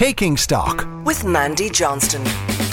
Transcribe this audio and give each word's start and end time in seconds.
Taking 0.00 0.38
Stock 0.38 0.88
with 1.04 1.26
Mandy 1.26 1.68
Johnston. 1.68 2.24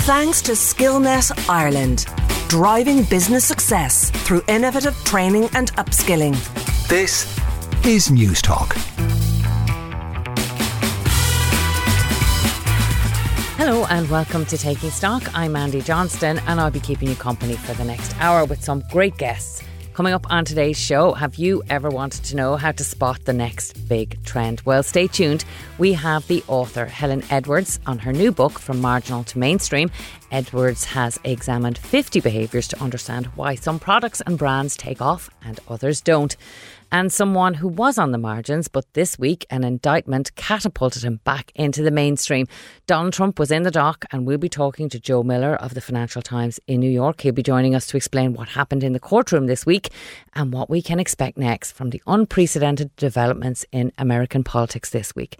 Thanks 0.07 0.41
to 0.43 0.53
Skillnet 0.53 1.49
Ireland, 1.49 2.05
driving 2.47 3.03
business 3.03 3.43
success 3.43 4.11
through 4.11 4.43
innovative 4.47 4.95
training 5.03 5.49
and 5.53 5.73
upskilling. 5.73 6.37
This 6.87 7.27
is 7.85 8.09
News 8.09 8.41
Talk. 8.41 8.75
Hello 13.57 13.85
and 13.89 14.09
welcome 14.09 14.45
to 14.45 14.57
Taking 14.57 14.91
Stock. 14.91 15.23
I'm 15.33 15.51
Mandy 15.51 15.81
Johnston 15.81 16.39
and 16.47 16.61
I'll 16.61 16.71
be 16.71 16.79
keeping 16.79 17.09
you 17.09 17.15
company 17.15 17.57
for 17.57 17.73
the 17.73 17.83
next 17.83 18.15
hour 18.21 18.45
with 18.45 18.63
some 18.63 18.83
great 18.89 19.17
guests. 19.17 19.63
Coming 19.97 20.13
up 20.13 20.31
on 20.31 20.45
today's 20.45 20.77
show, 20.77 21.13
have 21.13 21.37
you 21.37 21.63
ever 21.71 21.89
wanted 21.89 22.23
to 22.25 22.35
know 22.35 22.55
how 22.55 22.71
to 22.71 22.83
spot 22.83 23.25
the 23.25 23.33
next 23.33 23.73
big 23.89 24.23
trend? 24.23 24.61
Well, 24.63 24.83
stay 24.83 25.07
tuned. 25.07 25.43
We 25.79 25.93
have 25.93 26.27
the 26.27 26.43
author 26.47 26.85
Helen 26.85 27.23
Edwards 27.31 27.79
on 27.87 27.97
her 27.97 28.13
new 28.13 28.31
book, 28.31 28.59
From 28.59 28.79
Marginal 28.79 29.23
to 29.23 29.39
Mainstream. 29.39 29.89
Edwards 30.31 30.83
has 30.83 31.19
examined 31.23 31.79
50 31.79 32.19
behaviours 32.19 32.67
to 32.67 32.79
understand 32.79 33.25
why 33.33 33.55
some 33.55 33.79
products 33.79 34.21
and 34.21 34.37
brands 34.37 34.77
take 34.77 35.01
off 35.01 35.31
and 35.43 35.59
others 35.67 35.99
don't 35.99 36.37
and 36.91 37.11
someone 37.11 37.55
who 37.55 37.67
was 37.67 37.97
on 37.97 38.11
the 38.11 38.17
margins, 38.17 38.67
but 38.67 38.85
this 38.93 39.19
week 39.19 39.45
an 39.49 39.63
indictment 39.63 40.33
catapulted 40.35 41.03
him 41.03 41.19
back 41.23 41.51
into 41.55 41.81
the 41.83 41.91
mainstream. 41.91 42.47
Donald 42.85 43.13
Trump 43.13 43.39
was 43.39 43.51
in 43.51 43.63
the 43.63 43.71
dock, 43.71 44.05
and 44.11 44.25
we'll 44.25 44.37
be 44.37 44.49
talking 44.49 44.89
to 44.89 44.99
Joe 44.99 45.23
Miller 45.23 45.55
of 45.55 45.73
the 45.73 45.81
Financial 45.81 46.21
Times 46.21 46.59
in 46.67 46.79
New 46.79 46.89
York. 46.89 47.21
He'll 47.21 47.33
be 47.33 47.43
joining 47.43 47.75
us 47.75 47.87
to 47.87 47.97
explain 47.97 48.33
what 48.33 48.49
happened 48.49 48.83
in 48.83 48.93
the 48.93 48.99
courtroom 48.99 49.47
this 49.47 49.65
week 49.65 49.89
and 50.33 50.53
what 50.53 50.69
we 50.69 50.81
can 50.81 50.99
expect 50.99 51.37
next 51.37 51.71
from 51.71 51.89
the 51.89 52.01
unprecedented 52.07 52.95
developments 52.95 53.65
in 53.71 53.91
American 53.97 54.43
politics 54.43 54.89
this 54.89 55.15
week. 55.15 55.37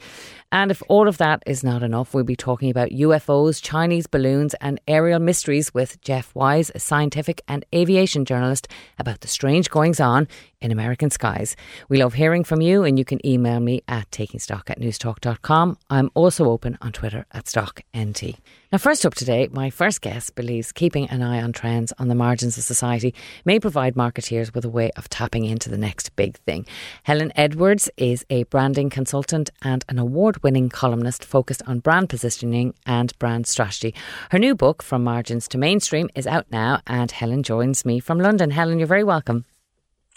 And 0.52 0.72
if 0.72 0.82
all 0.88 1.10
of 1.10 1.18
that 1.18 1.44
is 1.46 1.62
not 1.62 1.84
enough, 1.84 2.14
we'll 2.14 2.24
be 2.24 2.38
talking 2.38 2.70
about 2.70 2.90
UFOs, 2.90 3.62
Chinese 3.62 4.08
balloons, 4.08 4.54
and 4.62 4.80
aerial 4.88 5.20
mysteries 5.20 5.74
with 5.74 6.00
Jeff 6.02 6.34
Wise, 6.34 6.72
a 6.74 6.80
scientific 6.80 7.42
and 7.50 7.66
aviation 7.76 8.24
journalist, 8.24 8.70
about 8.98 9.20
the 9.20 9.28
strange 9.28 9.70
goings 9.70 10.00
on 10.00 10.26
in 10.62 10.72
American 10.72 11.10
skies. 11.10 11.58
We 11.90 12.02
love 12.02 12.14
hearing 12.14 12.46
from 12.46 12.62
you, 12.62 12.84
and 12.84 12.98
you 12.98 13.04
can 13.04 13.26
email 13.28 13.60
me 13.60 13.84
at 13.90 14.10
takingstock 14.10 14.70
at 14.70 14.80
newstalk.com. 14.80 15.78
I'm 15.90 16.12
also 16.14 16.50
open 16.50 16.78
on 16.82 16.94
Twitter 16.94 17.26
at 17.34 17.46
StockNT. 17.46 18.38
Now, 18.70 18.80
first 18.80 19.06
up 19.06 19.16
today, 19.16 19.48
my 19.50 19.70
first 19.70 20.02
guest 20.02 20.36
believes 20.36 20.74
keeping 20.74 21.10
an 21.10 21.22
eye 21.22 21.42
on 21.42 21.54
trends 21.54 21.94
on 22.00 22.10
the 22.10 22.16
margins 22.16 22.58
of 22.58 22.66
society 22.66 23.16
may 23.46 23.62
provide 23.62 23.96
marketeers 23.96 24.54
with 24.54 24.66
a 24.66 24.70
way 24.70 24.92
of 24.98 25.08
tapping 25.08 25.46
into 25.46 25.70
the 25.70 25.78
next 25.78 26.14
big 26.18 26.36
thing. 26.40 26.66
Helen 27.04 27.32
Edwards 27.38 27.90
is 27.96 28.26
a 28.30 28.44
branding 28.44 28.90
consultant 28.90 29.52
and 29.62 29.86
an 29.88 29.98
award 29.98 30.44
winning 30.44 30.68
columnist 30.68 31.24
focused 31.24 31.62
on 31.66 31.80
brand 31.80 32.10
positioning 32.10 32.74
and 32.86 33.18
brand 33.20 33.48
strategy. 33.48 33.96
Her 34.32 34.40
new 34.40 34.54
book, 34.54 34.84
From 34.84 35.02
Margins 35.02 35.48
to 35.50 35.58
Mainstream, 35.58 36.10
is 36.14 36.28
out 36.28 36.48
now, 36.52 36.82
and 36.86 37.10
Helen 37.10 37.44
joins 37.44 37.86
me 37.86 38.02
from 38.02 38.20
London. 38.20 38.52
Helen, 38.52 38.80
you're 38.80 38.88
very 38.88 39.06
welcome. 39.06 39.46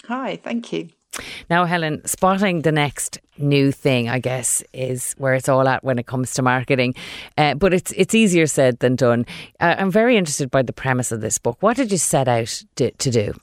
Hi, 0.09 0.35
thank 0.43 0.73
you. 0.73 0.89
Now, 1.49 1.65
Helen, 1.65 2.03
spotting 2.07 2.63
the 2.63 2.73
next 2.73 3.19
new 3.39 3.73
thing, 3.73 4.09
I 4.09 4.19
guess, 4.19 4.63
is 4.73 5.15
where 5.19 5.35
it's 5.35 5.49
all 5.49 5.67
at 5.67 5.83
when 5.83 5.99
it 5.99 6.07
comes 6.07 6.35
to 6.35 6.43
marketing. 6.43 6.95
Uh, 7.37 7.55
but 7.55 7.75
it's 7.75 7.93
it's 7.93 8.15
easier 8.15 8.47
said 8.47 8.79
than 8.79 8.97
done. 8.97 9.27
Uh, 9.59 9.75
I'm 9.79 9.91
very 9.91 10.17
interested 10.17 10.51
by 10.51 10.63
the 10.63 10.73
premise 10.73 11.13
of 11.13 11.21
this 11.21 11.39
book. 11.39 11.57
What 11.61 11.77
did 11.77 11.91
you 11.91 11.99
set 11.99 12.29
out 12.29 12.63
to, 12.77 12.91
to 12.91 13.11
do? 13.11 13.35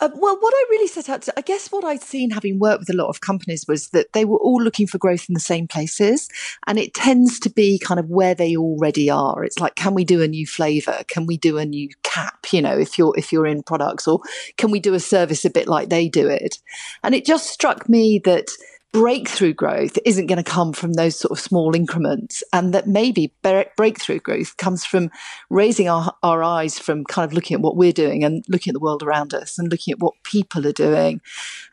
Uh, 0.00 0.08
well, 0.16 0.36
what 0.40 0.52
I 0.52 0.64
really 0.70 0.88
set 0.88 1.08
out 1.08 1.22
to, 1.22 1.38
I 1.38 1.40
guess 1.40 1.70
what 1.70 1.84
I'd 1.84 2.02
seen 2.02 2.30
having 2.30 2.58
worked 2.58 2.80
with 2.80 2.90
a 2.90 2.96
lot 2.96 3.08
of 3.08 3.20
companies 3.20 3.66
was 3.68 3.90
that 3.90 4.12
they 4.12 4.24
were 4.24 4.38
all 4.38 4.60
looking 4.60 4.88
for 4.88 4.98
growth 4.98 5.26
in 5.28 5.34
the 5.34 5.40
same 5.40 5.68
places. 5.68 6.28
And 6.66 6.78
it 6.78 6.94
tends 6.94 7.38
to 7.40 7.50
be 7.50 7.78
kind 7.78 8.00
of 8.00 8.10
where 8.10 8.34
they 8.34 8.56
already 8.56 9.08
are. 9.08 9.44
It's 9.44 9.60
like, 9.60 9.76
can 9.76 9.94
we 9.94 10.04
do 10.04 10.20
a 10.20 10.28
new 10.28 10.46
flavor? 10.46 11.02
Can 11.06 11.26
we 11.26 11.36
do 11.36 11.58
a 11.58 11.64
new 11.64 11.88
cap? 12.02 12.46
You 12.50 12.60
know, 12.60 12.76
if 12.76 12.98
you're, 12.98 13.16
if 13.16 13.32
you're 13.32 13.46
in 13.46 13.62
products 13.62 14.08
or 14.08 14.20
can 14.56 14.72
we 14.72 14.80
do 14.80 14.94
a 14.94 15.00
service 15.00 15.44
a 15.44 15.50
bit 15.50 15.68
like 15.68 15.90
they 15.90 16.08
do 16.08 16.28
it? 16.28 16.58
And 17.04 17.14
it 17.14 17.24
just 17.24 17.48
struck 17.48 17.88
me 17.88 18.20
that, 18.24 18.48
breakthrough 18.94 19.52
growth 19.52 19.98
isn't 20.04 20.26
going 20.26 20.42
to 20.42 20.48
come 20.48 20.72
from 20.72 20.92
those 20.92 21.18
sort 21.18 21.32
of 21.32 21.40
small 21.40 21.74
increments 21.74 22.44
and 22.52 22.72
that 22.72 22.86
maybe 22.86 23.34
breakthrough 23.42 24.20
growth 24.20 24.56
comes 24.56 24.84
from 24.84 25.10
raising 25.50 25.88
our, 25.88 26.14
our 26.22 26.44
eyes 26.44 26.78
from 26.78 27.04
kind 27.04 27.28
of 27.28 27.32
looking 27.32 27.56
at 27.56 27.60
what 27.60 27.76
we're 27.76 27.90
doing 27.90 28.22
and 28.22 28.44
looking 28.48 28.70
at 28.70 28.74
the 28.74 28.78
world 28.78 29.02
around 29.02 29.34
us 29.34 29.58
and 29.58 29.68
looking 29.68 29.90
at 29.90 29.98
what 29.98 30.14
people 30.22 30.64
are 30.64 30.72
doing 30.72 31.20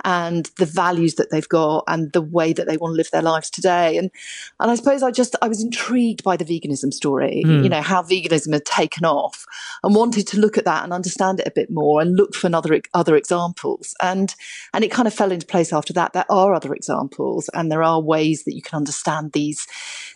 and 0.04 0.50
the 0.58 0.66
values 0.66 1.14
that 1.14 1.30
they've 1.30 1.48
got 1.48 1.84
and 1.88 2.12
the 2.14 2.24
way 2.24 2.54
that 2.54 2.66
they 2.66 2.76
want 2.76 2.94
to 2.94 2.98
live 2.98 3.12
their 3.12 3.22
lives 3.22 3.52
today. 3.52 3.98
And 3.98 4.09
and 4.59 4.72
I 4.72 4.76
suppose 4.76 5.03
I 5.03 5.12
just 5.12 5.36
I 5.44 5.48
was 5.48 5.64
intrigued 5.64 6.24
by 6.24 6.38
the 6.38 6.46
veganism 6.46 6.92
story 6.92 7.44
mm. 7.46 7.64
you 7.64 7.70
know 7.70 7.84
how 7.84 8.02
veganism 8.02 8.52
had 8.52 8.66
taken 8.66 9.06
off 9.06 9.46
and 9.84 9.94
wanted 9.94 10.26
to 10.26 10.40
look 10.40 10.58
at 10.58 10.66
that 10.66 10.84
and 10.84 10.92
understand 10.92 11.40
it 11.40 11.48
a 11.48 11.52
bit 11.52 11.70
more 11.70 12.02
and 12.02 12.16
look 12.16 12.34
for 12.34 12.50
other 12.52 12.82
other 12.96 13.16
examples. 13.16 13.94
And 14.02 14.34
and 14.74 14.84
it 14.84 14.90
kind 14.90 15.08
of 15.08 15.14
fell 15.14 15.32
into 15.32 15.46
place 15.46 15.72
after 15.72 15.94
that. 15.94 16.14
There 16.14 16.26
are 16.28 16.56
other 16.56 16.74
examples 16.74 17.11
examples, 17.12 17.50
and 17.54 17.72
there 17.72 17.84
are 17.84 18.02
ways 18.02 18.44
that 18.44 18.56
you 18.56 18.62
can 18.62 18.78
understand 18.78 19.32
these 19.34 19.68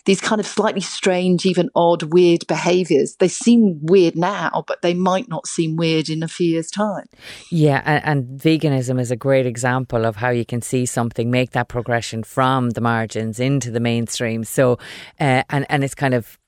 these 0.04 0.20
kind 0.20 0.40
of 0.40 0.46
slightly 0.46 0.80
strange, 0.80 1.44
even 1.46 1.68
odd, 1.74 2.14
weird 2.14 2.46
behaviors. 2.46 3.16
They 3.16 3.28
seem 3.28 3.80
weird 3.82 4.14
now, 4.14 4.64
but 4.66 4.82
they 4.82 4.94
might 4.94 5.28
not 5.28 5.48
seem 5.48 5.76
weird 5.76 6.08
in 6.08 6.22
a 6.22 6.28
few 6.28 6.48
years' 6.48 6.70
time. 6.70 7.06
Yeah, 7.50 7.82
and, 7.84 8.04
and 8.04 8.40
veganism 8.40 9.00
is 9.00 9.10
a 9.10 9.16
great 9.16 9.46
example 9.46 10.04
of 10.04 10.16
how 10.16 10.30
you 10.30 10.44
can 10.44 10.62
see 10.62 10.86
something 10.86 11.30
make 11.30 11.50
that 11.50 11.68
progression 11.68 12.22
from 12.22 12.70
the 12.70 12.80
margins 12.80 13.40
into 13.40 13.70
the 13.70 13.80
mainstream. 13.80 14.44
So, 14.44 14.78
uh, 15.20 15.42
and 15.50 15.66
and 15.68 15.82
it's 15.82 15.94
kind 15.94 16.14
of 16.14 16.38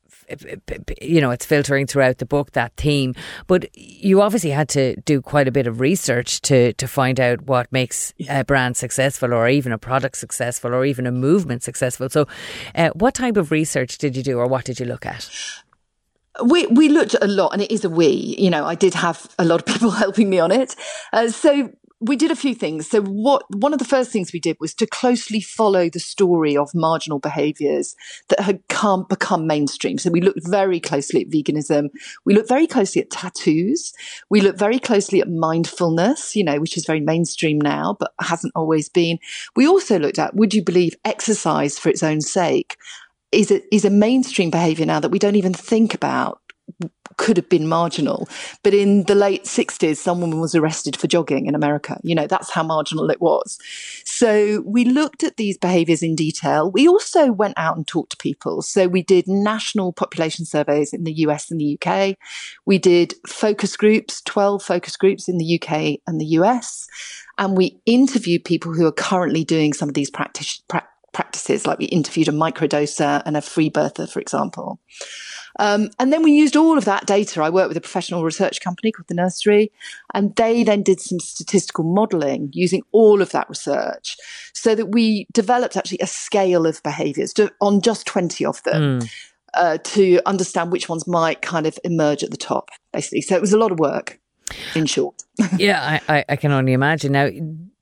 you 1.00 1.20
know, 1.20 1.30
it's 1.30 1.46
filtering 1.46 1.86
throughout 1.86 2.18
the 2.18 2.26
book 2.26 2.52
that 2.52 2.72
theme. 2.76 3.14
But 3.46 3.68
you 3.76 4.22
obviously 4.22 4.50
had 4.50 4.68
to 4.70 4.96
do 5.02 5.20
quite 5.20 5.48
a 5.48 5.52
bit 5.52 5.66
of 5.66 5.80
research 5.80 6.40
to 6.42 6.72
to 6.74 6.88
find 6.88 7.20
out 7.20 7.42
what 7.42 7.70
makes 7.72 8.12
a 8.28 8.44
brand 8.44 8.76
successful, 8.76 9.32
or 9.34 9.48
even 9.48 9.72
a 9.72 9.78
product 9.78 10.16
successful, 10.16 10.74
or 10.74 10.84
even 10.84 11.06
a 11.06 11.12
movement 11.12 11.62
successful. 11.62 12.08
So, 12.08 12.26
uh, 12.74 12.90
what 12.90 13.14
type 13.14 13.36
of 13.36 13.50
research 13.50 13.98
did 13.98 14.16
you 14.16 14.22
do, 14.22 14.38
or 14.38 14.46
what 14.46 14.64
did 14.64 14.80
you 14.80 14.86
look 14.86 15.06
at? 15.06 15.28
we 16.44 16.66
we 16.66 16.88
looked 16.88 17.14
at 17.14 17.22
a 17.22 17.26
lot, 17.26 17.52
and 17.52 17.62
it 17.62 17.70
is 17.70 17.84
a 17.84 17.90
we. 17.90 18.08
You 18.38 18.50
know, 18.50 18.64
I 18.64 18.74
did 18.74 18.94
have 18.94 19.26
a 19.38 19.44
lot 19.44 19.60
of 19.60 19.66
people 19.72 19.90
helping 19.90 20.30
me 20.30 20.38
on 20.38 20.52
it. 20.52 20.76
Uh, 21.12 21.28
so 21.28 21.70
we 22.00 22.16
did 22.16 22.31
a 22.31 22.36
few 22.36 22.54
things. 22.54 22.88
So 22.88 23.03
what 23.03 23.42
one 23.56 23.72
of 23.72 23.81
the 23.81 23.84
first 23.84 24.12
things 24.12 24.32
we 24.32 24.38
did 24.38 24.56
was 24.60 24.72
to 24.75 24.86
closely 24.86 25.41
follow 25.41 25.88
the 25.88 25.98
story 25.98 26.56
of 26.56 26.75
marginal 26.75 27.19
behaviours 27.19 27.97
that 28.28 28.41
had 28.41 28.66
come 28.69 29.04
become 29.09 29.47
mainstream. 29.47 29.98
So 29.98 30.10
we 30.10 30.20
looked 30.20 30.47
very 30.47 30.78
closely 30.78 31.22
at 31.22 31.28
veganism. 31.28 31.88
We 32.25 32.34
looked 32.34 32.48
very 32.48 32.69
closely 32.69 33.03
at 33.03 33.10
tattoos. 33.10 33.92
We 34.31 34.41
looked 34.41 34.60
very 34.60 34.78
closely 34.78 35.20
at 35.20 35.28
mindfulness, 35.28 36.37
you 36.37 36.44
know, 36.44 36.60
which 36.60 36.76
is 36.76 36.87
very 36.87 37.00
mainstream 37.00 37.60
now, 37.60 37.97
but 37.98 38.12
hasn't 38.20 38.53
always 38.54 38.88
been. 38.88 39.19
We 39.56 39.66
also 39.66 39.98
looked 39.98 40.20
at 40.20 40.37
would 40.37 40.54
you 40.54 40.62
believe 40.62 40.94
exercise 41.04 41.78
for 41.78 41.88
its 41.88 42.04
own 42.04 42.20
sake 42.20 42.76
is 43.32 43.50
a, 43.50 43.75
is 43.75 43.84
a 43.84 43.91
mainstream 43.91 44.50
behaviour 44.50 44.87
now 44.87 45.00
that 45.00 45.10
we 45.10 45.19
don't 45.19 45.37
even 45.37 45.53
think 45.53 45.94
about 45.94 46.41
could 47.16 47.36
have 47.36 47.48
been 47.48 47.68
marginal. 47.68 48.28
But 48.62 48.72
in 48.72 49.04
the 49.04 49.14
late 49.14 49.44
60s, 49.44 49.96
someone 49.96 50.40
was 50.40 50.54
arrested 50.54 50.96
for 50.96 51.06
jogging 51.06 51.46
in 51.46 51.54
America. 51.54 52.00
You 52.02 52.14
know, 52.14 52.26
that's 52.26 52.50
how 52.50 52.62
marginal 52.62 53.10
it 53.10 53.20
was. 53.20 53.58
So 54.04 54.62
we 54.64 54.84
looked 54.84 55.24
at 55.24 55.36
these 55.36 55.58
behaviors 55.58 56.02
in 56.02 56.14
detail. 56.14 56.70
We 56.70 56.88
also 56.88 57.32
went 57.32 57.54
out 57.56 57.76
and 57.76 57.86
talked 57.86 58.12
to 58.12 58.16
people. 58.16 58.62
So 58.62 58.88
we 58.88 59.02
did 59.02 59.26
national 59.26 59.92
population 59.92 60.44
surveys 60.44 60.92
in 60.92 61.04
the 61.04 61.12
US 61.24 61.50
and 61.50 61.60
the 61.60 61.78
UK. 61.80 62.16
We 62.64 62.78
did 62.78 63.14
focus 63.26 63.76
groups, 63.76 64.22
12 64.22 64.62
focus 64.62 64.96
groups 64.96 65.28
in 65.28 65.38
the 65.38 65.60
UK 65.60 66.00
and 66.06 66.20
the 66.20 66.26
US. 66.38 66.86
And 67.36 67.56
we 67.56 67.80
interviewed 67.84 68.44
people 68.44 68.72
who 68.72 68.86
are 68.86 68.92
currently 68.92 69.44
doing 69.44 69.72
some 69.72 69.88
of 69.88 69.94
these 69.94 70.10
practice, 70.10 70.62
pra- 70.68 70.88
practices, 71.12 71.66
like 71.66 71.78
we 71.78 71.86
interviewed 71.86 72.28
a 72.28 72.32
microdoser 72.32 73.22
and 73.26 73.36
a 73.36 73.42
free 73.42 73.70
birther, 73.70 74.08
for 74.08 74.20
example. 74.20 74.81
Um, 75.58 75.90
and 75.99 76.12
then 76.12 76.22
we 76.22 76.32
used 76.32 76.56
all 76.56 76.78
of 76.78 76.84
that 76.84 77.06
data. 77.06 77.43
I 77.43 77.50
worked 77.50 77.69
with 77.69 77.76
a 77.76 77.81
professional 77.81 78.25
research 78.25 78.60
company 78.60 78.93
called 78.93 79.08
the 79.08 79.14
Nursery, 79.14 79.72
and 80.14 80.34
they 80.37 80.62
then 80.62 80.82
did 80.82 81.00
some 81.00 81.20
statistical 81.20 81.84
modeling 81.84 82.50
using 82.52 82.82
all 82.93 83.20
of 83.20 83.31
that 83.31 83.49
research 83.49 84.16
so 84.52 84.75
that 84.75 84.87
we 84.87 85.26
developed 85.32 85.76
actually 85.76 85.99
a 86.00 86.06
scale 86.06 86.66
of 86.66 86.82
behaviors 86.82 87.32
to, 87.34 87.52
on 87.60 87.81
just 87.81 88.06
20 88.06 88.44
of 88.44 88.62
them. 88.62 89.00
Mm. 89.00 89.10
Uh, 89.55 89.78
to 89.82 90.20
understand 90.26 90.70
which 90.70 90.90
ones 90.90 91.06
might 91.06 91.40
kind 91.40 91.66
of 91.66 91.78
emerge 91.82 92.22
at 92.22 92.31
the 92.31 92.37
top, 92.37 92.69
basically. 92.93 93.22
So 93.22 93.34
it 93.34 93.40
was 93.40 93.55
a 93.55 93.58
lot 93.58 93.72
of 93.72 93.78
work, 93.78 94.20
in 94.75 94.87
short. 94.87 95.22
yeah, 95.58 96.00
I, 96.06 96.25
I, 96.28 96.37
can 96.37 96.52
only 96.52 96.75
imagine. 96.75 97.12
Now, 97.12 97.31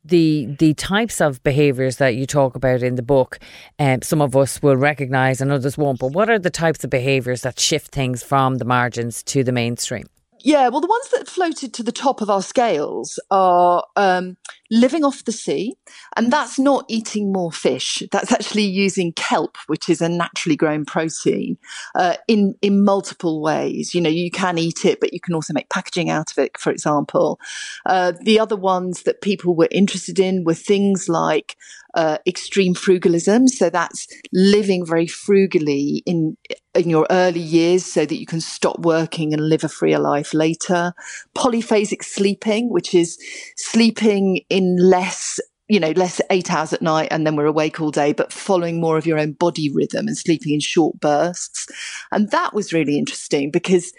the 0.09 0.47
the 0.59 0.75
types 0.75 1.21
of 1.21 1.43
behaviours 1.43 1.97
that 1.97 2.15
you 2.15 2.27
talk 2.27 2.55
about 2.55 2.83
in 2.83 2.95
the 2.95 3.03
book, 3.03 3.39
um, 3.79 4.03
some 4.03 4.21
of 4.21 4.37
us 4.37 4.63
will 4.63 4.77
recognise 4.77 5.41
and 5.41 5.51
others 5.53 5.77
won't. 5.77 5.99
But 5.99 6.13
what 6.13 6.31
are 6.31 6.39
the 6.39 6.51
types 6.51 6.85
of 6.85 6.91
behaviours 6.91 7.43
that 7.43 7.59
shift 7.59 7.93
things 7.93 8.23
from 8.23 8.57
the 8.57 8.65
margins 8.65 9.23
to 9.25 9.45
the 9.45 9.53
mainstream? 9.53 10.07
Yeah, 10.47 10.69
well, 10.69 10.81
the 10.81 10.87
ones 10.87 11.09
that 11.09 11.27
floated 11.27 11.75
to 11.75 11.83
the 11.83 11.91
top 11.91 12.21
of 12.21 12.31
our 12.31 12.41
scales 12.41 13.19
are 13.33 13.83
um, 13.97 14.37
living 14.71 15.03
off 15.05 15.25
the 15.25 15.33
sea, 15.33 15.75
and 16.15 16.33
that's 16.33 16.57
not 16.57 16.85
eating 16.87 17.33
more 17.33 17.51
fish. 17.51 18.05
That's 18.13 18.31
actually 18.31 18.63
using 18.63 19.13
kelp, 19.15 19.57
which 19.67 19.89
is 19.89 20.01
a 20.01 20.09
naturally 20.09 20.55
grown 20.55 20.85
protein, 20.85 21.59
uh, 21.97 22.15
in 22.29 22.55
in 22.63 22.85
multiple 22.85 23.43
ways. 23.43 23.93
You 23.93 24.01
know, 24.01 24.09
you 24.09 24.31
can 24.31 24.57
eat 24.57 24.85
it, 24.85 25.01
but 25.01 25.13
you 25.13 25.19
can 25.19 25.35
also 25.35 25.53
make 25.53 25.69
packaging 25.69 26.11
out 26.11 26.31
of 26.31 26.39
it, 26.39 26.57
for 26.59 26.71
example. 26.71 27.41
Uh, 27.85 28.13
the 28.23 28.39
other 28.39 28.55
ones 28.55 29.03
that 29.03 29.23
people 29.23 29.57
were 29.57 29.69
interested 29.73 30.21
in 30.21 30.45
were 30.45 30.55
things 30.55 31.09
like 31.09 31.57
uh, 31.97 32.19
extreme 32.27 32.75
frugalism. 32.75 33.49
So 33.49 33.71
that's 33.71 34.07
living 34.33 34.87
very 34.87 35.07
frugally 35.07 36.03
in 36.07 36.37
in 36.75 36.91
your 36.91 37.07
early 37.11 37.41
years 37.41 37.85
so 37.87 38.05
that 38.05 38.19
you 38.19 38.27
can 38.27 38.41
stop 38.41 38.79
working 38.81 39.33
and 39.33 39.49
live 39.49 39.65
a 39.65 39.69
freer 39.69 39.99
life 39.99 40.35
later. 40.35 40.93
Polyphasic 41.35 42.05
sleeping, 42.05 42.69
which 42.71 42.95
is 42.95 43.19
sleeping 43.57 44.43
in 44.51 44.77
less 44.77 45.41
you 45.69 45.81
know, 45.81 45.91
less 45.93 46.21
eight 46.31 46.53
hours 46.53 46.73
at 46.73 46.81
night 46.81 47.09
and 47.11 47.27
then 47.27 47.35
we're 47.35 47.47
awake 47.47 47.81
all 47.81 47.91
day, 47.91 48.13
but 48.13 48.33
following 48.33 48.81
more 48.81 48.97
of 48.97 49.05
your 49.05 49.19
own 49.19 49.33
body 49.33 49.69
rhythm 49.69 50.07
and 50.07 50.17
sleeping 50.17 50.55
in 50.55 50.61
short 50.61 51.01
bursts. 51.01 51.67
And 52.13 52.31
that 52.31 52.55
was 52.55 52.73
really 52.73 52.97
interesting 52.97 53.51
because 53.51 53.93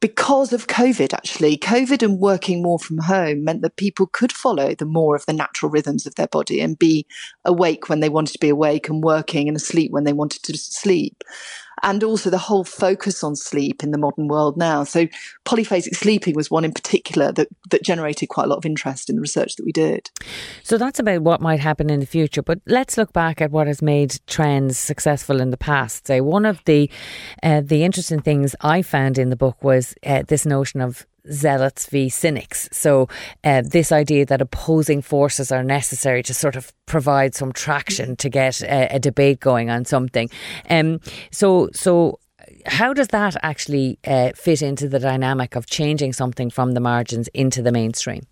because 0.00 0.52
of 0.52 0.68
COVID, 0.68 1.12
actually, 1.12 1.56
COVID 1.56 2.02
and 2.02 2.20
working 2.20 2.62
more 2.62 2.78
from 2.78 2.98
home 2.98 3.44
meant 3.44 3.62
that 3.62 3.76
people 3.76 4.06
could 4.06 4.32
follow 4.32 4.74
the 4.74 4.84
more 4.84 5.16
of 5.16 5.26
the 5.26 5.32
natural 5.32 5.70
rhythms 5.70 6.06
of 6.06 6.14
their 6.14 6.28
body 6.28 6.60
and 6.60 6.78
be 6.78 7.06
awake 7.44 7.88
when 7.88 8.00
they 8.00 8.08
wanted 8.08 8.32
to 8.32 8.38
be 8.38 8.48
awake 8.48 8.88
and 8.88 9.02
working 9.02 9.48
and 9.48 9.56
asleep 9.56 9.90
when 9.90 10.04
they 10.04 10.12
wanted 10.12 10.42
to 10.44 10.56
sleep 10.56 11.24
and 11.82 12.02
also 12.02 12.30
the 12.30 12.38
whole 12.38 12.64
focus 12.64 13.22
on 13.22 13.36
sleep 13.36 13.82
in 13.82 13.90
the 13.90 13.98
modern 13.98 14.28
world 14.28 14.56
now. 14.56 14.84
So 14.84 15.06
polyphasic 15.44 15.94
sleeping 15.94 16.34
was 16.34 16.50
one 16.50 16.64
in 16.64 16.72
particular 16.72 17.32
that, 17.32 17.48
that 17.70 17.82
generated 17.82 18.28
quite 18.28 18.44
a 18.44 18.48
lot 18.48 18.58
of 18.58 18.66
interest 18.66 19.08
in 19.10 19.16
the 19.16 19.22
research 19.22 19.56
that 19.56 19.64
we 19.64 19.72
did. 19.72 20.10
So 20.62 20.78
that's 20.78 20.98
about 20.98 21.22
what 21.22 21.40
might 21.40 21.60
happen 21.60 21.90
in 21.90 22.00
the 22.00 22.06
future. 22.06 22.42
But 22.42 22.60
let's 22.66 22.96
look 22.96 23.12
back 23.12 23.40
at 23.40 23.50
what 23.50 23.66
has 23.66 23.82
made 23.82 24.18
trends 24.26 24.78
successful 24.78 25.40
in 25.40 25.50
the 25.50 25.56
past. 25.56 26.06
Say 26.06 26.20
one 26.20 26.44
of 26.44 26.62
the 26.64 26.90
uh, 27.42 27.62
the 27.64 27.84
interesting 27.84 28.20
things 28.20 28.54
I 28.60 28.82
found 28.82 29.18
in 29.18 29.30
the 29.30 29.36
book 29.36 29.62
was 29.62 29.94
uh, 30.04 30.22
this 30.26 30.46
notion 30.46 30.80
of 30.80 31.06
zealots 31.30 31.86
v 31.86 32.08
cynics. 32.08 32.68
So, 32.72 33.08
uh, 33.44 33.62
this 33.64 33.92
idea 33.92 34.26
that 34.26 34.40
opposing 34.40 35.02
forces 35.02 35.52
are 35.52 35.62
necessary 35.62 36.22
to 36.24 36.34
sort 36.34 36.56
of 36.56 36.72
provide 36.86 37.34
some 37.34 37.52
traction 37.52 38.16
to 38.16 38.28
get 38.28 38.62
a, 38.62 38.96
a 38.96 38.98
debate 38.98 39.40
going 39.40 39.70
on 39.70 39.84
something. 39.84 40.30
Um, 40.70 41.00
so, 41.30 41.68
so 41.72 42.18
how 42.66 42.92
does 42.92 43.08
that 43.08 43.36
actually 43.42 43.98
uh, 44.06 44.32
fit 44.34 44.62
into 44.62 44.88
the 44.88 44.98
dynamic 44.98 45.56
of 45.56 45.66
changing 45.66 46.12
something 46.12 46.50
from 46.50 46.72
the 46.72 46.80
margins 46.80 47.28
into 47.28 47.62
the 47.62 47.72
mainstream? 47.72 48.26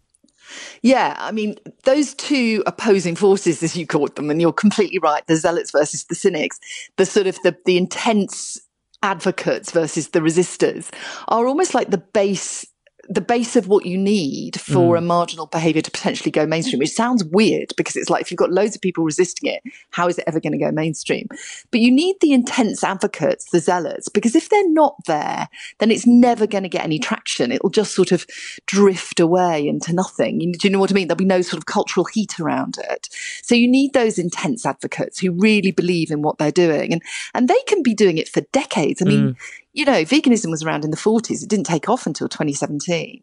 Yeah, 0.83 1.17
I 1.19 1.33
mean, 1.33 1.57
those 1.85 2.15
two 2.15 2.63
opposing 2.67 3.17
forces, 3.17 3.63
as 3.63 3.77
you 3.77 3.87
called 3.87 4.15
them, 4.15 4.31
and 4.31 4.41
you're 4.41 4.53
completely 4.53 4.99
right, 5.01 5.27
the 5.27 5.37
zealots 5.37 5.73
versus 5.73 6.05
the 6.05 6.15
cynics, 6.15 6.61
the 6.97 7.07
sort 7.07 7.27
of 7.27 7.37
the, 7.43 7.57
the 7.65 7.77
intense 7.77 8.61
advocates 9.03 9.73
versus 9.73 10.09
the 10.09 10.21
resistors 10.21 10.91
are 11.29 11.47
almost 11.47 11.75
like 11.75 11.91
the 11.91 11.99
base 11.99 12.67
the 13.09 13.21
base 13.21 13.57
of 13.57 13.69
what 13.69 13.87
you 13.87 13.97
need 13.97 14.61
for 14.61 14.95
mm. 14.95 14.99
a 14.99 15.01
marginal 15.01 15.47
behavior 15.47 15.83
to 15.83 15.91
potentially 15.91 16.31
go 16.31 16.47
mainstream, 16.47 16.79
which 16.79 16.93
sounds 16.93 17.25
weird 17.25 17.73
because 17.77 17.97
it's 17.97 18.11
like 18.11 18.23
if 18.23 18.31
you've 18.31 18.39
got 18.39 18.51
loads 18.51 18.75
of 18.75 18.83
people 18.83 19.05
resisting 19.05 19.51
it, 19.51 19.63
how 19.91 20.09
is 20.09 20.19
it 20.19 20.25
ever 20.27 20.41
going 20.41 20.53
to 20.53 20.59
go 20.59 20.71
mainstream? 20.71 21.29
But 21.71 21.81
you 21.81 21.91
need 21.91 22.17
the 22.21 22.33
intense 22.33 22.83
advocates, 22.83 23.51
the 23.51 23.61
zealots, 23.61 24.09
because 24.09 24.35
if 24.35 24.49
they're 24.49 24.71
not 24.71 24.97
there, 25.07 25.49
then 25.79 25.91
it's 25.91 26.07
never 26.07 26.47
going 26.47 26.65
to 26.65 26.69
get 26.69 26.85
any 26.85 26.99
traction. 26.99 27.53
It'll 27.53 27.71
just 27.71 27.95
sort 27.95 28.13
of 28.13 28.27
drift 28.67 29.21
away 29.21 29.67
into 29.67 29.93
nothing. 29.93 30.41
You, 30.41 30.53
do 30.53 30.67
you 30.69 30.73
know 30.73 30.81
what 30.81 30.91
I 30.91 30.95
mean? 30.95 31.09
There'll 31.09 31.17
be 31.17 31.25
no 31.25 31.43
sort 31.43 31.59
of 31.59 31.67
cultural 31.67 32.07
heat 32.07 32.41
around 32.41 32.79
it. 32.91 33.09
So 33.43 33.55
you 33.55 33.69
need 33.69 33.93
those 33.93 34.19
intense 34.19 34.67
advocates 34.67 35.21
who 35.21 35.33
really 35.33 35.71
believe 35.71 36.11
in 36.11 36.23
what 36.23 36.39
they're 36.39 36.51
doing. 36.51 36.93
And, 36.93 37.03
and 37.35 37.49
they 37.49 37.61
can 37.67 37.83
be 37.83 37.95
doing 37.95 38.19
it 38.19 38.29
for 38.29 38.41
decades. 38.53 39.03
I 39.03 39.05
mean, 39.05 39.35
mm 39.35 39.37
you 39.77 39.85
know, 39.85 40.05
veganism 40.05 40.51
was 40.51 40.65
around 40.65 40.85
in 40.85 40.91
the 40.91 40.97
40s. 40.97 41.43
It 41.43 41.51
didn't 41.51 41.67
take 41.67 41.89
off 41.89 42.07
until 42.07 42.29
2017. 42.29 43.23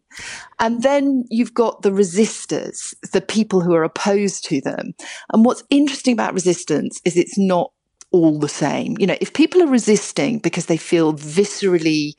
And 0.60 0.82
then 0.84 1.24
you've 1.28 1.52
got 1.52 1.82
the 1.82 1.90
resistors, 1.90 2.94
the 3.10 3.20
people 3.20 3.60
who 3.60 3.74
are 3.74 3.82
opposed 3.82 4.44
to 4.44 4.60
them. 4.60 4.94
And 5.32 5.44
what's 5.44 5.64
interesting 5.68 6.12
about 6.12 6.32
resistance 6.32 7.00
is 7.04 7.16
it's 7.16 7.36
not 7.36 7.72
all 8.12 8.38
the 8.38 8.48
same. 8.48 8.94
You 9.00 9.08
know, 9.08 9.16
if 9.20 9.32
people 9.32 9.64
are 9.64 9.66
resisting 9.66 10.38
because 10.38 10.66
they 10.66 10.76
feel 10.76 11.12
viscerally, 11.12 12.14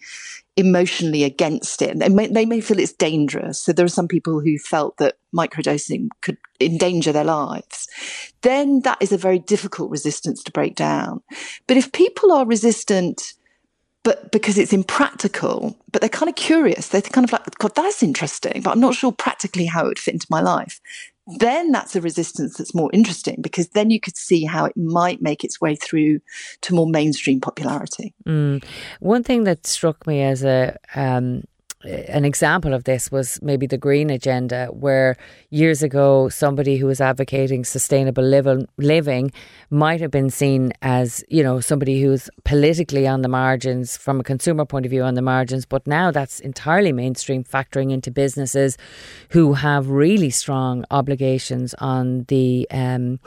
emotionally 0.57 1.23
against 1.23 1.81
it, 1.81 1.97
they 1.97 2.09
may, 2.09 2.27
they 2.27 2.45
may 2.45 2.59
feel 2.59 2.79
it's 2.79 2.91
dangerous. 2.91 3.57
So 3.59 3.71
there 3.71 3.85
are 3.85 3.89
some 3.89 4.09
people 4.09 4.41
who 4.41 4.57
felt 4.57 4.97
that 4.97 5.15
microdosing 5.33 6.09
could 6.21 6.37
endanger 6.59 7.13
their 7.13 7.23
lives. 7.23 7.87
Then 8.41 8.81
that 8.81 8.97
is 8.99 9.13
a 9.13 9.17
very 9.17 9.39
difficult 9.39 9.91
resistance 9.91 10.43
to 10.43 10.51
break 10.51 10.75
down. 10.75 11.21
But 11.67 11.77
if 11.77 11.93
people 11.93 12.33
are 12.33 12.45
resistant, 12.45 13.33
but 14.05 14.31
because 14.31 14.59
it's 14.59 14.71
impractical, 14.71 15.75
but 15.91 15.99
they're 15.99 16.09
kind 16.09 16.29
of 16.29 16.35
curious. 16.35 16.89
They're 16.89 17.01
kind 17.01 17.25
of 17.25 17.31
like, 17.31 17.57
God, 17.57 17.73
that's 17.75 18.03
interesting, 18.03 18.61
but 18.61 18.69
I'm 18.69 18.79
not 18.79 18.93
sure 18.93 19.11
practically 19.11 19.65
how 19.65 19.85
it 19.85 19.87
would 19.87 19.99
fit 19.99 20.13
into 20.13 20.27
my 20.29 20.41
life. 20.41 20.79
Then 21.39 21.71
that's 21.71 21.95
a 21.95 22.01
resistance 22.01 22.55
that's 22.55 22.75
more 22.75 22.91
interesting 22.93 23.41
because 23.41 23.69
then 23.69 23.89
you 23.89 23.99
could 23.99 24.15
see 24.15 24.45
how 24.45 24.65
it 24.65 24.77
might 24.77 25.23
make 25.23 25.43
its 25.43 25.59
way 25.59 25.75
through 25.75 26.19
to 26.61 26.75
more 26.75 26.85
mainstream 26.85 27.41
popularity. 27.41 28.13
Mm. 28.27 28.63
One 28.99 29.23
thing 29.23 29.43
that 29.45 29.65
struck 29.65 30.05
me 30.05 30.21
as 30.21 30.43
a 30.43 30.77
um, 30.93 31.43
an 31.85 32.25
example 32.25 32.73
of 32.73 32.83
this 32.83 33.11
was 33.11 33.39
maybe 33.41 33.67
the 33.67 33.77
green 33.77 34.09
agenda, 34.09 34.67
where 34.67 35.15
years 35.49 35.83
ago 35.83 36.29
somebody 36.29 36.77
who 36.77 36.87
was 36.87 37.01
advocating 37.01 37.63
sustainable 37.63 38.23
living, 38.23 38.67
living 38.77 39.31
might 39.69 40.01
have 40.01 40.11
been 40.11 40.29
seen 40.29 40.73
as, 40.81 41.23
you 41.29 41.43
know, 41.43 41.59
somebody 41.59 42.01
who's 42.01 42.29
politically 42.43 43.07
on 43.07 43.21
the 43.21 43.27
margins 43.27 43.97
from 43.97 44.19
a 44.19 44.23
consumer 44.23 44.65
point 44.65 44.85
of 44.85 44.89
view 44.89 45.03
on 45.03 45.15
the 45.15 45.21
margins. 45.21 45.65
But 45.65 45.85
now 45.87 46.11
that's 46.11 46.39
entirely 46.39 46.91
mainstream, 46.91 47.43
factoring 47.43 47.91
into 47.91 48.11
businesses 48.11 48.77
who 49.29 49.53
have 49.53 49.89
really 49.89 50.29
strong 50.29 50.85
obligations 50.91 51.73
on 51.75 52.23
the 52.27 52.67
um, 52.71 53.19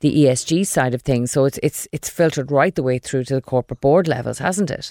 the 0.00 0.24
ESG 0.24 0.66
side 0.66 0.94
of 0.94 1.02
things. 1.02 1.30
So 1.30 1.44
it's 1.44 1.58
it's 1.62 1.88
it's 1.92 2.08
filtered 2.08 2.50
right 2.50 2.74
the 2.74 2.82
way 2.82 2.98
through 2.98 3.24
to 3.24 3.34
the 3.34 3.42
corporate 3.42 3.80
board 3.80 4.08
levels, 4.08 4.38
hasn't 4.38 4.70
it? 4.70 4.90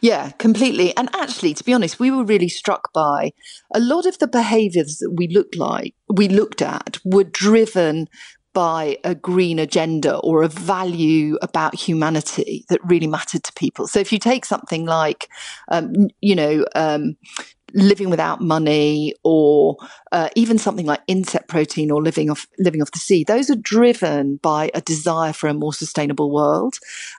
Yeah, 0.00 0.30
completely. 0.32 0.96
And 0.96 1.08
actually, 1.14 1.54
to 1.54 1.64
be 1.64 1.72
honest, 1.72 2.00
we 2.00 2.10
were 2.10 2.24
really 2.24 2.48
struck 2.48 2.92
by 2.92 3.32
a 3.74 3.80
lot 3.80 4.06
of 4.06 4.18
the 4.18 4.28
behaviors 4.28 4.98
that 4.98 5.12
we 5.16 5.28
looked 5.28 5.56
like, 5.56 5.94
we 6.08 6.28
looked 6.28 6.62
at 6.62 6.98
were 7.04 7.24
driven 7.24 8.08
by 8.54 8.98
a 9.04 9.14
green 9.14 9.58
agenda 9.58 10.16
or 10.16 10.42
a 10.42 10.48
value 10.48 11.36
about 11.42 11.74
humanity 11.76 12.64
that 12.68 12.80
really 12.84 13.06
mattered 13.06 13.44
to 13.44 13.52
people. 13.52 13.86
So 13.86 14.00
if 14.00 14.12
you 14.12 14.18
take 14.18 14.44
something 14.44 14.84
like, 14.84 15.28
um, 15.70 15.92
you 16.20 16.34
know, 16.34 16.64
um, 16.74 17.16
living 17.74 18.10
without 18.10 18.40
money 18.40 19.14
or 19.22 19.76
uh, 20.12 20.28
even 20.34 20.58
something 20.58 20.86
like 20.86 21.00
insect 21.06 21.48
protein 21.48 21.90
or 21.90 22.02
living 22.02 22.30
off 22.30 22.46
living 22.58 22.82
off 22.82 22.90
the 22.92 22.98
sea 22.98 23.24
those 23.24 23.50
are 23.50 23.56
driven 23.56 24.36
by 24.36 24.70
a 24.74 24.80
desire 24.80 25.32
for 25.32 25.48
a 25.48 25.54
more 25.54 25.72
sustainable 25.72 26.30
world. 26.30 26.76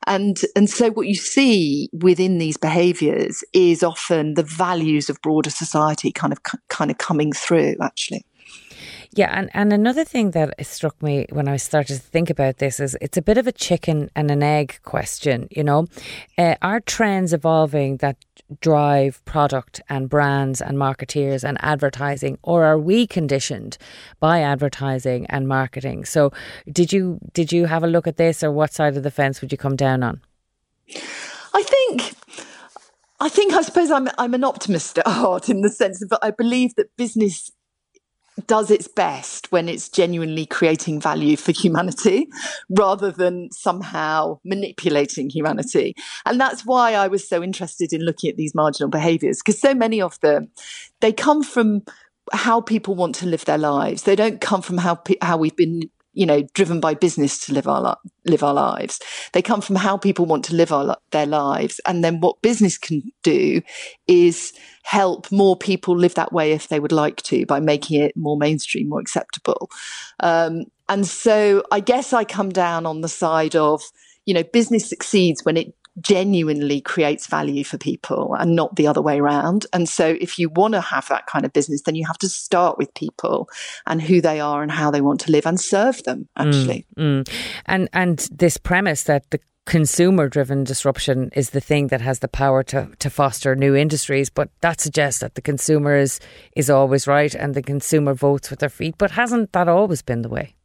And 0.07 0.39
and 0.55 0.69
so 0.69 0.89
what 0.91 1.07
you 1.07 1.15
see 1.15 1.89
within 1.93 2.37
these 2.37 2.57
behaviors 2.57 3.43
is 3.53 3.83
often 3.83 4.33
the 4.33 4.43
values 4.43 5.09
of 5.09 5.21
broader 5.21 5.49
society 5.49 6.11
kind 6.11 6.33
of 6.33 6.39
kind 6.67 6.91
of 6.91 6.97
coming 6.97 7.31
through 7.31 7.75
actually 7.81 8.25
yeah, 9.11 9.31
and, 9.35 9.49
and 9.55 9.73
another 9.73 10.05
thing 10.05 10.31
that 10.31 10.53
struck 10.65 11.01
me 11.01 11.25
when 11.31 11.47
I 11.47 11.57
started 11.57 11.95
to 11.95 11.99
think 11.99 12.29
about 12.29 12.57
this 12.57 12.79
is 12.79 12.95
it's 13.01 13.17
a 13.17 13.23
bit 13.23 13.39
of 13.39 13.47
a 13.47 13.51
chicken 13.51 14.11
and 14.15 14.29
an 14.29 14.43
egg 14.43 14.79
question, 14.83 15.47
you 15.49 15.63
know. 15.63 15.87
Uh, 16.37 16.55
are 16.61 16.79
trends 16.79 17.33
evolving 17.33 17.97
that 17.97 18.17
drive 18.61 19.23
product 19.25 19.81
and 19.89 20.09
brands 20.09 20.61
and 20.61 20.77
marketeers 20.77 21.43
and 21.43 21.57
advertising, 21.61 22.37
or 22.43 22.63
are 22.63 22.77
we 22.77 23.07
conditioned 23.07 23.79
by 24.19 24.41
advertising 24.41 25.25
and 25.27 25.47
marketing? 25.47 26.05
So 26.05 26.31
did 26.71 26.93
you 26.93 27.19
did 27.33 27.51
you 27.51 27.65
have 27.65 27.83
a 27.83 27.87
look 27.87 28.05
at 28.05 28.17
this 28.17 28.43
or 28.43 28.51
what 28.51 28.73
side 28.73 28.95
of 28.95 29.01
the 29.01 29.11
fence 29.11 29.41
would 29.41 29.51
you 29.51 29.57
come 29.57 29.75
down 29.75 30.03
on? 30.03 30.21
I 31.55 31.63
think 31.63 32.13
I 33.19 33.27
think 33.27 33.53
I 33.53 33.63
suppose 33.63 33.89
I'm 33.89 34.07
I'm 34.19 34.35
an 34.35 34.43
optimist 34.43 34.99
at 34.99 35.07
heart 35.07 35.49
in 35.49 35.61
the 35.61 35.69
sense 35.69 35.99
that 35.99 36.19
I 36.21 36.29
believe 36.29 36.75
that 36.75 36.95
business 36.95 37.51
does 38.47 38.71
its 38.71 38.87
best 38.87 39.51
when 39.51 39.69
it's 39.69 39.89
genuinely 39.89 40.45
creating 40.45 40.99
value 40.99 41.37
for 41.37 41.51
humanity 41.51 42.27
rather 42.69 43.11
than 43.11 43.51
somehow 43.51 44.39
manipulating 44.43 45.29
humanity. 45.29 45.95
And 46.25 46.39
that's 46.39 46.65
why 46.65 46.93
I 46.93 47.07
was 47.07 47.27
so 47.27 47.41
interested 47.43 47.93
in 47.93 48.01
looking 48.01 48.29
at 48.29 48.37
these 48.37 48.55
marginal 48.55 48.89
behaviors 48.89 49.39
because 49.39 49.59
so 49.59 49.73
many 49.73 50.01
of 50.01 50.19
them, 50.21 50.49
they 51.01 51.13
come 51.13 51.43
from 51.43 51.83
how 52.31 52.61
people 52.61 52.95
want 52.95 53.15
to 53.15 53.25
live 53.25 53.45
their 53.45 53.57
lives. 53.57 54.03
They 54.03 54.15
don't 54.15 54.41
come 54.41 54.61
from 54.61 54.77
how, 54.77 55.01
how 55.21 55.37
we've 55.37 55.55
been 55.55 55.89
you 56.19 56.25
know, 56.25 56.43
driven 56.53 56.81
by 56.81 56.93
business 56.93 57.39
to 57.45 57.53
live 57.53 57.65
our 57.65 57.97
live 58.25 58.43
our 58.43 58.53
lives. 58.53 58.99
They 59.31 59.41
come 59.41 59.61
from 59.61 59.77
how 59.77 59.95
people 59.95 60.25
want 60.25 60.43
to 60.45 60.53
live 60.53 60.73
our, 60.73 60.97
their 61.11 61.25
lives, 61.25 61.79
and 61.87 62.03
then 62.03 62.19
what 62.19 62.41
business 62.41 62.77
can 62.77 63.01
do 63.23 63.61
is 64.05 64.51
help 64.83 65.31
more 65.31 65.55
people 65.55 65.97
live 65.97 66.15
that 66.15 66.33
way 66.33 66.51
if 66.51 66.67
they 66.67 66.81
would 66.81 66.91
like 66.91 67.21
to 67.21 67.45
by 67.45 67.61
making 67.61 68.01
it 68.01 68.17
more 68.17 68.35
mainstream, 68.35 68.89
more 68.89 68.99
acceptable. 68.99 69.69
Um, 70.19 70.65
and 70.89 71.07
so, 71.07 71.63
I 71.71 71.79
guess 71.79 72.11
I 72.11 72.25
come 72.25 72.49
down 72.49 72.85
on 72.85 72.99
the 72.99 73.07
side 73.07 73.55
of 73.55 73.81
you 74.25 74.35
know, 74.35 74.43
business 74.43 74.87
succeeds 74.87 75.43
when 75.43 75.57
it 75.57 75.73
genuinely 76.01 76.81
creates 76.81 77.27
value 77.27 77.63
for 77.63 77.77
people 77.77 78.35
and 78.39 78.55
not 78.55 78.75
the 78.75 78.87
other 78.87 79.01
way 79.01 79.19
around. 79.19 79.65
And 79.73 79.87
so 79.87 80.17
if 80.19 80.39
you 80.39 80.49
want 80.49 80.73
to 80.73 80.81
have 80.81 81.07
that 81.09 81.27
kind 81.27 81.45
of 81.45 81.53
business, 81.53 81.81
then 81.83 81.95
you 81.95 82.05
have 82.07 82.17
to 82.19 82.29
start 82.29 82.77
with 82.77 82.93
people 82.93 83.49
and 83.85 84.01
who 84.01 84.21
they 84.21 84.39
are 84.39 84.61
and 84.61 84.71
how 84.71 84.91
they 84.91 85.01
want 85.01 85.19
to 85.21 85.31
live 85.31 85.45
and 85.45 85.59
serve 85.59 86.03
them 86.03 86.27
actually. 86.35 86.85
Mm, 86.97 87.23
mm. 87.23 87.33
And 87.65 87.89
and 87.93 88.27
this 88.31 88.57
premise 88.57 89.03
that 89.03 89.29
the 89.31 89.39
consumer 89.69 90.27
driven 90.27 90.63
disruption 90.63 91.29
is 91.35 91.51
the 91.51 91.61
thing 91.61 91.87
that 91.87 92.01
has 92.01 92.19
the 92.19 92.27
power 92.27 92.63
to, 92.63 92.89
to 92.97 93.09
foster 93.09 93.55
new 93.55 93.75
industries. 93.75 94.29
But 94.29 94.49
that 94.61 94.81
suggests 94.81 95.21
that 95.21 95.35
the 95.35 95.41
consumer 95.41 95.95
is, 95.95 96.19
is 96.55 96.71
always 96.71 97.05
right 97.05 97.33
and 97.35 97.53
the 97.53 97.61
consumer 97.61 98.15
votes 98.15 98.49
with 98.49 98.59
their 98.59 98.69
feet. 98.69 98.95
But 98.97 99.11
hasn't 99.11 99.53
that 99.53 99.67
always 99.67 100.01
been 100.01 100.23
the 100.23 100.29
way? 100.29 100.55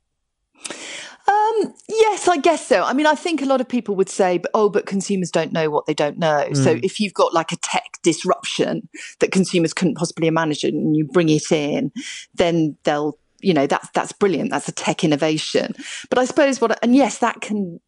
Um, 1.60 1.74
yes, 1.88 2.28
I 2.28 2.36
guess 2.38 2.66
so. 2.66 2.82
I 2.82 2.92
mean, 2.92 3.06
I 3.06 3.14
think 3.14 3.42
a 3.42 3.46
lot 3.46 3.60
of 3.60 3.68
people 3.68 3.94
would 3.96 4.08
say, 4.08 4.40
oh, 4.54 4.68
but 4.68 4.86
consumers 4.86 5.30
don't 5.30 5.52
know 5.52 5.70
what 5.70 5.86
they 5.86 5.94
don't 5.94 6.18
know. 6.18 6.48
Mm. 6.50 6.56
So 6.56 6.78
if 6.82 7.00
you've 7.00 7.14
got 7.14 7.34
like 7.34 7.52
a 7.52 7.56
tech 7.56 7.98
disruption 8.02 8.88
that 9.20 9.32
consumers 9.32 9.72
couldn't 9.72 9.96
possibly 9.96 10.26
imagine 10.26 10.74
and 10.74 10.96
you 10.96 11.04
bring 11.04 11.28
it 11.28 11.50
in, 11.52 11.92
then 12.34 12.76
they'll 12.84 13.18
you 13.40 13.52
know 13.52 13.66
that's 13.66 13.90
that's 13.90 14.12
brilliant 14.12 14.50
that's 14.50 14.68
a 14.68 14.72
tech 14.72 15.04
innovation 15.04 15.74
but 16.08 16.18
i 16.18 16.24
suppose 16.24 16.62
what 16.62 16.78
and 16.82 16.96
yes 16.96 17.18
that 17.18 17.42
can 17.42 17.78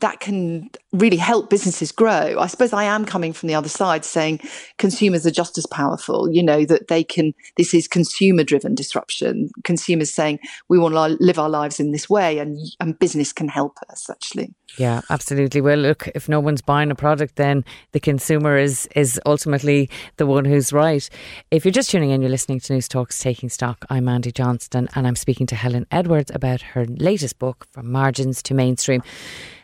that 0.00 0.20
can 0.20 0.70
really 0.92 1.16
help 1.16 1.50
businesses 1.50 1.92
grow. 1.92 2.38
I 2.38 2.46
suppose 2.46 2.72
I 2.72 2.84
am 2.84 3.04
coming 3.04 3.32
from 3.32 3.48
the 3.48 3.54
other 3.54 3.68
side 3.68 4.04
saying 4.04 4.40
consumers 4.78 5.26
are 5.26 5.30
just 5.30 5.58
as 5.58 5.66
powerful, 5.66 6.30
you 6.30 6.42
know, 6.42 6.64
that 6.64 6.88
they 6.88 7.04
can, 7.04 7.34
this 7.56 7.74
is 7.74 7.86
consumer 7.88 8.42
driven 8.42 8.74
disruption. 8.74 9.50
Consumers 9.64 10.12
saying 10.12 10.38
we 10.68 10.78
want 10.78 10.94
to 10.94 11.24
live 11.24 11.38
our 11.38 11.50
lives 11.50 11.78
in 11.78 11.92
this 11.92 12.08
way 12.08 12.38
and, 12.38 12.58
and 12.80 12.98
business 12.98 13.32
can 13.32 13.48
help 13.48 13.78
us 13.90 14.08
actually. 14.10 14.54
Yeah, 14.78 15.02
absolutely. 15.10 15.60
Well, 15.60 15.76
look, 15.76 16.08
if 16.14 16.28
no 16.28 16.40
one's 16.40 16.62
buying 16.62 16.90
a 16.90 16.94
product, 16.94 17.36
then 17.36 17.64
the 17.92 18.00
consumer 18.00 18.56
is 18.56 18.88
is 18.96 19.20
ultimately 19.26 19.90
the 20.16 20.24
one 20.24 20.46
who's 20.46 20.72
right. 20.72 21.08
If 21.50 21.64
you're 21.64 21.72
just 21.72 21.90
tuning 21.90 22.10
in, 22.10 22.22
you're 22.22 22.30
listening 22.30 22.60
to 22.60 22.72
News 22.72 22.88
Talks 22.88 23.18
Taking 23.18 23.50
Stock. 23.50 23.84
I'm 23.90 24.06
Mandy 24.06 24.32
Johnston 24.32 24.88
and 24.94 25.06
I'm 25.06 25.16
speaking 25.16 25.46
to 25.48 25.54
Helen 25.54 25.86
Edwards 25.90 26.32
about 26.34 26.62
her 26.62 26.86
latest 26.86 27.38
book, 27.38 27.66
From 27.70 27.92
Margins 27.92 28.42
to 28.44 28.54
Mainstream. 28.54 29.02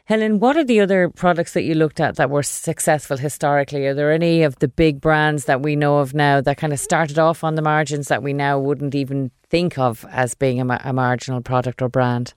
Helen, 0.08 0.40
what 0.40 0.56
are 0.56 0.64
the 0.64 0.80
other 0.80 1.10
products 1.10 1.52
that 1.52 1.64
you 1.64 1.74
looked 1.74 2.00
at 2.00 2.16
that 2.16 2.30
were 2.30 2.42
successful 2.42 3.18
historically? 3.18 3.86
Are 3.86 3.92
there 3.92 4.10
any 4.10 4.42
of 4.42 4.58
the 4.58 4.66
big 4.66 5.02
brands 5.02 5.44
that 5.44 5.60
we 5.60 5.76
know 5.76 5.98
of 5.98 6.14
now 6.14 6.40
that 6.40 6.56
kind 6.56 6.72
of 6.72 6.80
started 6.80 7.18
off 7.18 7.44
on 7.44 7.56
the 7.56 7.62
margins 7.62 8.08
that 8.08 8.22
we 8.22 8.32
now 8.32 8.58
wouldn't 8.58 8.94
even 8.94 9.30
think 9.50 9.78
of 9.78 10.06
as 10.10 10.34
being 10.34 10.62
a, 10.62 10.80
a 10.82 10.94
marginal 10.94 11.42
product 11.42 11.82
or 11.82 11.90
brand? 11.90 12.32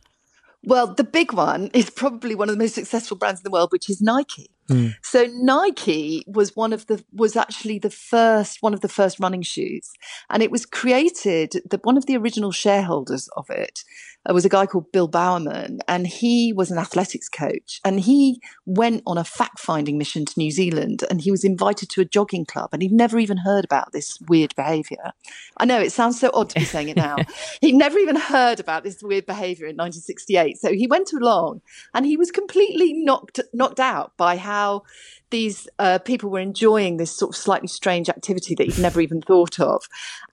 Well, 0.63 0.93
the 0.93 1.05
big 1.05 1.31
one 1.31 1.71
is 1.73 1.89
probably 1.89 2.35
one 2.35 2.49
of 2.49 2.55
the 2.55 2.61
most 2.61 2.75
successful 2.75 3.15
brands 3.15 3.39
in 3.39 3.45
the 3.45 3.51
world, 3.51 3.71
which 3.71 3.89
is 3.89 4.01
Nike. 4.01 4.51
Mm. 4.69 4.95
So 5.01 5.27
Nike 5.33 6.25
was 6.27 6.57
one 6.57 6.73
of 6.73 6.87
the 6.87 7.03
was 7.13 7.37
actually 7.37 7.79
the 7.79 7.89
first 7.89 8.57
one 8.61 8.73
of 8.73 8.81
the 8.81 8.89
first 8.89 9.17
running 9.19 9.41
shoes, 9.41 9.91
and 10.29 10.43
it 10.43 10.51
was 10.51 10.65
created. 10.65 11.53
that 11.69 11.85
one 11.85 11.97
of 11.97 12.05
the 12.05 12.17
original 12.17 12.51
shareholders 12.51 13.29
of 13.37 13.49
it 13.49 13.83
Uh, 14.29 14.33
was 14.33 14.45
a 14.45 14.49
guy 14.49 14.65
called 14.65 14.91
Bill 14.91 15.07
Bowerman, 15.07 15.79
and 15.87 16.05
he 16.05 16.53
was 16.53 16.71
an 16.71 16.77
athletics 16.77 17.27
coach. 17.27 17.79
And 17.83 17.99
he 17.99 18.41
went 18.65 19.03
on 19.05 19.17
a 19.17 19.23
fact 19.23 19.59
finding 19.59 19.97
mission 19.97 20.25
to 20.25 20.33
New 20.37 20.51
Zealand, 20.51 21.03
and 21.09 21.21
he 21.21 21.31
was 21.31 21.43
invited 21.43 21.89
to 21.89 22.01
a 22.01 22.05
jogging 22.05 22.45
club, 22.45 22.69
and 22.73 22.81
he'd 22.81 22.91
never 22.91 23.17
even 23.19 23.37
heard 23.37 23.65
about 23.65 23.91
this 23.91 24.19
weird 24.27 24.55
behaviour. 24.55 25.13
I 25.57 25.65
know 25.65 25.79
it 25.79 25.91
sounds 25.91 26.19
so 26.19 26.29
odd 26.33 26.49
to 26.49 26.59
be 26.59 26.65
saying 26.65 26.89
it 26.89 26.97
now. 26.97 27.17
he'd 27.61 27.75
never 27.75 27.97
even 27.97 28.15
heard 28.15 28.59
about 28.59 28.83
this 28.83 29.01
weird 29.01 29.25
behaviour 29.25 29.65
in 29.65 29.75
1968. 29.75 30.57
So 30.57 30.73
he 30.73 30.87
went 30.87 31.13
along, 31.13 31.61
and 31.93 32.05
he 32.05 32.17
was 32.17 32.31
completely 32.31 32.93
knocked 32.93 33.39
knocked 33.53 33.79
out 33.79 34.15
by 34.17 34.37
how 34.37 34.83
these 35.31 35.67
uh, 35.79 35.99
people 35.99 36.29
were 36.29 36.39
enjoying 36.39 36.97
this 36.97 37.11
sort 37.11 37.35
of 37.35 37.35
slightly 37.35 37.67
strange 37.67 38.09
activity 38.09 38.55
that 38.55 38.67
he'd 38.67 38.77
never 38.77 39.01
even 39.01 39.21
thought 39.21 39.59
of. 39.59 39.83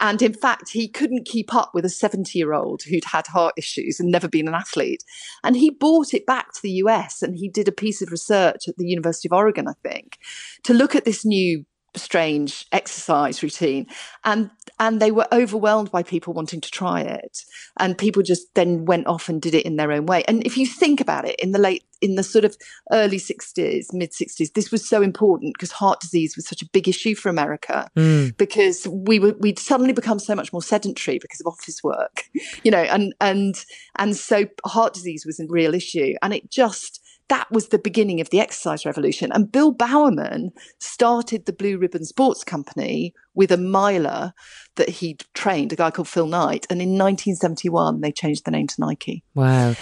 And 0.00 0.20
in 0.20 0.34
fact, 0.34 0.70
he 0.70 0.88
couldn't 0.88 1.26
keep 1.26 1.54
up 1.54 1.70
with 1.72 1.84
a 1.84 1.88
70 1.88 2.38
year 2.38 2.52
old 2.52 2.82
who'd 2.82 3.04
had 3.04 3.28
heart 3.28 3.54
issues 3.56 3.98
and 3.98 4.10
never 4.10 4.28
been 4.28 4.48
an 4.48 4.54
athlete. 4.54 5.02
And 5.42 5.56
he 5.56 5.70
brought 5.70 6.12
it 6.12 6.26
back 6.26 6.52
to 6.52 6.62
the 6.62 6.72
US 6.72 7.22
and 7.22 7.36
he 7.36 7.48
did 7.48 7.68
a 7.68 7.72
piece 7.72 8.02
of 8.02 8.10
research 8.10 8.68
at 8.68 8.76
the 8.76 8.86
University 8.86 9.28
of 9.28 9.32
Oregon, 9.32 9.68
I 9.68 9.74
think, 9.82 10.18
to 10.64 10.74
look 10.74 10.94
at 10.94 11.04
this 11.04 11.24
new 11.24 11.64
strange 11.97 12.66
exercise 12.73 13.42
routine 13.42 13.87
and 14.25 14.50
and 14.78 15.00
they 15.00 15.11
were 15.11 15.26
overwhelmed 15.33 15.90
by 15.90 16.02
people 16.02 16.33
wanting 16.33 16.61
to 16.61 16.71
try 16.71 17.00
it 17.00 17.45
and 17.78 17.97
people 17.99 18.23
just 18.23 18.54
then 18.54 18.85
went 18.85 19.07
off 19.07 19.28
and 19.28 19.40
did 19.42 19.54
it 19.54 19.64
in 19.64 19.76
their 19.76 19.90
own 19.90 20.07
way 20.07 20.23
and 20.28 20.47
if 20.47 20.57
you 20.57 20.66
think 20.66 21.00
about 21.00 21.26
it 21.26 21.35
in 21.40 21.52
the 21.52 21.59
late 21.59 21.85
in 22.00 22.14
the 22.14 22.23
sort 22.23 22.45
of 22.45 22.57
early 22.92 23.16
60s 23.16 23.92
mid 23.92 24.12
60s 24.12 24.52
this 24.52 24.71
was 24.71 24.88
so 24.88 25.02
important 25.02 25.54
because 25.54 25.73
heart 25.73 26.00
disease 26.00 26.37
was 26.37 26.47
such 26.47 26.62
a 26.62 26.68
big 26.73 26.88
issue 26.88 27.14
for 27.14 27.28
america 27.28 27.90
mm. 27.97 28.37
because 28.37 28.87
we 28.88 29.18
were 29.18 29.35
we'd 29.40 29.59
suddenly 29.59 29.92
become 29.92 30.18
so 30.18 30.35
much 30.35 30.52
more 30.52 30.62
sedentary 30.62 31.18
because 31.18 31.40
of 31.40 31.47
office 31.47 31.83
work 31.83 32.25
you 32.62 32.71
know 32.71 32.78
and 32.83 33.14
and 33.21 33.64
and 33.97 34.16
so 34.16 34.45
heart 34.64 34.95
disease 34.95 35.25
was 35.26 35.40
a 35.40 35.47
real 35.49 35.75
issue 35.75 36.14
and 36.23 36.35
it 36.35 36.50
just 36.50 37.02
that 37.28 37.50
was 37.50 37.68
the 37.68 37.78
beginning 37.78 38.20
of 38.20 38.30
the 38.30 38.40
exercise 38.40 38.87
revolution. 38.87 39.30
And 39.32 39.50
Bill 39.50 39.73
Bowerman 39.73 40.52
started 40.78 41.47
the 41.47 41.52
Blue 41.52 41.78
Ribbon 41.78 42.04
Sports 42.04 42.44
Company 42.44 43.14
with 43.38 43.52
a 43.52 43.57
miler 43.57 44.35
that 44.78 44.88
he'd 44.88 45.25
trained, 45.35 45.73
a 45.73 45.76
guy 45.76 45.90
called 45.90 46.09
Phil 46.09 46.26
Knight. 46.26 46.66
And 46.71 46.80
in 46.80 46.90
1971, 46.90 48.00
they 48.00 48.11
changed 48.11 48.45
the 48.45 48.50
name 48.50 48.66
to 48.66 48.75
Nike. 48.80 49.23
Wow. 49.35 49.75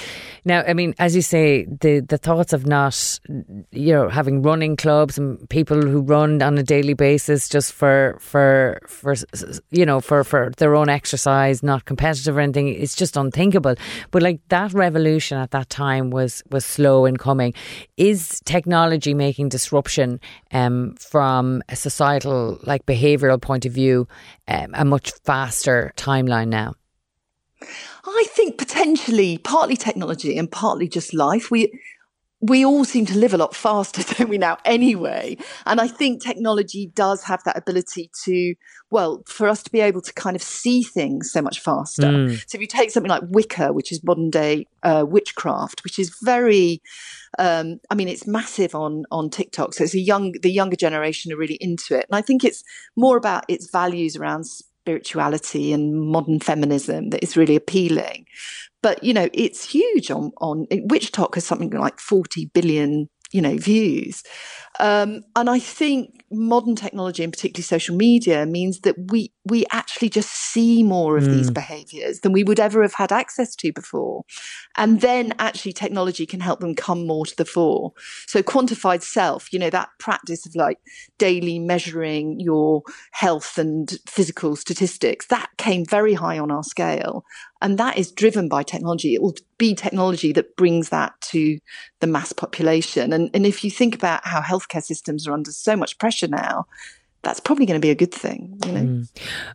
Now, 0.45 0.63
I 0.67 0.75
mean, 0.75 0.95
as 0.99 1.17
you 1.17 1.23
say, 1.23 1.65
the, 1.65 2.01
the 2.01 2.19
thoughts 2.19 2.53
of 2.53 2.67
not, 2.67 3.19
you 3.73 3.93
know, 3.93 4.09
having 4.09 4.43
running 4.43 4.77
clubs 4.77 5.19
and 5.19 5.49
people 5.51 5.81
who 5.81 6.03
run 6.03 6.41
on 6.43 6.57
a 6.57 6.63
daily 6.63 6.95
basis 6.95 7.49
just 7.49 7.73
for, 7.73 8.17
for, 8.21 8.81
for 8.87 9.15
you 9.71 9.85
know, 9.85 10.01
for, 10.01 10.23
for 10.25 10.51
their 10.57 10.75
own 10.75 10.89
exercise, 10.89 11.63
not 11.63 11.85
competitive 11.85 12.37
or 12.37 12.41
anything, 12.41 12.69
it's 12.69 12.95
just 12.95 13.17
unthinkable. 13.17 13.75
But 14.11 14.23
like 14.23 14.41
that 14.49 14.73
revolution 14.73 15.39
at 15.39 15.51
that 15.51 15.69
time 15.69 16.11
was, 16.11 16.43
was 16.51 16.65
slow 16.65 17.07
in 17.07 17.17
coming. 17.17 17.55
Is 17.97 18.41
technology 18.45 19.15
making 19.15 19.49
disruption 19.49 20.21
um, 20.53 20.95
from 20.95 21.63
a 21.69 21.77
societal, 21.77 22.59
like 22.63 22.87
behavioural 22.87 23.41
point 23.47 23.65
of 23.65 23.73
view 23.73 24.09
um, 24.49 24.73
a 24.75 24.85
much 24.85 25.12
faster 25.25 25.93
timeline 25.97 26.49
now? 26.49 26.75
I 28.05 28.25
think 28.29 28.59
potentially 28.59 29.38
partly 29.38 29.76
technology 29.76 30.37
and 30.37 30.50
partly 30.50 30.88
just 30.88 31.15
life. 31.15 31.50
We 31.50 31.81
we 32.40 32.64
all 32.64 32.85
seem 32.85 33.07
to 33.07 33.16
live 33.16 33.33
a 33.33 33.38
lot 33.38 33.55
faster, 33.55 34.02
don't 34.14 34.28
we 34.28 34.38
now, 34.38 34.59
anyway? 34.64 35.37
And 35.64 35.81
I 35.81 35.88
think 35.88 36.23
technology 36.23 36.90
does 36.95 37.23
have 37.25 37.43
that 37.45 37.57
ability 37.57 38.11
to, 38.25 38.55
well, 38.90 39.23
for 39.26 39.49
us 39.49 39.62
to 39.62 39.71
be 39.71 39.81
able 39.81 40.02
to 40.02 40.12
kind 40.12 40.37
of 40.37 40.43
see 40.43 40.83
things 40.83 41.33
so 41.33 41.40
much 41.40 41.61
faster. 41.61 42.02
Mm. 42.02 42.38
So 42.47 42.57
if 42.57 42.61
you 42.61 42.66
take 42.66 42.90
something 42.90 43.11
like 43.11 43.23
Wicca, 43.28 43.73
which 43.73 43.90
is 43.90 44.05
modern 44.05 44.31
day 44.31 44.66
uh, 44.83 45.05
witchcraft, 45.09 45.83
which 45.83 45.99
is 45.99 46.14
very, 46.23 46.83
um, 47.38 47.81
I 47.90 47.95
mean, 47.95 48.09
it's 48.09 48.26
massive 48.26 48.75
on 48.75 49.05
on 49.11 49.31
TikTok. 49.31 49.75
So 49.75 49.85
it's 49.85 49.95
a 49.95 50.00
young, 50.00 50.33
the 50.43 50.50
younger 50.50 50.76
generation 50.76 51.33
are 51.33 51.37
really 51.37 51.59
into 51.61 51.99
it, 51.99 52.07
and 52.09 52.16
I 52.16 52.23
think 52.23 52.45
it's 52.45 52.62
more 52.97 53.16
about 53.16 53.45
its 53.49 53.71
values 53.71 54.16
around 54.16 54.45
spirituality 54.87 55.73
and 55.73 55.93
modern 56.00 56.38
feminism 56.38 57.11
that 57.11 57.21
is 57.21 57.37
really 57.37 57.57
appealing. 57.57 58.25
But 58.83 59.02
you 59.02 59.12
know, 59.12 59.28
it's 59.33 59.69
huge 59.69 60.12
on 60.12 60.31
on 60.38 60.66
WitchTok 60.66 61.35
has 61.35 61.45
something 61.45 61.71
like 61.71 61.99
forty 61.99 62.47
billion 62.55 63.09
you 63.33 63.43
know 63.43 63.57
views 63.57 64.23
um, 64.80 65.23
and 65.35 65.49
i 65.50 65.59
think 65.59 66.25
modern 66.30 66.75
technology 66.75 67.23
and 67.23 67.33
particularly 67.33 67.62
social 67.62 67.95
media 67.95 68.45
means 68.47 68.80
that 68.80 68.97
we 69.11 69.33
we 69.45 69.64
actually 69.71 70.09
just 70.09 70.30
see 70.30 70.83
more 70.83 71.16
of 71.16 71.25
mm. 71.25 71.35
these 71.35 71.50
behaviors 71.50 72.21
than 72.21 72.33
we 72.33 72.42
would 72.42 72.59
ever 72.59 72.83
have 72.83 72.95
had 72.95 73.12
access 73.12 73.54
to 73.54 73.73
before 73.73 74.25
and 74.76 75.00
then 75.00 75.33
actually 75.38 75.73
technology 75.73 76.26
can 76.26 76.40
help 76.40 76.59
them 76.61 76.75
come 76.75 77.06
more 77.06 77.25
to 77.25 77.37
the 77.37 77.45
fore 77.45 77.92
so 78.26 78.42
quantified 78.42 79.02
self 79.02 79.52
you 79.52 79.59
know 79.59 79.71
that 79.71 79.88
practice 79.99 80.45
of 80.47 80.54
like 80.56 80.78
daily 81.18 81.59
measuring 81.59 82.40
your 82.40 82.83
health 83.12 83.56
and 83.56 83.99
physical 84.06 84.56
statistics 84.56 85.26
that 85.26 85.49
came 85.59 85.85
very 85.85 86.14
high 86.14 86.38
on 86.38 86.50
our 86.50 86.64
scale 86.64 87.25
and 87.62 87.78
that 87.78 87.97
is 87.97 88.12
driven 88.12 88.49
by 88.49 88.62
technology. 88.62 89.14
It 89.14 89.23
will 89.23 89.35
be 89.59 89.75
technology 89.75 90.33
that 90.33 90.56
brings 90.56 90.90
that 90.90 91.18
to 91.23 91.59
the 92.00 92.06
mass 92.06 92.33
population. 92.33 93.12
And, 93.12 93.30
and 93.33 93.47
if 93.47 93.64
you 93.64 93.71
think 93.71 93.95
about 93.95 94.26
how 94.26 94.40
healthcare 94.66 94.82
systems 94.82 95.26
are 95.26 95.32
under 95.32 95.50
so 95.50 95.76
much 95.76 95.99
pressure 95.99 96.28
now, 96.28 96.66
that's 97.23 97.40
probably 97.40 97.66
going 97.66 97.80
to 97.80 97.85
be 97.85 97.90
a 97.90 97.94
good 97.94 98.14
thing, 98.14 98.58
you 98.64 98.73
know. 98.73 98.80
Mm. 98.80 99.11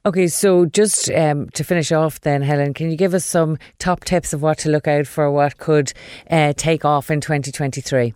Okay, 0.05 0.27
so 0.27 0.65
just 0.65 1.09
um, 1.11 1.49
to 1.51 1.63
finish 1.63 1.91
off, 1.91 2.19
then 2.21 2.41
Helen, 2.41 2.73
can 2.73 2.91
you 2.91 2.97
give 2.97 3.13
us 3.13 3.25
some 3.25 3.57
top 3.79 4.03
tips 4.03 4.33
of 4.33 4.41
what 4.41 4.57
to 4.59 4.69
look 4.69 4.87
out 4.87 5.07
for, 5.07 5.31
what 5.31 5.57
could 5.57 5.93
uh, 6.29 6.53
take 6.57 6.83
off 6.83 7.09
in 7.09 7.21
2023? 7.21 8.13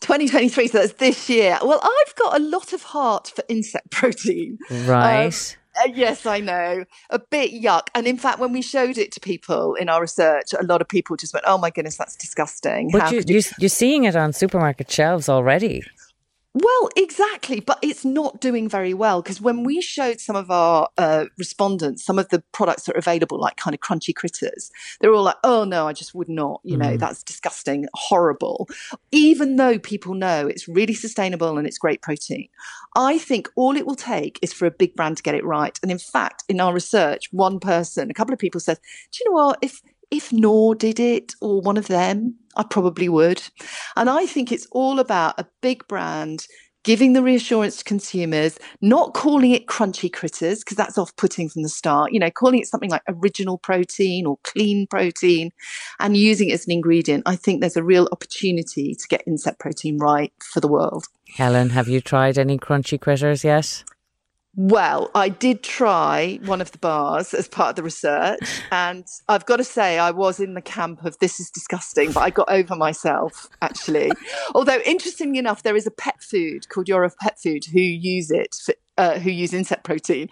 2023, 0.00 0.68
so 0.68 0.78
that's 0.78 0.92
this 0.94 1.28
year. 1.28 1.58
Well, 1.62 1.80
I've 1.82 2.14
got 2.14 2.40
a 2.40 2.42
lot 2.42 2.72
of 2.72 2.82
heart 2.82 3.32
for 3.34 3.42
insect 3.48 3.90
protein. 3.90 4.58
Right. 4.70 5.26
Um, 5.26 5.61
Uh, 5.74 5.88
yes, 5.92 6.26
I 6.26 6.40
know. 6.40 6.84
A 7.10 7.18
bit 7.18 7.52
yuck. 7.52 7.88
And 7.94 8.06
in 8.06 8.18
fact, 8.18 8.38
when 8.38 8.52
we 8.52 8.62
showed 8.62 8.98
it 8.98 9.10
to 9.12 9.20
people 9.20 9.74
in 9.74 9.88
our 9.88 10.00
research, 10.02 10.52
a 10.58 10.62
lot 10.64 10.80
of 10.80 10.88
people 10.88 11.16
just 11.16 11.32
went, 11.32 11.44
oh 11.48 11.58
my 11.58 11.70
goodness, 11.70 11.96
that's 11.96 12.16
disgusting. 12.16 12.90
But 12.90 13.10
you, 13.10 13.22
you... 13.26 13.42
You're 13.58 13.68
seeing 13.68 14.04
it 14.04 14.14
on 14.14 14.32
supermarket 14.32 14.90
shelves 14.90 15.28
already. 15.28 15.82
Well, 16.54 16.90
exactly, 16.96 17.60
but 17.60 17.78
it's 17.80 18.04
not 18.04 18.38
doing 18.38 18.68
very 18.68 18.92
well 18.92 19.22
because 19.22 19.40
when 19.40 19.64
we 19.64 19.80
showed 19.80 20.20
some 20.20 20.36
of 20.36 20.50
our 20.50 20.88
uh, 20.98 21.24
respondents 21.38 22.04
some 22.04 22.18
of 22.18 22.28
the 22.28 22.42
products 22.52 22.82
that 22.84 22.94
are 22.94 22.98
available, 22.98 23.40
like 23.40 23.56
kind 23.56 23.72
of 23.72 23.80
crunchy 23.80 24.14
critters, 24.14 24.70
they're 25.00 25.14
all 25.14 25.22
like, 25.22 25.36
"Oh 25.44 25.64
no, 25.64 25.88
I 25.88 25.94
just 25.94 26.14
would 26.14 26.28
not. 26.28 26.60
You 26.62 26.76
know, 26.76 26.96
mm. 26.96 26.98
that's 26.98 27.22
disgusting, 27.22 27.86
horrible." 27.94 28.68
Even 29.12 29.56
though 29.56 29.78
people 29.78 30.12
know 30.12 30.46
it's 30.46 30.68
really 30.68 30.92
sustainable 30.92 31.56
and 31.56 31.66
it's 31.66 31.78
great 31.78 32.02
protein, 32.02 32.48
I 32.96 33.16
think 33.16 33.48
all 33.56 33.74
it 33.74 33.86
will 33.86 33.94
take 33.94 34.38
is 34.42 34.52
for 34.52 34.66
a 34.66 34.70
big 34.70 34.94
brand 34.94 35.16
to 35.16 35.22
get 35.22 35.34
it 35.34 35.46
right. 35.46 35.78
And 35.82 35.90
in 35.90 35.98
fact, 35.98 36.44
in 36.50 36.60
our 36.60 36.74
research, 36.74 37.32
one 37.32 37.60
person, 37.60 38.10
a 38.10 38.14
couple 38.14 38.34
of 38.34 38.38
people 38.38 38.60
said, 38.60 38.78
"Do 39.10 39.24
you 39.24 39.30
know 39.30 39.42
what? 39.42 39.58
If 39.62 39.80
if 40.12 40.32
Knorr 40.32 40.74
did 40.74 41.00
it 41.00 41.34
or 41.40 41.60
one 41.60 41.78
of 41.78 41.88
them, 41.88 42.36
I 42.54 42.62
probably 42.62 43.08
would. 43.08 43.42
And 43.96 44.10
I 44.10 44.26
think 44.26 44.52
it's 44.52 44.68
all 44.70 45.00
about 45.00 45.40
a 45.40 45.48
big 45.62 45.88
brand 45.88 46.46
giving 46.84 47.12
the 47.12 47.22
reassurance 47.22 47.78
to 47.78 47.84
consumers, 47.84 48.58
not 48.80 49.14
calling 49.14 49.52
it 49.52 49.66
crunchy 49.66 50.12
critters, 50.12 50.58
because 50.58 50.76
that's 50.76 50.98
off 50.98 51.14
putting 51.16 51.48
from 51.48 51.62
the 51.62 51.68
start, 51.68 52.12
you 52.12 52.18
know, 52.18 52.30
calling 52.30 52.60
it 52.60 52.66
something 52.66 52.90
like 52.90 53.02
original 53.08 53.56
protein 53.56 54.26
or 54.26 54.36
clean 54.42 54.86
protein 54.88 55.50
and 56.00 56.16
using 56.16 56.50
it 56.50 56.54
as 56.54 56.66
an 56.66 56.72
ingredient. 56.72 57.22
I 57.24 57.36
think 57.36 57.60
there's 57.60 57.76
a 57.76 57.84
real 57.84 58.08
opportunity 58.12 58.94
to 58.94 59.08
get 59.08 59.22
insect 59.26 59.60
protein 59.60 59.96
right 59.98 60.32
for 60.42 60.60
the 60.60 60.68
world. 60.68 61.06
Helen, 61.36 61.70
have 61.70 61.88
you 61.88 62.00
tried 62.00 62.36
any 62.36 62.58
crunchy 62.58 63.00
critters 63.00 63.44
yet? 63.44 63.84
Well, 64.54 65.10
I 65.14 65.30
did 65.30 65.62
try 65.62 66.38
one 66.44 66.60
of 66.60 66.72
the 66.72 66.78
bars 66.78 67.32
as 67.32 67.48
part 67.48 67.70
of 67.70 67.76
the 67.76 67.82
research, 67.82 68.62
and 68.70 69.06
I've 69.26 69.46
got 69.46 69.56
to 69.56 69.64
say, 69.64 69.98
I 69.98 70.10
was 70.10 70.40
in 70.40 70.52
the 70.52 70.60
camp 70.60 71.04
of 71.06 71.18
this 71.20 71.40
is 71.40 71.50
disgusting, 71.50 72.12
but 72.12 72.20
I 72.20 72.28
got 72.28 72.50
over 72.50 72.76
myself 72.76 73.48
actually. 73.62 74.12
Although, 74.54 74.80
interestingly 74.84 75.38
enough, 75.38 75.62
there 75.62 75.74
is 75.74 75.86
a 75.86 75.90
pet 75.90 76.22
food 76.22 76.68
called 76.68 76.86
Yora 76.86 77.10
Pet 77.18 77.40
Food 77.40 77.64
who 77.72 77.80
use 77.80 78.30
it, 78.30 78.54
for, 78.62 78.74
uh, 78.98 79.18
who 79.18 79.30
use 79.30 79.54
insect 79.54 79.84
protein, 79.84 80.28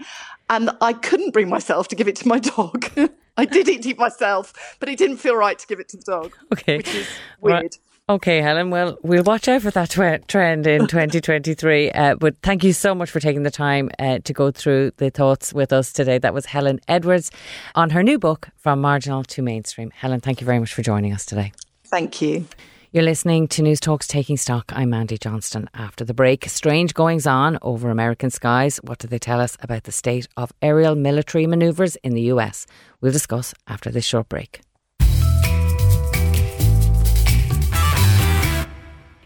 and 0.50 0.70
I 0.82 0.92
couldn't 0.92 1.32
bring 1.32 1.48
myself 1.48 1.88
to 1.88 1.96
give 1.96 2.06
it 2.06 2.16
to 2.16 2.28
my 2.28 2.40
dog. 2.40 2.90
I 3.38 3.46
did 3.46 3.70
eat 3.70 3.86
it 3.86 3.96
myself, 3.96 4.76
but 4.80 4.90
it 4.90 4.98
didn't 4.98 5.16
feel 5.16 5.34
right 5.34 5.58
to 5.58 5.66
give 5.66 5.80
it 5.80 5.88
to 5.88 5.96
the 5.96 6.02
dog. 6.02 6.36
Okay, 6.52 6.76
which 6.76 6.94
is 6.94 7.08
weird. 7.40 7.62
Right. 7.62 7.78
Okay, 8.11 8.43
Helen. 8.43 8.71
Well, 8.71 8.99
we'll 9.05 9.23
watch 9.23 9.47
out 9.47 9.62
for 9.62 9.71
that 9.71 9.90
tw- 9.90 10.26
trend 10.26 10.67
in 10.67 10.81
2023. 10.88 11.93
Uh, 11.93 12.17
but 12.17 12.35
thank 12.43 12.64
you 12.64 12.73
so 12.73 12.93
much 12.93 13.09
for 13.09 13.21
taking 13.21 13.45
the 13.45 13.52
time 13.52 13.88
uh, 14.00 14.19
to 14.25 14.33
go 14.33 14.50
through 14.50 14.90
the 14.97 15.11
thoughts 15.11 15.55
with 15.55 15.73
us 15.73 15.93
today. 15.93 16.19
That 16.19 16.35
was 16.35 16.47
Helen 16.47 16.81
Edwards 16.88 17.31
on 17.76 17.90
her 17.90 18.02
new 18.02 18.19
book, 18.19 18.49
From 18.57 18.81
Marginal 18.81 19.23
to 19.23 19.43
Mainstream. 19.43 19.93
Helen, 19.93 20.19
thank 20.19 20.40
you 20.40 20.45
very 20.45 20.59
much 20.59 20.75
for 20.75 20.83
joining 20.83 21.12
us 21.12 21.25
today. 21.25 21.52
Thank 21.85 22.21
you. 22.21 22.49
You're 22.90 23.05
listening 23.05 23.47
to 23.47 23.62
News 23.62 23.79
Talks 23.79 24.09
Taking 24.09 24.37
Stock. 24.37 24.73
I'm 24.75 24.90
Mandy 24.90 25.17
Johnston. 25.17 25.71
After 25.75 26.05
the 26.05 26.12
break, 26.12 26.49
strange 26.49 26.95
goings 26.95 27.29
on 27.29 27.59
over 27.62 27.90
American 27.90 28.31
skies. 28.31 28.79
What 28.79 28.99
do 28.99 29.07
they 29.07 29.21
tell 29.21 29.40
us 29.40 29.57
about 29.61 29.85
the 29.85 29.93
state 29.93 30.26
of 30.37 30.50
aerial 30.62 30.97
military 30.97 31.47
manoeuvres 31.47 31.95
in 32.02 32.14
the 32.14 32.23
US? 32.23 32.67
We'll 33.00 33.12
discuss 33.12 33.55
after 33.69 33.88
this 33.88 34.05
short 34.05 34.29
break. 34.29 34.62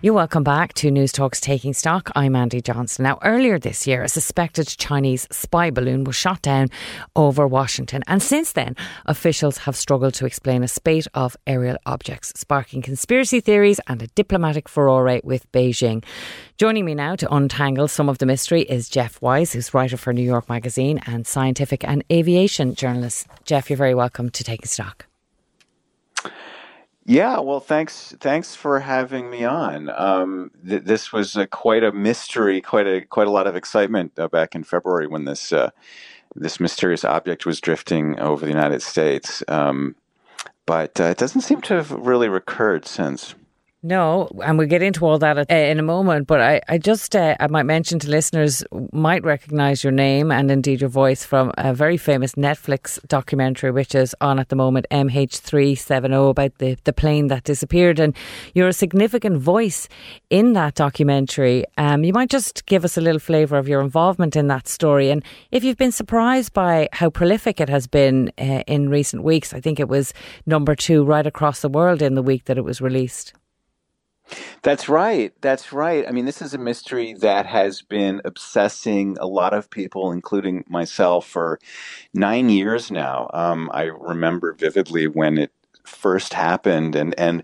You're 0.05 0.13
welcome 0.13 0.45
back 0.45 0.75
to 0.75 0.91
News 0.91 1.13
Talks 1.13 1.41
Taking 1.41 1.73
Stock. 1.73 2.11
I'm 2.15 2.33
Mandy 2.33 2.61
Johnston. 2.61 3.05
Now, 3.05 3.19
earlier 3.23 3.59
this 3.59 3.87
year, 3.87 4.03
a 4.03 4.09
suspected 4.11 4.69
Chinese 4.69 5.27
spy 5.31 5.71
balloon 5.71 6.05
was 6.05 6.15
shot 6.15 6.43
down 6.43 6.69
over 7.17 7.49
Washington. 7.49 8.03
And 8.07 8.23
since 8.23 8.53
then, 8.53 8.77
officials 9.07 9.57
have 9.57 9.75
struggled 9.75 10.13
to 10.17 10.27
explain 10.27 10.63
a 10.63 10.69
spate 10.69 11.07
of 11.15 11.39
aerial 11.47 11.79
objects, 11.87 12.35
sparking 12.37 12.83
conspiracy 12.83 13.41
theories 13.41 13.81
and 13.87 14.03
a 14.03 14.09
diplomatic 14.09 14.69
furore 14.69 15.23
with 15.25 15.51
Beijing. 15.53 16.05
Joining 16.59 16.85
me 16.85 16.95
now 16.95 17.17
to 17.17 17.35
untangle 17.35 17.89
some 17.89 18.11
of 18.11 18.19
the 18.19 18.27
mystery 18.27 18.61
is 18.61 18.91
Jeff 18.91 19.23
Wise, 19.23 19.55
who's 19.55 19.73
writer 19.73 19.97
for 19.97 20.13
New 20.13 20.21
York 20.21 20.51
Magazine 20.51 21.01
and 21.07 21.27
scientific 21.27 21.83
and 21.83 22.05
aviation 22.13 22.75
journalist. 22.75 23.27
Jeff, 23.47 23.71
you're 23.71 23.79
very 23.79 23.95
welcome 23.95 24.29
to 24.29 24.45
Taking 24.45 24.67
Stock. 24.67 25.07
Yeah, 27.07 27.41
well, 27.41 27.61
thanks. 27.61 28.15
Thanks 28.19 28.55
for 28.55 28.81
having 28.81 29.29
me 29.29 29.45
on. 29.45 29.91
Um, 29.91 30.51
th- 30.67 30.85
this 30.85 31.13
was 31.13 31.37
quite 31.51 31.85
a 31.85 31.93
mystery, 31.93 32.63
quite 32.63 32.87
a 32.87 33.03
quite 33.03 33.27
a 33.27 33.31
lot 33.31 33.47
of 33.47 33.57
excitement 33.57 34.19
uh, 34.19 34.29
back 34.29 34.55
in 34.55 34.65
February 34.65 35.07
when 35.07 35.27
this 35.27 35.53
uh, 35.53 35.71
this 36.35 36.59
mysterious 36.59 37.05
object 37.05 37.45
was 37.45 37.61
drifting 37.61 38.19
over 38.19 38.47
the 38.47 38.53
United 38.53 38.81
States. 38.81 39.43
Um, 39.49 39.97
but 40.65 40.99
uh, 40.99 41.05
it 41.05 41.19
doesn't 41.19 41.43
seem 41.43 41.61
to 41.63 41.75
have 41.75 41.91
really 41.91 42.29
recurred 42.29 42.87
since. 42.87 43.35
No, 43.87 44.31
and 44.43 44.57
we'll 44.57 44.67
get 44.67 44.81
into 44.81 45.05
all 45.05 45.19
that 45.19 45.37
uh, 45.37 45.55
in 45.55 45.79
a 45.79 45.83
moment. 45.83 46.27
But 46.27 46.41
I, 46.41 46.63
I 46.71 46.79
just, 46.79 47.15
uh, 47.15 47.37
I 47.39 47.49
might 47.49 47.65
mention 47.65 47.99
to 47.99 48.09
listeners, 48.09 48.65
might 48.95 49.23
recognise 49.23 49.85
your 49.85 49.93
name 49.93 50.33
and 50.33 50.51
indeed 50.51 50.81
your 50.81 50.89
voice 50.89 51.23
from 51.23 51.53
a 51.59 51.75
very 51.75 51.99
famous 51.99 52.33
Netflix 52.33 52.99
documentary, 53.09 53.71
which 53.73 53.95
is 53.95 54.17
on 54.23 54.39
at 54.39 54.49
the 54.49 54.57
moment, 54.57 54.87
MH370, 54.91 56.31
about 56.31 56.57
the, 56.57 56.79
the 56.85 56.95
plane 56.95 57.27
that 57.27 57.45
disappeared. 57.45 58.01
And 58.01 58.17
you're 58.55 58.69
a 58.69 58.73
significant 58.73 59.37
voice 59.37 59.87
in 60.31 60.55
that 60.55 60.77
documentary. 60.77 61.67
Um, 61.77 62.05
you 62.05 62.15
might 62.15 62.31
just 62.31 62.65
give 62.65 62.87
us 62.87 62.97
a 62.97 63.03
little 63.03 63.21
flavour 63.21 63.59
of 63.59 63.69
your 63.69 63.83
involvement 63.83 64.35
in 64.35 64.49
that 64.49 64.67
story. 64.67 65.11
And 65.11 65.23
if 65.51 65.63
you've 65.63 65.77
been 65.77 65.93
surprised 65.93 66.55
by 66.55 66.89
how 66.93 67.11
prolific 67.11 67.61
it 67.61 67.69
has 67.69 67.87
been 67.87 68.33
uh, 68.39 68.63
in 68.67 68.89
recent 68.89 69.25
weeks, 69.25 69.53
I 69.53 69.61
think 69.61 69.79
it 69.79 69.91
was 69.91 70.15
number 70.47 70.75
two 70.75 71.05
right 71.05 71.27
across 71.27 71.61
the 71.61 71.69
world 71.69 72.01
in 72.01 72.15
the 72.15 72.23
week 72.23 72.47
that 72.47 72.57
it 72.57 72.65
was 72.65 72.81
released. 72.81 73.35
That's 74.63 74.89
right. 74.89 75.33
That's 75.41 75.73
right. 75.73 76.07
I 76.09 76.13
mean, 76.13 76.25
this 76.27 76.43
is 76.43 76.55
a 76.55 76.59
mystery 76.59 77.15
that 77.15 77.47
has 77.47 77.83
been 77.83 78.21
obsessing 78.25 79.17
a 79.21 79.27
lot 79.27 79.55
of 79.55 79.71
people, 79.71 80.13
including 80.13 80.65
myself, 80.69 81.27
for 81.27 81.61
nine 82.15 82.51
years 82.51 82.91
now. 82.91 83.31
Um, 83.35 83.71
I 83.73 83.85
remember 83.85 84.53
vividly 84.55 85.07
when 85.07 85.39
it 85.39 85.53
first 85.85 86.35
happened 86.35 86.97
and 86.97 87.15
and 87.19 87.43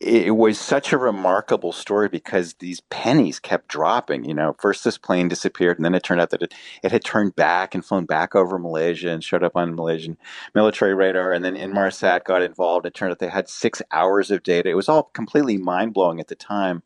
it 0.00 0.36
was 0.36 0.58
such 0.58 0.92
a 0.92 0.98
remarkable 0.98 1.72
story 1.72 2.08
because 2.08 2.54
these 2.54 2.80
pennies 2.90 3.38
kept 3.38 3.68
dropping. 3.68 4.24
You 4.24 4.34
know, 4.34 4.54
first 4.58 4.84
this 4.84 4.98
plane 4.98 5.28
disappeared, 5.28 5.78
and 5.78 5.84
then 5.84 5.94
it 5.94 6.02
turned 6.02 6.20
out 6.20 6.30
that 6.30 6.42
it, 6.42 6.54
it 6.82 6.92
had 6.92 7.04
turned 7.04 7.36
back 7.36 7.74
and 7.74 7.84
flown 7.84 8.04
back 8.04 8.34
over 8.34 8.58
Malaysia 8.58 9.10
and 9.10 9.22
showed 9.22 9.44
up 9.44 9.56
on 9.56 9.74
Malaysian 9.74 10.18
military 10.54 10.94
radar. 10.94 11.32
And 11.32 11.44
then 11.44 11.56
Inmarsat 11.56 12.24
got 12.24 12.42
involved. 12.42 12.86
It 12.86 12.94
turned 12.94 13.12
out 13.12 13.18
they 13.18 13.28
had 13.28 13.48
six 13.48 13.80
hours 13.92 14.30
of 14.30 14.42
data. 14.42 14.68
It 14.68 14.76
was 14.76 14.88
all 14.88 15.04
completely 15.04 15.56
mind 15.56 15.94
blowing 15.94 16.20
at 16.20 16.28
the 16.28 16.34
time. 16.34 16.82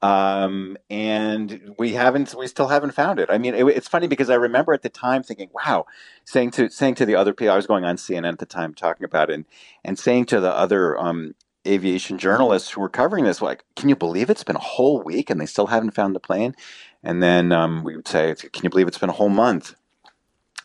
Um, 0.00 0.76
and 0.88 1.74
we 1.76 1.94
haven't, 1.94 2.32
we 2.38 2.46
still 2.46 2.68
haven't 2.68 2.92
found 2.92 3.18
it. 3.18 3.30
I 3.30 3.38
mean, 3.38 3.54
it, 3.54 3.66
it's 3.66 3.88
funny 3.88 4.06
because 4.06 4.30
I 4.30 4.36
remember 4.36 4.72
at 4.72 4.82
the 4.82 4.88
time 4.88 5.24
thinking, 5.24 5.50
wow, 5.52 5.86
saying 6.24 6.52
to, 6.52 6.70
saying 6.70 6.94
to 6.96 7.06
the 7.06 7.16
other 7.16 7.32
people, 7.32 7.52
I 7.52 7.56
was 7.56 7.66
going 7.66 7.84
on 7.84 7.96
CNN 7.96 8.34
at 8.34 8.38
the 8.38 8.46
time 8.46 8.74
talking 8.74 9.04
about 9.04 9.28
it 9.28 9.34
and, 9.34 9.44
and 9.84 9.98
saying 9.98 10.26
to 10.26 10.38
the 10.38 10.52
other, 10.52 10.96
um, 10.96 11.34
aviation 11.68 12.18
journalists 12.18 12.70
who 12.70 12.80
were 12.80 12.88
covering 12.88 13.24
this 13.24 13.42
like, 13.42 13.64
can 13.76 13.88
you 13.88 13.96
believe 13.96 14.30
it's 14.30 14.44
been 14.44 14.56
a 14.56 14.60
whole 14.60 15.02
week 15.02 15.30
and 15.30 15.40
they 15.40 15.46
still 15.46 15.66
haven't 15.66 15.92
found 15.92 16.14
the 16.14 16.20
plane? 16.20 16.54
And 17.02 17.22
then 17.22 17.52
um, 17.52 17.84
we 17.84 17.96
would 17.96 18.08
say, 18.08 18.34
can 18.34 18.64
you 18.64 18.70
believe 18.70 18.88
it's 18.88 18.98
been 18.98 19.08
a 19.08 19.12
whole 19.12 19.28
month, 19.28 19.74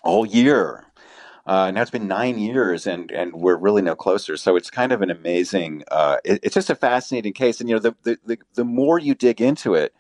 a 0.04 0.10
whole 0.10 0.26
year? 0.26 0.86
Uh, 1.46 1.72
now 1.72 1.82
it's 1.82 1.92
been 1.92 2.08
nine 2.08 2.39
years, 2.39 2.88
and 2.88 3.12
and 3.12 3.34
we're 3.34 3.58
really 3.58 3.82
no 3.82 3.96
closer. 3.96 4.38
So 4.38 4.56
it's 4.56 4.70
kind 4.70 4.94
of 4.94 5.02
an 5.02 5.10
amazing. 5.10 5.84
Uh, 5.92 6.18
it, 6.24 6.39
it's 6.42 6.54
just 6.54 6.70
a 6.70 6.76
fascinating 6.76 7.34
case, 7.34 7.60
and 7.60 7.70
you 7.70 7.76
know, 7.76 7.82
the, 7.82 7.96
the 8.04 8.18
the 8.26 8.38
the 8.54 8.63
more 8.63 8.98
you 8.98 9.13
dig 9.13 9.42
into 9.42 9.74
it, 9.74 9.94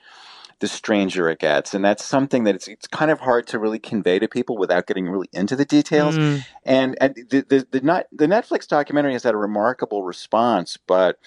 the 0.63 0.67
stranger 0.69 1.29
it 1.29 1.39
gets. 1.39 1.73
And 1.73 1.83
that's 1.83 2.05
something 2.05 2.45
that 2.45 2.55
it's, 2.55 2.69
it's 2.69 2.87
kind 2.87 3.11
of 3.11 3.19
hard 3.19 3.47
to 3.47 3.59
really 3.59 3.79
convey 3.79 4.17
to 4.17 4.29
people 4.29 4.57
without 4.57 4.87
getting 4.87 5.09
really 5.09 5.27
into 5.33 5.57
the 5.57 5.65
details. 5.65 6.17
Mm. 6.17 6.45
And, 6.63 6.97
and 7.01 7.15
the, 7.15 7.41
the, 7.41 7.67
the, 7.69 7.81
not, 7.81 8.05
the 8.13 8.27
Netflix 8.27 8.65
documentary 8.65 9.11
has 9.11 9.23
had 9.23 9.33
a 9.33 9.37
remarkable 9.37 10.03
response, 10.03 10.77
but 10.87 11.19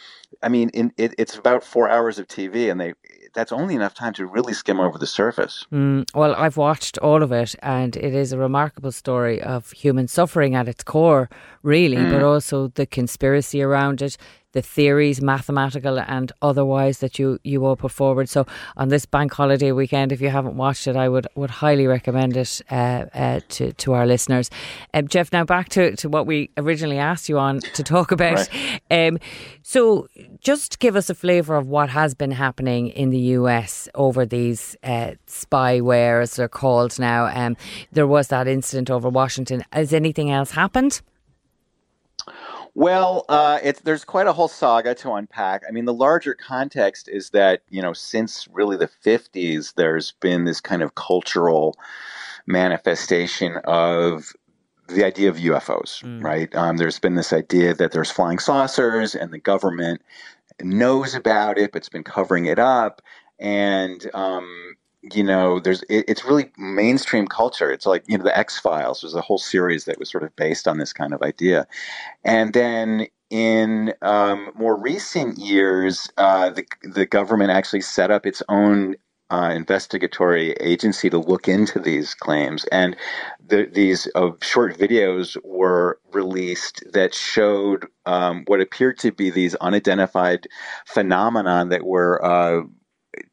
I 0.42 0.48
mean, 0.48 0.70
in, 0.70 0.90
it, 0.96 1.14
it's 1.18 1.36
about 1.36 1.64
four 1.64 1.86
hours 1.86 2.18
of 2.18 2.28
TV 2.28 2.70
and 2.70 2.80
they, 2.80 2.94
that's 3.34 3.52
only 3.52 3.74
enough 3.74 3.92
time 3.92 4.14
to 4.14 4.24
really 4.24 4.54
skim 4.54 4.80
over 4.80 4.96
the 4.96 5.06
surface. 5.06 5.66
Mm, 5.70 6.06
well, 6.14 6.34
I've 6.34 6.56
watched 6.56 6.96
all 6.98 7.22
of 7.22 7.30
it, 7.32 7.54
and 7.62 7.94
it 7.94 8.14
is 8.14 8.32
a 8.32 8.38
remarkable 8.38 8.90
story 8.90 9.42
of 9.42 9.72
human 9.72 10.08
suffering 10.08 10.54
at 10.54 10.66
its 10.66 10.82
core, 10.82 11.28
really, 11.62 11.98
mm. 11.98 12.10
but 12.10 12.22
also 12.22 12.68
the 12.68 12.86
conspiracy 12.86 13.60
around 13.60 14.00
it, 14.00 14.16
the 14.56 14.62
theories, 14.62 15.20
mathematical 15.20 16.00
and 16.00 16.32
otherwise, 16.40 17.00
that 17.00 17.18
you 17.18 17.38
you 17.44 17.66
all 17.66 17.76
put 17.76 17.92
forward. 17.92 18.26
So 18.28 18.46
on 18.78 18.88
this 18.88 19.04
bank 19.04 19.34
holiday 19.34 19.70
weekend, 19.70 20.12
if 20.12 20.20
you 20.22 20.30
haven't 20.30 20.56
watched 20.56 20.86
it, 20.86 20.96
I 20.96 21.10
would 21.10 21.26
would 21.34 21.50
highly 21.50 21.86
recommend 21.86 22.38
it 22.38 22.62
uh, 22.70 23.04
uh, 23.14 23.40
to 23.50 23.72
to 23.74 23.92
our 23.92 24.06
listeners. 24.06 24.50
Um, 24.94 25.08
Jeff, 25.08 25.30
now 25.30 25.44
back 25.44 25.68
to 25.70 25.94
to 25.96 26.08
what 26.08 26.26
we 26.26 26.48
originally 26.56 26.98
asked 26.98 27.28
you 27.28 27.38
on 27.38 27.60
to 27.60 27.82
talk 27.82 28.10
about. 28.12 28.48
Right. 28.90 29.08
Um, 29.08 29.18
so 29.62 30.08
just 30.40 30.78
give 30.78 30.96
us 30.96 31.10
a 31.10 31.14
flavour 31.14 31.56
of 31.56 31.68
what 31.68 31.90
has 31.90 32.14
been 32.14 32.30
happening 32.30 32.88
in 32.88 33.10
the 33.10 33.24
US 33.40 33.88
over 33.94 34.24
these 34.24 34.74
uh, 34.82 35.12
spyware, 35.26 36.22
as 36.22 36.36
they're 36.36 36.48
called 36.48 36.98
now. 36.98 37.26
Um, 37.26 37.56
there 37.92 38.06
was 38.06 38.28
that 38.28 38.48
incident 38.48 38.90
over 38.90 39.10
Washington. 39.10 39.64
Has 39.72 39.92
anything 39.92 40.30
else 40.30 40.52
happened? 40.52 41.02
Well, 42.76 43.24
uh, 43.30 43.58
it's, 43.62 43.80
there's 43.80 44.04
quite 44.04 44.26
a 44.26 44.34
whole 44.34 44.48
saga 44.48 44.94
to 44.96 45.14
unpack. 45.14 45.62
I 45.66 45.72
mean, 45.72 45.86
the 45.86 45.94
larger 45.94 46.34
context 46.34 47.08
is 47.08 47.30
that, 47.30 47.62
you 47.70 47.80
know, 47.80 47.94
since 47.94 48.46
really 48.52 48.76
the 48.76 48.90
50s, 49.02 49.72
there's 49.76 50.12
been 50.20 50.44
this 50.44 50.60
kind 50.60 50.82
of 50.82 50.94
cultural 50.94 51.74
manifestation 52.46 53.56
of 53.64 54.34
the 54.88 55.06
idea 55.06 55.30
of 55.30 55.36
UFOs, 55.38 56.04
mm. 56.04 56.22
right? 56.22 56.54
Um, 56.54 56.76
there's 56.76 56.98
been 56.98 57.14
this 57.14 57.32
idea 57.32 57.72
that 57.72 57.92
there's 57.92 58.10
flying 58.10 58.38
saucers 58.38 59.14
and 59.14 59.32
the 59.32 59.38
government 59.38 60.02
knows 60.60 61.14
about 61.14 61.56
it, 61.56 61.72
but 61.72 61.78
it's 61.78 61.88
been 61.88 62.04
covering 62.04 62.44
it 62.44 62.58
up. 62.58 63.00
And, 63.40 64.06
um, 64.12 64.76
you 65.12 65.22
know, 65.22 65.60
there's 65.60 65.82
it, 65.84 66.04
it's 66.08 66.24
really 66.24 66.50
mainstream 66.58 67.26
culture. 67.26 67.70
It's 67.70 67.86
like 67.86 68.04
you 68.06 68.18
know, 68.18 68.24
the 68.24 68.36
X 68.36 68.58
Files 68.58 69.02
was 69.02 69.14
a 69.14 69.20
whole 69.20 69.38
series 69.38 69.84
that 69.84 69.98
was 69.98 70.10
sort 70.10 70.24
of 70.24 70.34
based 70.36 70.68
on 70.68 70.78
this 70.78 70.92
kind 70.92 71.12
of 71.12 71.22
idea, 71.22 71.66
and 72.24 72.52
then 72.52 73.06
in 73.30 73.92
um, 74.02 74.50
more 74.54 74.76
recent 74.76 75.38
years, 75.38 76.08
uh, 76.16 76.50
the 76.50 76.64
the 76.82 77.06
government 77.06 77.50
actually 77.50 77.80
set 77.80 78.10
up 78.10 78.26
its 78.26 78.42
own 78.48 78.96
uh, 79.30 79.52
investigatory 79.54 80.52
agency 80.60 81.10
to 81.10 81.18
look 81.18 81.48
into 81.48 81.78
these 81.80 82.14
claims. 82.14 82.64
And 82.66 82.96
the, 83.44 83.68
these 83.72 84.08
uh, 84.14 84.30
short 84.40 84.78
videos 84.78 85.36
were 85.44 85.98
released 86.12 86.84
that 86.92 87.14
showed 87.14 87.86
um, 88.06 88.44
what 88.46 88.60
appeared 88.60 88.98
to 89.00 89.12
be 89.12 89.30
these 89.30 89.54
unidentified 89.56 90.46
phenomenon 90.86 91.70
that 91.70 91.84
were 91.84 92.24
uh, 92.24 92.62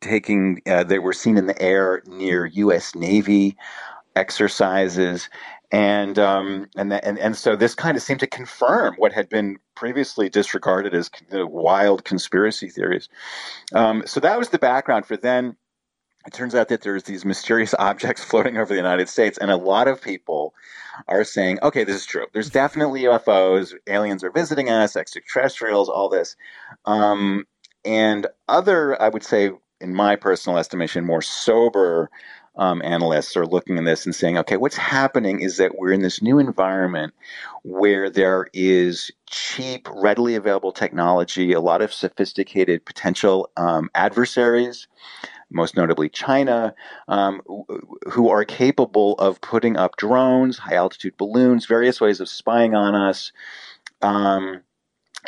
taking 0.01 0.61
uh, 0.67 0.83
that 0.83 1.03
were 1.03 1.13
seen 1.13 1.37
in 1.37 1.47
the 1.47 1.61
air 1.61 2.01
near 2.05 2.45
U.S. 2.45 2.95
Navy 2.95 3.57
exercises. 4.15 5.29
And 5.71 6.19
um, 6.19 6.67
and, 6.75 6.93
and 6.93 7.17
and 7.17 7.35
so 7.35 7.55
this 7.55 7.73
kind 7.73 7.97
of 7.97 8.03
seemed 8.03 8.19
to 8.19 8.27
confirm 8.27 8.93
what 8.97 9.11
had 9.11 9.27
been 9.27 9.57
previously 9.75 10.29
disregarded 10.29 10.93
as 10.93 11.09
wild 11.31 12.05
conspiracy 12.05 12.69
theories. 12.69 13.09
Um, 13.73 14.03
so 14.05 14.19
that 14.19 14.37
was 14.37 14.49
the 14.49 14.59
background 14.59 15.07
for 15.07 15.17
then 15.17 15.55
it 16.25 16.33
turns 16.33 16.55
out 16.55 16.69
that 16.69 16.81
there's 16.81 17.03
these 17.03 17.25
mysterious 17.25 17.73
objects 17.79 18.23
floating 18.23 18.57
over 18.57 18.69
the 18.69 18.75
United 18.75 19.09
States, 19.09 19.37
and 19.37 19.51
a 19.51 19.57
lot 19.57 19.87
of 19.87 20.01
people 20.01 20.53
are 21.07 21.23
saying, 21.23 21.59
okay, 21.63 21.83
this 21.83 21.95
is 21.95 22.05
true. 22.05 22.25
There's 22.33 22.49
definitely 22.49 23.01
UFOs, 23.03 23.73
aliens 23.87 24.23
are 24.23 24.31
visiting 24.31 24.69
us, 24.69 24.95
extraterrestrials, 24.95 25.89
all 25.89 26.09
this. 26.09 26.35
Um, 26.85 27.45
and 27.83 28.27
other, 28.47 29.01
I 29.01 29.09
would 29.09 29.23
say, 29.23 29.51
in 29.83 29.93
my 29.93 30.15
personal 30.15 30.57
estimation, 30.57 31.05
more 31.05 31.21
sober 31.21 32.09
um, 32.55 32.81
analysts 32.83 33.35
are 33.35 33.45
looking 33.45 33.77
at 33.77 33.85
this 33.85 34.05
and 34.05 34.15
saying, 34.15 34.37
okay, 34.37 34.57
what's 34.57 34.77
happening 34.77 35.41
is 35.41 35.57
that 35.57 35.77
we're 35.77 35.91
in 35.91 36.01
this 36.01 36.21
new 36.21 36.39
environment 36.39 37.13
where 37.63 38.09
there 38.09 38.47
is 38.53 39.11
cheap, 39.27 39.87
readily 39.91 40.35
available 40.35 40.71
technology, 40.71 41.51
a 41.51 41.59
lot 41.59 41.81
of 41.81 41.91
sophisticated 41.91 42.85
potential 42.85 43.49
um, 43.57 43.89
adversaries 43.93 44.87
most 45.53 45.77
notably 45.77 46.09
China, 46.09 46.73
um, 47.07 47.39
who 48.09 48.29
are 48.29 48.43
capable 48.43 49.13
of 49.15 49.39
putting 49.39 49.77
up 49.77 49.95
drones, 49.97 50.57
high 50.57 50.73
altitude 50.73 51.15
balloons, 51.17 51.67
various 51.67 52.01
ways 52.01 52.19
of 52.19 52.27
spying 52.27 52.73
on 52.73 52.95
us. 52.95 53.31
Um, 54.01 54.61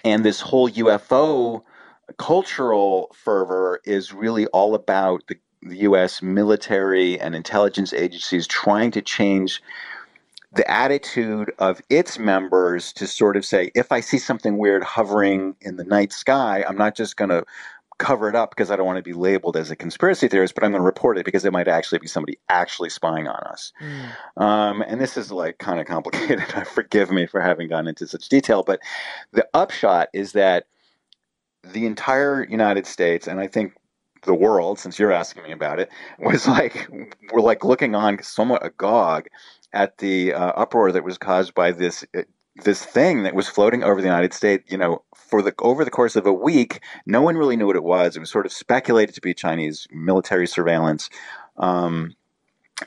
and 0.03 0.25
this 0.25 0.41
whole 0.41 0.67
UFO 0.69 1.63
cultural 2.17 3.13
fervor 3.13 3.81
is 3.85 4.13
really 4.13 4.47
all 4.47 4.75
about 4.75 5.23
the, 5.27 5.37
the 5.61 5.77
U.S. 5.77 6.21
military 6.21 7.19
and 7.19 7.35
intelligence 7.35 7.93
agencies 7.93 8.47
trying 8.47 8.91
to 8.91 9.01
change 9.01 9.61
the 10.53 10.69
attitude 10.71 11.51
of 11.59 11.81
its 11.89 12.17
members 12.17 12.93
to 12.93 13.05
sort 13.05 13.35
of 13.35 13.43
say, 13.43 13.71
if 13.75 13.91
I 13.91 13.99
see 13.99 14.17
something 14.17 14.57
weird 14.57 14.83
hovering 14.83 15.55
in 15.61 15.75
the 15.75 15.83
night 15.83 16.13
sky, 16.13 16.63
I'm 16.67 16.77
not 16.77 16.95
just 16.95 17.17
going 17.17 17.29
to 17.29 17.45
cover 17.97 18.27
it 18.27 18.35
up 18.35 18.51
because 18.51 18.71
I 18.71 18.75
don't 18.75 18.85
want 18.85 18.97
to 18.97 19.03
be 19.03 19.13
labeled 19.13 19.55
as 19.55 19.71
a 19.71 19.75
conspiracy 19.75 20.27
theorist, 20.27 20.53
but 20.55 20.63
I'm 20.63 20.71
going 20.71 20.81
to 20.81 20.85
report 20.85 21.17
it 21.17 21.25
because 21.25 21.45
it 21.45 21.53
might 21.53 21.67
actually 21.67 21.99
be 21.99 22.07
somebody 22.07 22.37
actually 22.49 22.89
spying 22.89 23.27
on 23.27 23.41
us. 23.47 23.71
Mm. 23.81 24.41
Um, 24.41 24.81
and 24.87 24.99
this 24.99 25.17
is 25.17 25.31
like 25.31 25.59
kind 25.59 25.79
of 25.79 25.85
complicated. 25.85 26.43
Forgive 26.67 27.11
me 27.11 27.25
for 27.25 27.39
having 27.39 27.69
gone 27.69 27.87
into 27.87 28.07
such 28.07 28.27
detail, 28.27 28.63
but 28.63 28.79
the 29.31 29.47
upshot 29.53 30.09
is 30.13 30.33
that 30.33 30.67
the 31.73 31.85
entire 31.85 32.45
United 32.45 32.85
States, 32.85 33.27
and 33.27 33.39
I 33.39 33.47
think 33.47 33.73
the 34.23 34.33
world, 34.33 34.79
since 34.79 34.97
you're 34.97 35.11
asking 35.11 35.43
me 35.43 35.51
about 35.51 35.79
it, 35.79 35.89
was 36.19 36.47
like 36.57 36.89
we're 37.31 37.41
like 37.41 37.63
looking 37.63 37.95
on 37.95 38.21
somewhat 38.21 38.65
agog 38.65 39.27
at 39.73 39.97
the 39.97 40.33
uh, 40.33 40.53
uproar 40.55 40.91
that 40.91 41.03
was 41.03 41.17
caused 41.17 41.53
by 41.53 41.71
this 41.71 42.05
uh, 42.15 42.21
this 42.63 42.85
thing 42.85 43.23
that 43.23 43.35
was 43.35 43.49
floating 43.49 43.83
over 43.83 43.99
the 43.99 44.07
United 44.07 44.33
States, 44.33 44.71
you 44.71 44.77
know, 44.77 45.03
for 45.13 45.41
the 45.41 45.53
over 45.59 45.83
the 45.83 45.91
course 45.91 46.15
of 46.15 46.25
a 46.25 46.33
week, 46.33 46.81
no 47.05 47.21
one 47.21 47.35
really 47.35 47.57
knew 47.57 47.67
what 47.67 47.75
it 47.75 47.83
was. 47.83 48.15
It 48.15 48.21
was 48.21 48.31
sort 48.31 48.45
of 48.45 48.53
speculated 48.53 49.13
to 49.15 49.21
be 49.21 49.33
Chinese 49.33 49.87
military 49.91 50.47
surveillance. 50.47 51.09
Um, 51.57 52.13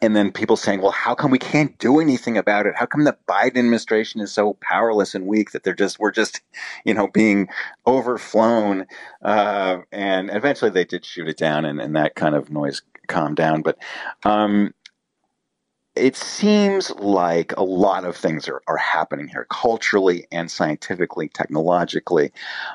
and 0.02 0.14
then 0.14 0.32
people 0.32 0.56
saying, 0.56 0.82
well, 0.82 0.90
how 0.90 1.14
come 1.14 1.30
we 1.30 1.38
can't 1.38 1.78
do 1.78 1.98
anything 1.98 2.36
about 2.36 2.66
it? 2.66 2.74
How 2.76 2.86
come 2.86 3.04
the 3.04 3.16
Biden 3.26 3.56
administration 3.56 4.20
is 4.20 4.32
so 4.32 4.58
powerless 4.60 5.14
and 5.14 5.26
weak 5.26 5.52
that 5.52 5.64
they're 5.64 5.74
just, 5.74 5.98
we're 5.98 6.10
just, 6.12 6.42
you 6.84 6.92
know, 6.92 7.08
being 7.08 7.48
overflown? 7.86 8.86
Uh, 9.22 9.78
and 9.90 10.30
eventually 10.30 10.70
they 10.70 10.84
did 10.84 11.04
shoot 11.04 11.28
it 11.28 11.38
down 11.38 11.64
and, 11.64 11.80
and 11.80 11.96
that 11.96 12.16
kind 12.16 12.34
of 12.34 12.50
noise 12.50 12.82
calmed 13.06 13.36
down. 13.36 13.62
But, 13.62 13.78
um, 14.24 14.74
it 15.96 16.14
seems 16.14 16.90
like 16.92 17.52
a 17.56 17.64
lot 17.64 18.04
of 18.04 18.16
things 18.16 18.48
are, 18.48 18.62
are 18.68 18.76
happening 18.76 19.26
here 19.26 19.46
culturally 19.50 20.26
and 20.30 20.50
scientifically, 20.50 21.28
technologically. 21.28 22.30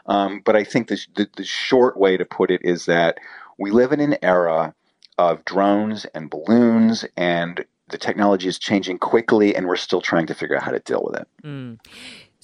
Um, 0.08 0.42
but 0.44 0.56
I 0.56 0.64
think 0.64 0.88
the, 0.88 1.00
the, 1.16 1.30
the 1.38 1.46
short 1.46 1.96
way 1.96 2.18
to 2.18 2.26
put 2.26 2.52
it 2.52 2.62
is 2.66 2.86
that 2.88 3.20
we 3.58 3.72
live 3.72 3.94
in 3.94 4.00
an 4.00 4.18
era 4.22 4.76
of 5.18 5.44
drones 5.46 6.06
and 6.14 6.30
balloons 6.30 7.06
and 7.18 7.66
the 7.90 7.98
technology 7.98 8.48
is 8.48 8.58
changing 8.58 8.98
quickly 8.98 9.56
and 9.56 9.68
we're 9.68 9.76
still 9.76 10.02
trying 10.02 10.26
to 10.26 10.34
figure 10.34 10.56
out 10.56 10.64
how 10.64 10.72
to 10.72 10.80
deal 10.80 11.04
with 11.06 11.20
it. 11.20 11.28
Mm. 11.44 11.80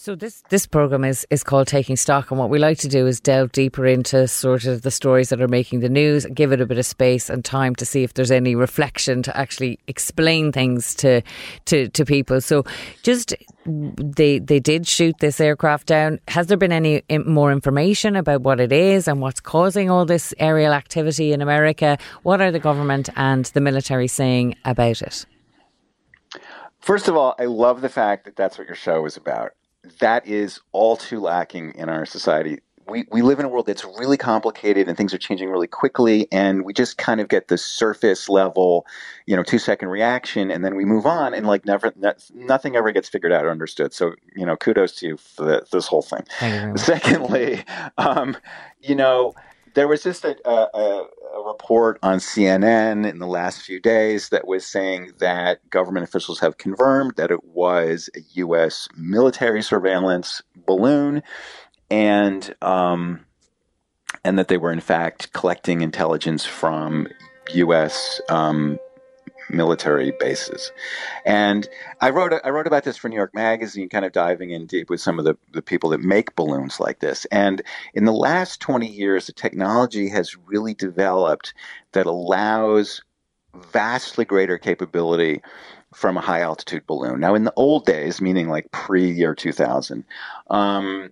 So 0.02 0.16
this 0.16 0.44
this 0.48 0.66
program 0.66 1.04
is 1.04 1.28
is 1.30 1.44
called 1.44 1.68
Taking 1.68 1.98
Stock, 1.98 2.32
and 2.32 2.40
what 2.40 2.50
we 2.50 2.58
like 2.58 2.78
to 2.78 2.88
do 2.88 3.06
is 3.06 3.20
delve 3.20 3.52
deeper 3.52 3.86
into 3.86 4.30
sort 4.30 4.64
of 4.64 4.84
the 4.84 4.92
stories 4.92 5.28
that 5.28 5.42
are 5.42 5.50
making 5.50 5.82
the 5.82 5.90
news, 5.90 6.26
give 6.28 6.54
it 6.54 6.62
a 6.62 6.66
bit 6.66 6.78
of 6.78 6.86
space 6.86 7.30
and 7.30 7.44
time 7.44 7.76
to 7.76 7.86
see 7.86 8.04
if 8.04 8.14
there's 8.14 8.32
any 8.32 8.56
reflection 8.56 9.22
to 9.24 9.36
actually 9.36 9.78
explain 9.88 10.54
things 10.54 10.96
to 10.96 11.22
to 11.66 11.90
to 11.90 12.06
people. 12.06 12.40
So 12.40 12.64
just 13.04 13.36
they 13.66 14.40
they 14.40 14.62
did 14.62 14.88
shoot 14.88 15.18
this 15.20 15.42
aircraft 15.42 15.88
down. 15.88 16.22
Has 16.30 16.48
there 16.48 16.56
been 16.56 16.72
any 16.72 17.04
more 17.26 17.52
information 17.52 18.16
about 18.16 18.40
what 18.40 18.62
it 18.62 18.72
is 18.72 19.06
and 19.06 19.20
what's 19.20 19.42
causing 19.42 19.90
all 19.90 20.06
this 20.06 20.34
aerial 20.40 20.72
activity 20.72 21.34
in 21.34 21.42
America? 21.42 21.98
What 22.24 22.40
are 22.40 22.52
the 22.52 22.60
government 22.60 23.10
and 23.18 23.44
the 23.48 23.60
military 23.60 24.08
saying 24.08 24.56
about 24.64 25.02
it? 25.02 25.26
First 26.80 27.10
of 27.10 27.18
all, 27.18 27.36
I 27.38 27.44
love 27.44 27.82
the 27.82 27.90
fact 27.90 28.24
that 28.24 28.38
that's 28.38 28.58
what 28.58 28.66
your 28.66 28.78
show 28.78 29.06
is 29.06 29.18
about 29.18 29.52
that 30.00 30.28
is 30.28 30.62
all 30.72 30.96
too 30.96 31.20
lacking 31.20 31.74
in 31.76 31.90
our 31.90 32.06
society. 32.06 32.60
We, 32.88 33.06
we 33.12 33.22
live 33.22 33.40
in 33.40 33.46
a 33.46 33.50
world 33.50 33.68
that's 33.68 33.86
really 33.86 34.18
complicated 34.18 34.88
and 34.88 34.98
things 34.98 35.14
are 35.14 35.20
changing 35.20 35.50
really 35.50 35.68
quickly 35.68 36.28
and 36.32 36.66
we 36.66 36.74
just 36.74 36.98
kind 36.98 37.22
of 37.22 37.28
get 37.28 37.48
the 37.48 37.56
surface 37.56 38.28
level 38.28 38.84
you 39.28 39.36
know 39.36 39.44
two 39.44 39.60
second 39.60 39.90
reaction 39.90 40.50
and 40.50 40.66
then 40.66 40.76
we 40.76 40.86
move 40.86 41.06
on 41.06 41.36
and 41.36 41.46
like 41.46 41.68
never 41.68 41.94
nothing 42.34 42.76
ever 42.76 42.92
gets 42.92 43.08
figured 43.08 43.32
out 43.32 43.46
or 43.46 43.52
understood. 43.52 43.94
So 43.94 44.16
you 44.36 44.44
know 44.44 44.56
kudos 44.56 44.94
to 44.96 45.08
you 45.08 45.18
for 45.18 45.46
the, 45.46 45.66
this 45.72 45.86
whole 45.86 46.02
thing. 46.02 46.26
Secondly 46.78 47.64
um, 48.00 48.36
you 48.82 48.96
know 48.96 49.36
there 49.76 49.88
was 49.88 50.02
just 50.04 50.26
a, 50.26 50.36
a, 50.48 51.06
a, 51.34 51.42
report 51.42 52.00
on 52.04 52.20
CNN 52.20 53.10
in 53.10 53.20
the 53.20 53.28
last 53.28 53.62
few 53.62 53.80
days 53.80 54.30
that 54.30 54.48
was 54.48 54.66
saying 54.66 55.14
that 55.20 55.68
government 55.70 56.04
officials 56.04 56.40
have 56.40 56.58
confirmed 56.58 57.14
that 57.18 57.32
it 57.32 57.44
was 57.44 58.10
a 58.16 58.20
U.S. 58.34 58.88
military 58.96 59.62
surveillance 59.62 60.42
balloon, 60.66 61.24
and 61.90 62.56
um, 62.62 63.26
and 64.24 64.38
that 64.38 64.48
they 64.48 64.58
were 64.58 64.72
in 64.72 64.80
fact 64.80 65.34
collecting 65.34 65.82
intelligence 65.82 66.46
from 66.46 67.08
U.S. 67.54 68.22
Um, 68.30 68.78
military 69.50 70.12
bases. 70.20 70.72
And 71.26 71.68
I 72.02 72.10
wrote 72.10 72.34
I 72.44 72.50
wrote 72.50 72.68
about 72.68 72.84
this 72.84 72.98
for 72.98 73.10
New 73.10 73.16
York 73.16 73.34
Magazine, 73.34 73.90
kind 73.90 74.06
of 74.06 74.12
diving 74.12 74.52
in 74.52 74.66
deep 74.66 74.90
with 74.90 75.02
some 75.02 75.20
of 75.20 75.26
the, 75.26 75.36
the 75.54 75.62
people 75.62 75.90
that 75.92 76.02
make 76.02 76.36
balloons 76.36 76.80
like 76.80 77.00
this. 77.00 77.26
And 77.26 77.62
in 77.94 78.06
the 78.06 78.14
last 78.14 78.62
20 78.62 78.88
years, 78.88 79.28
the 79.28 79.34
technology 79.34 80.10
has 80.10 80.38
really 80.46 80.74
developed 80.74 81.54
that 81.92 82.06
allows 82.06 83.02
vastly 83.72 84.26
greater 84.26 84.58
capability 84.58 85.42
from 85.94 86.18
a 86.18 86.22
high 86.22 86.42
altitude 86.42 86.86
balloon. 86.86 87.20
Now, 87.20 87.36
in 87.36 87.44
the 87.44 87.54
old 87.56 87.86
days, 87.86 88.22
meaning 88.22 88.48
like 88.50 88.72
pre 88.72 89.10
year 89.10 89.34
2000, 89.34 90.04
um, 90.50 91.12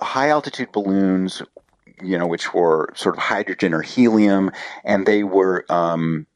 high 0.00 0.28
altitude 0.28 0.72
balloons, 0.72 1.42
you 2.02 2.18
know, 2.18 2.26
which 2.26 2.52
were 2.52 2.92
sort 2.94 3.16
of 3.16 3.22
hydrogen 3.22 3.72
or 3.72 3.82
helium, 3.82 4.50
and 4.84 5.06
they 5.06 5.22
were. 5.22 5.64
Um, 5.68 6.26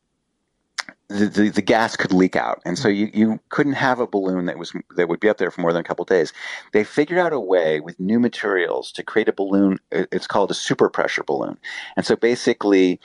the, 1.10 1.26
the, 1.26 1.48
the, 1.48 1.62
gas 1.62 1.96
could 1.96 2.12
leak 2.12 2.36
out, 2.36 2.62
and 2.64 2.78
so 2.78 2.86
you, 2.88 3.10
you 3.12 3.40
couldn't 3.48 3.72
have 3.72 3.98
a 3.98 4.06
balloon 4.06 4.46
that 4.46 4.58
was 4.58 4.72
that 4.96 5.08
would 5.08 5.18
be 5.18 5.28
up 5.28 5.38
there 5.38 5.50
for 5.50 5.60
more 5.60 5.72
than 5.72 5.80
a 5.80 5.84
couple 5.84 6.04
days. 6.04 6.32
They 6.72 6.84
figured 6.84 7.18
out 7.18 7.32
a 7.32 7.40
way 7.40 7.80
with 7.80 7.98
new 7.98 8.20
materials 8.20 8.92
to 8.92 9.02
create 9.02 9.28
a 9.28 9.32
balloon. 9.32 9.78
It's 9.90 10.28
called 10.28 10.52
a 10.52 10.54
super 10.54 10.88
pressure 10.88 11.24
balloon, 11.24 11.58
and 11.96 12.06
so 12.06 12.14
basically, 12.14 13.00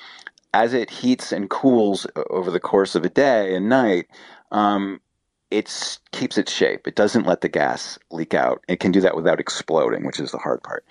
as 0.53 0.73
it 0.73 0.91
heats 0.91 1.31
and 1.31 1.49
cools 1.49 2.05
over 2.29 2.51
the 2.51 2.59
course 2.59 2.93
of 2.93 3.03
a 3.03 3.09
day 3.09 3.55
and 3.55 3.69
night, 3.69 4.05
um, 4.51 5.01
it 5.49 5.99
keeps 6.11 6.37
its 6.37 6.51
shape. 6.51 6.87
It 6.87 6.95
doesn't 6.95 7.25
let 7.25 7.41
the 7.41 7.49
gas 7.49 7.97
leak 8.11 8.35
out. 8.35 8.63
It 8.67 8.79
can 8.79 8.91
do 8.91 9.01
that 9.01 9.15
without 9.15 9.39
exploding, 9.39 10.05
which 10.05 10.19
is 10.19 10.31
the 10.31 10.37
hard 10.37 10.61
part. 10.61 10.85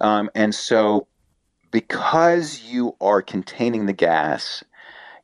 Um, 0.00 0.30
and 0.34 0.54
so, 0.54 1.08
because 1.70 2.62
you 2.62 2.96
are 3.02 3.20
containing 3.20 3.84
the 3.84 3.92
gas, 3.92 4.64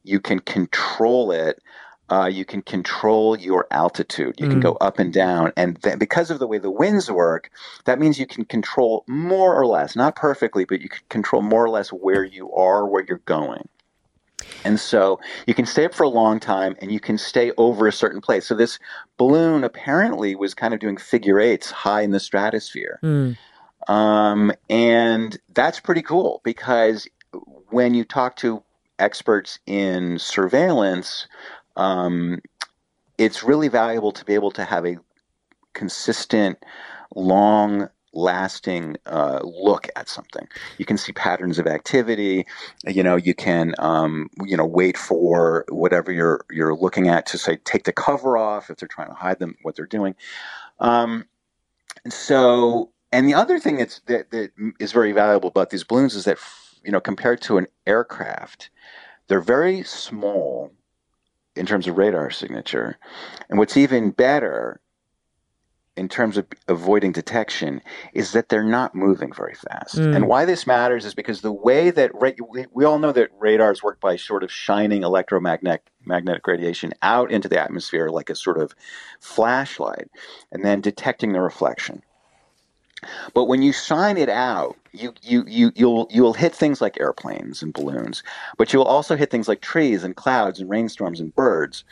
you 0.03 0.21
can 0.21 0.39
control 0.41 1.33
it. 1.33 1.61
Uh, 2.09 2.27
you 2.27 2.45
can 2.45 2.61
control 2.61 3.39
your 3.39 3.69
altitude. 3.71 4.35
You 4.39 4.47
mm. 4.47 4.51
can 4.51 4.61
go 4.61 4.73
up 4.81 4.99
and 4.99 5.13
down. 5.13 5.53
And 5.57 5.81
th- 5.81 5.99
because 5.99 6.31
of 6.31 6.41
the 6.41 6.47
way 6.47 6.59
the 6.59 6.71
winds 6.71 7.09
work, 7.09 7.51
that 7.85 8.01
means 8.01 8.19
you 8.19 8.27
can 8.27 8.45
control 8.45 9.05
more 9.07 9.55
or 9.55 9.65
less, 9.65 9.95
not 9.95 10.17
perfectly, 10.17 10.65
but 10.65 10.81
you 10.81 10.89
can 10.89 11.03
control 11.09 11.41
more 11.41 11.65
or 11.65 11.71
less 11.71 11.91
where 11.91 12.25
you 12.25 12.53
are, 12.53 12.85
where 12.85 13.05
you're 13.07 13.19
going. 13.27 13.69
And 14.65 14.81
so 14.81 15.21
you 15.47 15.55
can 15.55 15.67
stay 15.67 15.85
up 15.85 15.95
for 15.95 16.03
a 16.03 16.09
long 16.09 16.41
time 16.41 16.75
and 16.81 16.91
you 16.91 17.01
can 17.01 17.19
stay 17.19 17.53
over 17.57 17.87
a 17.87 17.93
certain 17.93 18.21
place. 18.21 18.47
So 18.47 18.55
this 18.55 18.79
balloon 19.17 19.65
apparently 19.65 20.35
was 20.35 20.55
kind 20.55 20.75
of 20.75 20.81
doing 20.81 20.97
figure 20.97 21.39
eights 21.39 21.71
high 21.71 22.03
in 22.03 22.11
the 22.11 22.21
stratosphere. 22.21 22.99
Mm. 23.03 23.37
Um, 23.89 24.53
and 24.69 25.39
that's 25.55 25.81
pretty 25.81 26.03
cool 26.03 26.41
because 26.45 27.09
when 27.71 27.95
you 27.95 28.05
talk 28.05 28.37
to 28.37 28.63
experts 29.01 29.59
in 29.67 30.19
surveillance, 30.19 31.27
um, 31.77 32.41
it's 33.19 33.43
really 33.43 33.69
valuable 33.69 34.13
to 34.13 34.25
be 34.25 34.35
able 34.35 34.51
to 34.53 34.65
have 34.65 34.87
a 34.87 34.97
consistent, 35.73 36.59
long 37.15 37.89
lasting 38.13 38.97
uh, 39.07 39.41
look 39.43 39.89
at 39.97 40.09
something. 40.09 40.49
You 40.79 40.85
can 40.85 40.97
see 40.97 41.13
patterns 41.13 41.59
of 41.59 41.67
activity. 41.67 42.47
You 42.87 43.03
know, 43.03 43.17
you 43.17 43.35
can 43.35 43.75
um, 43.79 44.29
you 44.45 44.57
know 44.57 44.67
wait 44.67 44.97
for 44.97 45.65
whatever 45.69 46.13
you're 46.13 46.45
you're 46.51 46.75
looking 46.75 47.09
at 47.09 47.27
to 47.27 47.39
say 47.39 47.57
take 47.65 47.85
the 47.85 47.93
cover 47.93 48.37
off 48.37 48.71
if 48.71 48.79
they're 48.79 48.89
trying 48.89 49.09
to 49.09 49.15
hide 49.15 49.39
them 49.39 49.57
what 49.63 49.77
they're 49.77 49.87
doing. 49.87 50.15
Um, 50.79 51.27
so, 52.09 52.91
and 53.13 53.29
the 53.29 53.35
other 53.35 53.59
thing 53.59 53.77
that's 53.77 54.01
that, 54.07 54.31
that 54.31 54.51
is 54.79 54.93
very 54.93 55.13
valuable 55.13 55.49
about 55.49 55.71
these 55.71 55.85
balloons 55.85 56.15
is 56.15 56.25
that 56.25 56.39
you 56.85 56.93
know 56.93 57.01
compared 57.01 57.41
to 57.43 57.59
an 57.59 57.67
aircraft, 57.87 58.71
they're 59.29 59.41
very 59.41 59.83
small 59.83 60.73
in 61.57 61.67
terms 61.67 61.87
of 61.87 61.99
radar 61.99 62.31
signature. 62.31 62.99
And 63.49 63.59
what's 63.59 63.77
even 63.77 64.11
better 64.11 64.81
in 65.97 66.09
terms 66.09 66.39
of 66.39 66.47
avoiding 66.69 67.13
detection 67.13 67.83
is 68.15 68.33
that 68.33 68.49
they're 68.49 68.63
not 68.63 68.95
moving 68.95 69.33
very 69.33 69.55
fast. 69.55 69.97
Mm. 69.97 70.17
And 70.17 70.29
why 70.29 70.45
this 70.45 70.67
matters 70.67 71.05
is 71.05 71.15
because 71.15 71.43
the 71.43 71.53
way 71.53 71.91
that 71.91 72.11
ra- 72.15 72.31
we, 72.49 72.65
we 72.73 72.85
all 72.85 72.99
know 72.99 73.13
that 73.13 73.29
radars 73.39 73.83
work 73.83 74.01
by 74.01 74.17
sort 74.17 74.43
of 74.43 74.51
shining 74.51 75.03
electromagnetic 75.03 75.83
magnetic 76.07 76.47
radiation 76.47 76.95
out 77.03 77.31
into 77.31 77.49
the 77.49 77.61
atmosphere 77.61 78.09
like 78.09 78.31
a 78.31 78.35
sort 78.35 78.57
of 78.57 78.75
flashlight 79.21 80.09
and 80.51 80.65
then 80.65 80.81
detecting 80.81 81.33
the 81.33 81.41
reflection. 81.41 82.03
But 83.35 83.45
when 83.45 83.63
you 83.63 83.73
shine 83.73 84.17
it 84.17 84.29
out, 84.29 84.77
you, 84.93 85.15
you, 85.23 85.45
you, 85.47 85.73
you'll, 85.75 86.09
you'll 86.11 86.35
hit 86.35 86.55
things 86.55 86.81
like 86.81 87.01
airplanes 87.01 87.63
and 87.63 87.73
balloons, 87.73 88.23
but 88.57 88.73
you'll 88.73 88.83
also 88.83 89.17
hit 89.17 89.31
things 89.31 89.49
like 89.49 89.61
trees 89.61 90.05
and 90.05 90.17
clouds 90.17 90.61
and 90.61 90.69
rainstorms 90.69 91.21
and 91.21 91.35
birds 91.35 91.85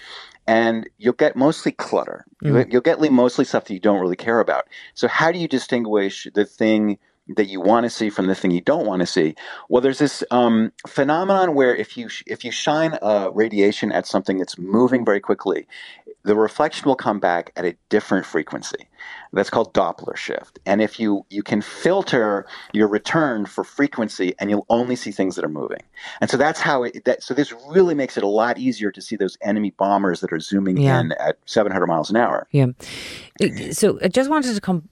and 0.48 0.88
you'll 0.96 1.12
get 1.12 1.36
mostly 1.36 1.72
clutter. 1.72 2.24
Mm. 2.42 2.72
You'll 2.72 2.80
get 2.80 2.98
mostly 3.12 3.44
stuff 3.44 3.66
that 3.66 3.74
you 3.74 3.78
don't 3.78 4.00
really 4.00 4.16
care 4.16 4.40
about. 4.40 4.64
So 4.94 5.06
how 5.06 5.30
do 5.30 5.38
you 5.38 5.46
distinguish 5.46 6.26
the 6.34 6.46
thing 6.46 6.98
that 7.36 7.48
you 7.50 7.60
want 7.60 7.84
to 7.84 7.90
see 7.90 8.08
from 8.08 8.26
the 8.26 8.34
thing 8.34 8.50
you 8.50 8.62
don't 8.62 8.86
want 8.86 9.00
to 9.00 9.06
see? 9.06 9.34
Well, 9.68 9.82
there's 9.82 9.98
this 9.98 10.24
um, 10.30 10.72
phenomenon 10.86 11.54
where 11.54 11.76
if 11.76 11.98
you 11.98 12.08
if 12.26 12.46
you 12.46 12.50
shine 12.50 12.98
a 13.02 13.30
radiation 13.30 13.92
at 13.92 14.06
something 14.06 14.38
that's 14.38 14.58
moving 14.58 15.04
very 15.04 15.20
quickly, 15.20 15.66
the 16.28 16.36
reflection 16.36 16.86
will 16.86 16.94
come 16.94 17.18
back 17.18 17.52
at 17.56 17.64
a 17.64 17.74
different 17.88 18.26
frequency. 18.26 18.86
That's 19.32 19.48
called 19.48 19.72
Doppler 19.72 20.14
shift. 20.14 20.58
And 20.66 20.82
if 20.82 21.00
you 21.00 21.24
you 21.30 21.42
can 21.42 21.62
filter 21.62 22.44
your 22.74 22.86
return 22.86 23.46
for 23.46 23.64
frequency, 23.64 24.34
and 24.38 24.50
you'll 24.50 24.66
only 24.68 24.94
see 24.94 25.10
things 25.10 25.36
that 25.36 25.44
are 25.44 25.48
moving. 25.48 25.80
And 26.20 26.28
so 26.28 26.36
that's 26.36 26.60
how 26.60 26.82
it. 26.82 27.06
That, 27.06 27.22
so 27.22 27.32
this 27.32 27.54
really 27.70 27.94
makes 27.94 28.18
it 28.18 28.22
a 28.22 28.28
lot 28.28 28.58
easier 28.58 28.90
to 28.90 29.00
see 29.00 29.16
those 29.16 29.38
enemy 29.40 29.70
bombers 29.70 30.20
that 30.20 30.30
are 30.30 30.40
zooming 30.40 30.76
yeah. 30.76 31.00
in 31.00 31.12
at 31.12 31.38
700 31.46 31.86
miles 31.86 32.10
an 32.10 32.16
hour. 32.16 32.46
Yeah. 32.50 32.66
So 33.72 33.98
I 34.02 34.08
just 34.08 34.28
wanted 34.28 34.54
to 34.54 34.60
come 34.60 34.86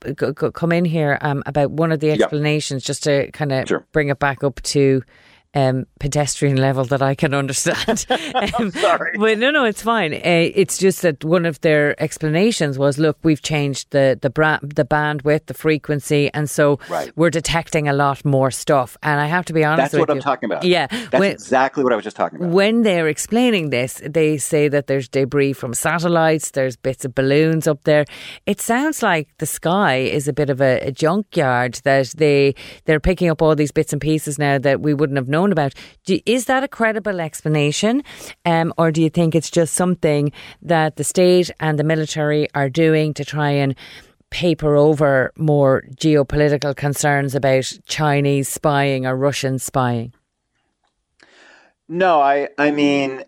come 0.55 0.73
in 0.73 0.87
here 0.87 1.19
um, 1.21 1.43
about 1.45 1.71
one 1.71 1.93
of 1.93 2.01
the 2.01 2.13
explanations, 2.13 2.83
just 2.83 3.03
to 3.03 3.31
kind 3.33 3.53
of 3.53 3.69
sure. 3.69 3.87
bring 3.93 4.09
it 4.09 4.19
back 4.19 4.43
up 4.43 4.63
to 4.63 5.03
um, 5.55 5.87
pedestrian 6.01 6.57
level 6.57 6.85
that 6.87 7.03
I 7.03 7.15
can 7.15 7.35
understand. 7.35 8.07
um, 8.59 8.71
Sorry. 8.71 9.17
Well, 9.19 9.37
no, 9.37 9.51
no, 9.51 9.65
it's 9.65 9.83
fine. 9.83 10.15
Uh, 10.15 10.21
it's 10.55 10.79
just 10.79 11.03
that 11.03 11.25
one 11.25 11.47
of 11.47 11.61
their 11.61 12.01
explanations 12.03 12.79
was, 12.79 12.99
look, 12.99 13.19
we've 13.23 13.43
changed 13.43 13.91
the 13.91 14.19
the, 14.21 14.31
bra- 14.31 14.59
the 14.63 14.85
bandwidth, 14.85 15.47
the 15.47 15.55
frequency, 15.55 16.31
and 16.35 16.49
so 16.49 16.79
right. 16.89 17.11
we're 17.17 17.31
detecting 17.31 17.89
a 17.89 17.93
lot 17.93 18.25
more 18.25 18.51
stuff. 18.51 18.97
And 19.03 19.21
I 19.21 19.27
have 19.27 19.45
to 19.47 19.53
be 19.53 19.65
honest 19.65 19.93
That's 19.93 20.01
what 20.01 20.09
you, 20.09 20.15
I'm 20.15 20.21
talking 20.21 20.51
about. 20.51 20.65
Yeah. 20.65 20.87
That's 20.87 21.21
when, 21.21 21.33
exactly 21.33 21.85
what 21.85 21.93
I 21.93 21.97
was 21.97 22.05
just 22.05 22.17
talking 22.17 22.39
about. 22.39 22.51
When 22.51 22.83
they're 22.83 23.09
explaining 23.09 23.71
this, 23.71 24.01
they 24.05 24.39
say 24.39 24.69
that 24.69 24.87
there's 24.87 25.09
debris 25.09 25.53
from 25.55 25.75
satellites, 25.75 26.51
there's 26.51 26.77
bits 26.77 27.05
of 27.05 27.15
balloons 27.15 27.67
up 27.67 27.85
there. 27.85 28.05
It 28.47 28.61
sounds 28.61 29.03
like 29.03 29.29
the 29.39 29.47
sky 29.47 29.97
is 29.97 30.29
a 30.29 30.33
bit 30.33 30.51
of 30.51 30.61
a, 30.61 30.81
a 30.81 30.93
junkyard 30.93 31.81
that 31.85 32.15
they, 32.17 32.55
they're 32.85 33.01
picking 33.01 33.29
up 33.29 33.43
all 33.43 33.55
these 33.55 33.73
bits 33.73 33.93
and 33.93 34.01
pieces 34.01 34.39
now 34.39 34.59
that 34.59 34.81
we 34.81 34.95
wouldn't 34.95 35.17
have 35.17 35.29
known 35.29 35.46
known 35.47 35.53
about. 35.53 35.75
Do, 36.05 36.19
is 36.27 36.47
that 36.47 36.65
a 36.65 36.69
credible 36.69 37.21
explanation? 37.21 38.03
Um, 38.45 38.73
or 38.77 38.91
do 38.91 39.03
you 39.03 39.11
think 39.11 39.35
it's 39.35 39.51
just 39.51 39.75
something 39.75 40.33
that 40.63 40.97
the 40.97 41.05
state 41.05 41.51
and 41.61 41.79
the 41.79 41.85
military 41.85 42.49
are 42.55 42.69
doing 42.69 43.15
to 43.15 43.25
try 43.25 43.51
and 43.51 43.75
paper 44.31 44.75
over 44.75 45.33
more 45.37 45.85
geopolitical 45.95 46.75
concerns 46.75 47.35
about 47.35 47.73
Chinese 47.87 48.49
spying 48.49 49.07
or 49.07 49.17
Russian 49.17 49.59
spying? 49.59 50.13
No, 51.89 52.21
I 52.21 52.49
I 52.59 52.73
mean 52.73 53.23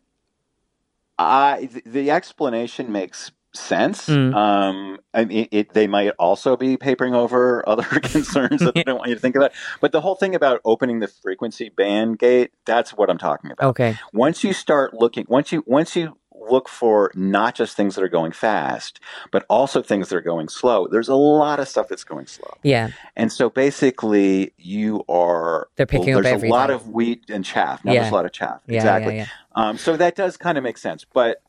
I 1.17 1.69
the 1.87 2.11
explanation 2.11 2.91
makes 2.91 3.31
sense. 3.55 4.09
Mm. 4.09 4.35
Um, 4.35 4.99
I 5.15 5.25
mean, 5.25 5.49
it, 5.51 5.73
they 5.73 5.87
might 5.87 6.11
also 6.19 6.57
be 6.57 6.77
papering 6.77 7.15
over 7.15 7.63
other 7.69 7.83
concerns 8.03 8.61
that 8.61 8.75
they 8.75 8.83
don't 8.83 8.99
want 8.99 9.09
you 9.09 9.15
to 9.15 9.21
think 9.21 9.37
about. 9.37 9.53
But 9.81 9.93
the 9.93 10.01
whole 10.01 10.15
thing 10.15 10.35
about 10.35 10.61
opening 10.65 11.01
the 11.01 11.09
frequency 11.09 11.69
band 11.69 12.19
gate, 12.19 12.53
that's 12.65 12.93
what 12.93 13.11
I'm 13.11 13.19
talking 13.19 13.51
about. 13.51 13.69
Okay. 13.71 13.97
Once 14.13 14.45
you 14.45 14.53
start 14.53 14.95
looking, 14.95 15.27
once 15.29 15.53
you, 15.53 15.65
once 15.67 15.97
you 15.97 16.17
look 16.51 16.69
for 16.69 17.11
not 17.15 17.55
just 17.55 17.77
things 17.77 17.95
that 17.95 18.05
are 18.05 18.09
going 18.09 18.33
fast, 18.33 19.01
but 19.31 19.45
also 19.49 19.83
things 19.83 20.09
that 20.09 20.17
are 20.17 20.23
going 20.23 20.49
slow. 20.49 20.87
There's 20.87 21.09
a 21.09 21.15
lot 21.15 21.61
of 21.61 21.69
stuff 21.69 21.89
that's 21.89 22.05
going 22.05 22.27
slow. 22.27 22.57
Yeah. 22.63 22.91
And 23.17 23.33
so 23.33 23.51
basically, 23.51 24.53
you 24.57 25.05
are 25.09 25.69
they're 25.77 25.87
picking 25.87 26.15
well, 26.15 26.23
there's 26.23 26.27
up 26.27 26.37
everything. 26.37 26.51
a 26.51 26.55
lot 26.55 26.71
of 26.71 26.89
wheat 26.89 27.25
and 27.29 27.45
chaff. 27.45 27.85
Now 27.85 27.93
yeah. 27.93 28.01
there's 28.01 28.13
a 28.13 28.15
lot 28.15 28.25
of 28.25 28.33
chaff. 28.33 28.61
Yeah, 28.67 28.77
exactly. 28.77 29.17
Yeah, 29.17 29.27
um, 29.55 29.79
so 29.79 29.97
that 29.97 30.15
does 30.15 30.37
kind 30.37 30.57
of 30.59 30.65
make 30.65 30.79
sense, 30.79 31.05
but 31.05 31.43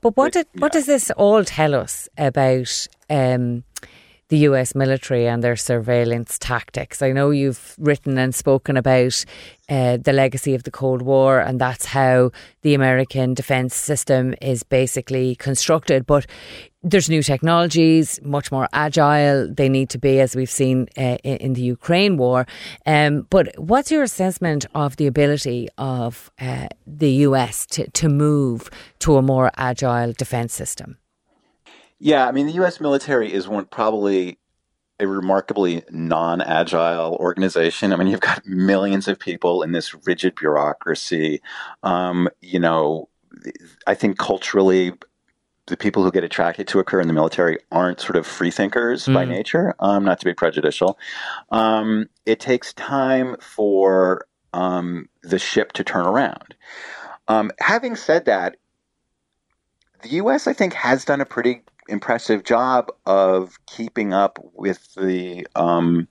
but 0.00 0.16
what 0.16 0.32
did, 0.32 0.46
what 0.58 0.72
does 0.72 0.86
this 0.86 1.10
all 1.12 1.44
tell 1.44 1.74
us 1.74 2.08
about 2.16 2.86
um, 3.10 3.64
the 4.28 4.38
US 4.38 4.74
military 4.74 5.26
and 5.28 5.42
their 5.42 5.56
surveillance 5.56 6.38
tactics. 6.38 7.02
I 7.02 7.12
know 7.12 7.30
you've 7.30 7.74
written 7.78 8.18
and 8.18 8.34
spoken 8.34 8.76
about 8.76 9.24
uh, 9.68 9.98
the 9.98 10.12
legacy 10.12 10.54
of 10.54 10.64
the 10.64 10.70
Cold 10.70 11.02
War, 11.02 11.40
and 11.40 11.60
that's 11.60 11.86
how 11.86 12.30
the 12.62 12.74
American 12.74 13.34
defense 13.34 13.74
system 13.74 14.34
is 14.40 14.62
basically 14.62 15.36
constructed. 15.36 16.06
But 16.06 16.26
there's 16.82 17.10
new 17.10 17.22
technologies, 17.22 18.20
much 18.22 18.52
more 18.52 18.68
agile. 18.72 19.52
They 19.52 19.68
need 19.68 19.90
to 19.90 19.98
be, 19.98 20.20
as 20.20 20.36
we've 20.36 20.50
seen 20.50 20.88
uh, 20.96 21.18
in 21.24 21.54
the 21.54 21.62
Ukraine 21.62 22.16
war. 22.16 22.46
Um, 22.84 23.26
but 23.28 23.58
what's 23.58 23.90
your 23.90 24.02
assessment 24.02 24.66
of 24.74 24.96
the 24.96 25.06
ability 25.06 25.68
of 25.78 26.30
uh, 26.40 26.68
the 26.86 27.10
US 27.28 27.66
to, 27.66 27.90
to 27.90 28.08
move 28.08 28.70
to 29.00 29.16
a 29.16 29.22
more 29.22 29.50
agile 29.56 30.12
defense 30.12 30.54
system? 30.54 30.98
Yeah, 31.98 32.26
I 32.26 32.32
mean, 32.32 32.46
the 32.46 32.52
U.S. 32.54 32.80
military 32.80 33.32
is 33.32 33.48
one 33.48 33.66
probably 33.66 34.38
a 34.98 35.06
remarkably 35.06 35.82
non-agile 35.90 37.16
organization. 37.16 37.92
I 37.92 37.96
mean, 37.96 38.08
you've 38.08 38.20
got 38.20 38.46
millions 38.46 39.08
of 39.08 39.18
people 39.18 39.62
in 39.62 39.72
this 39.72 39.94
rigid 40.06 40.34
bureaucracy. 40.34 41.40
Um, 41.82 42.28
you 42.40 42.58
know, 42.58 43.08
I 43.86 43.94
think 43.94 44.18
culturally, 44.18 44.92
the 45.66 45.76
people 45.76 46.02
who 46.02 46.10
get 46.10 46.24
attracted 46.24 46.68
to 46.68 46.78
a 46.78 46.84
career 46.84 47.02
in 47.02 47.08
the 47.08 47.14
military 47.14 47.58
aren't 47.72 48.00
sort 48.00 48.16
of 48.16 48.26
free 48.26 48.50
thinkers 48.50 49.06
mm. 49.06 49.14
by 49.14 49.24
nature. 49.24 49.74
Um, 49.80 50.04
not 50.04 50.18
to 50.20 50.24
be 50.24 50.32
prejudicial. 50.32 50.98
Um, 51.50 52.08
it 52.24 52.40
takes 52.40 52.72
time 52.72 53.36
for 53.40 54.26
um, 54.54 55.08
the 55.22 55.38
ship 55.38 55.72
to 55.72 55.84
turn 55.84 56.06
around. 56.06 56.54
Um, 57.28 57.50
having 57.58 57.96
said 57.96 58.26
that, 58.26 58.56
the 60.02 60.10
U.S. 60.10 60.46
I 60.46 60.52
think 60.52 60.72
has 60.74 61.04
done 61.04 61.20
a 61.20 61.26
pretty 61.26 61.62
impressive 61.88 62.44
job 62.44 62.90
of 63.06 63.58
keeping 63.66 64.12
up 64.12 64.38
with 64.54 64.94
the 64.94 65.46
um, 65.54 66.08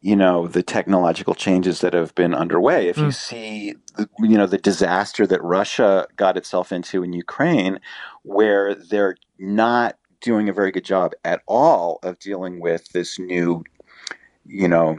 you 0.00 0.16
know 0.16 0.46
the 0.46 0.62
technological 0.62 1.34
changes 1.34 1.80
that 1.80 1.92
have 1.92 2.14
been 2.14 2.34
underway. 2.34 2.88
If 2.88 2.96
mm. 2.96 3.06
you 3.06 3.10
see, 3.12 3.74
the, 3.96 4.08
you 4.20 4.36
know, 4.36 4.46
the 4.46 4.58
disaster 4.58 5.26
that 5.26 5.42
Russia 5.42 6.06
got 6.16 6.36
itself 6.36 6.72
into 6.72 7.02
in 7.02 7.12
Ukraine, 7.12 7.80
where 8.22 8.74
they're 8.74 9.16
not 9.38 9.96
doing 10.20 10.48
a 10.48 10.52
very 10.52 10.70
good 10.70 10.84
job 10.84 11.12
at 11.24 11.42
all 11.46 11.98
of 12.02 12.18
dealing 12.18 12.60
with 12.60 12.88
this 12.92 13.18
new, 13.18 13.64
you 14.46 14.68
know, 14.68 14.98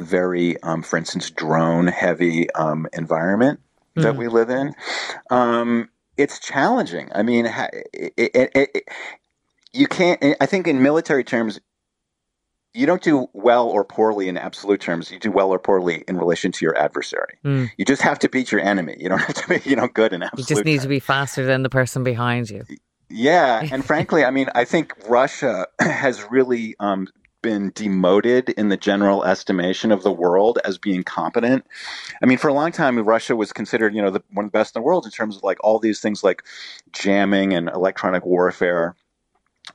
very, 0.00 0.60
um, 0.62 0.82
for 0.82 0.96
instance, 0.96 1.30
drone-heavy 1.30 2.50
um, 2.54 2.86
environment 2.92 3.60
mm. 3.96 4.02
that 4.02 4.12
hmm. 4.12 4.18
we 4.18 4.28
live 4.28 4.50
in. 4.50 4.74
Um, 5.30 5.88
it's 6.22 6.38
challenging. 6.38 7.10
I 7.14 7.22
mean, 7.22 7.46
it, 7.46 8.12
it, 8.16 8.50
it, 8.54 8.88
you 9.72 9.86
can't. 9.88 10.22
I 10.40 10.46
think 10.46 10.68
in 10.68 10.82
military 10.82 11.24
terms, 11.24 11.60
you 12.74 12.86
don't 12.86 13.02
do 13.02 13.26
well 13.32 13.68
or 13.68 13.84
poorly 13.84 14.28
in 14.28 14.36
absolute 14.36 14.80
terms. 14.80 15.10
You 15.10 15.18
do 15.18 15.32
well 15.32 15.50
or 15.50 15.58
poorly 15.58 16.04
in 16.06 16.16
relation 16.16 16.52
to 16.52 16.64
your 16.64 16.78
adversary. 16.78 17.38
Mm. 17.44 17.70
You 17.76 17.84
just 17.84 18.02
have 18.02 18.20
to 18.20 18.28
beat 18.28 18.52
your 18.52 18.60
enemy. 18.60 18.96
You 18.98 19.08
don't 19.08 19.18
have 19.28 19.34
to 19.34 19.48
be, 19.48 19.68
you 19.68 19.76
know, 19.76 19.88
good 19.88 20.12
in 20.12 20.22
absolute. 20.22 20.48
You 20.48 20.56
just 20.56 20.64
need 20.64 20.74
terms. 20.74 20.82
to 20.84 20.88
be 20.88 21.00
faster 21.00 21.44
than 21.44 21.64
the 21.64 21.70
person 21.70 22.04
behind 22.04 22.48
you. 22.48 22.64
Yeah, 23.10 23.66
and 23.72 23.84
frankly, 23.84 24.24
I 24.24 24.30
mean, 24.30 24.48
I 24.54 24.64
think 24.64 24.94
Russia 25.08 25.66
has 25.80 26.24
really 26.30 26.76
um, 26.78 27.08
been 27.42 27.72
demoted 27.74 28.50
in 28.50 28.68
the 28.68 28.76
general 28.76 29.24
estimation 29.24 29.92
of 29.92 30.02
the 30.02 30.12
world 30.12 30.58
as 30.64 30.78
being 30.78 31.02
competent. 31.02 31.66
I 32.22 32.26
mean, 32.26 32.38
for 32.38 32.48
a 32.48 32.54
long 32.54 32.72
time, 32.72 32.98
Russia 32.98 33.36
was 33.36 33.52
considered, 33.52 33.94
you 33.94 34.00
know, 34.00 34.10
the, 34.10 34.22
one 34.32 34.46
of 34.46 34.52
the 34.52 34.58
best 34.58 34.74
in 34.74 34.80
the 34.80 34.86
world 34.86 35.04
in 35.04 35.10
terms 35.10 35.36
of 35.36 35.42
like 35.42 35.58
all 35.62 35.78
these 35.78 36.00
things 36.00 36.24
like 36.24 36.44
jamming 36.92 37.52
and 37.52 37.68
electronic 37.68 38.24
warfare 38.24 38.94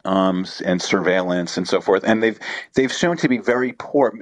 um, 0.05 0.45
and 0.65 0.81
surveillance 0.81 1.57
and 1.57 1.67
so 1.67 1.81
forth. 1.81 2.03
And 2.05 2.21
they've 2.21 2.39
they've 2.75 2.91
shown 2.91 3.17
to 3.17 3.27
be 3.27 3.37
very 3.37 3.73
poor. 3.73 4.13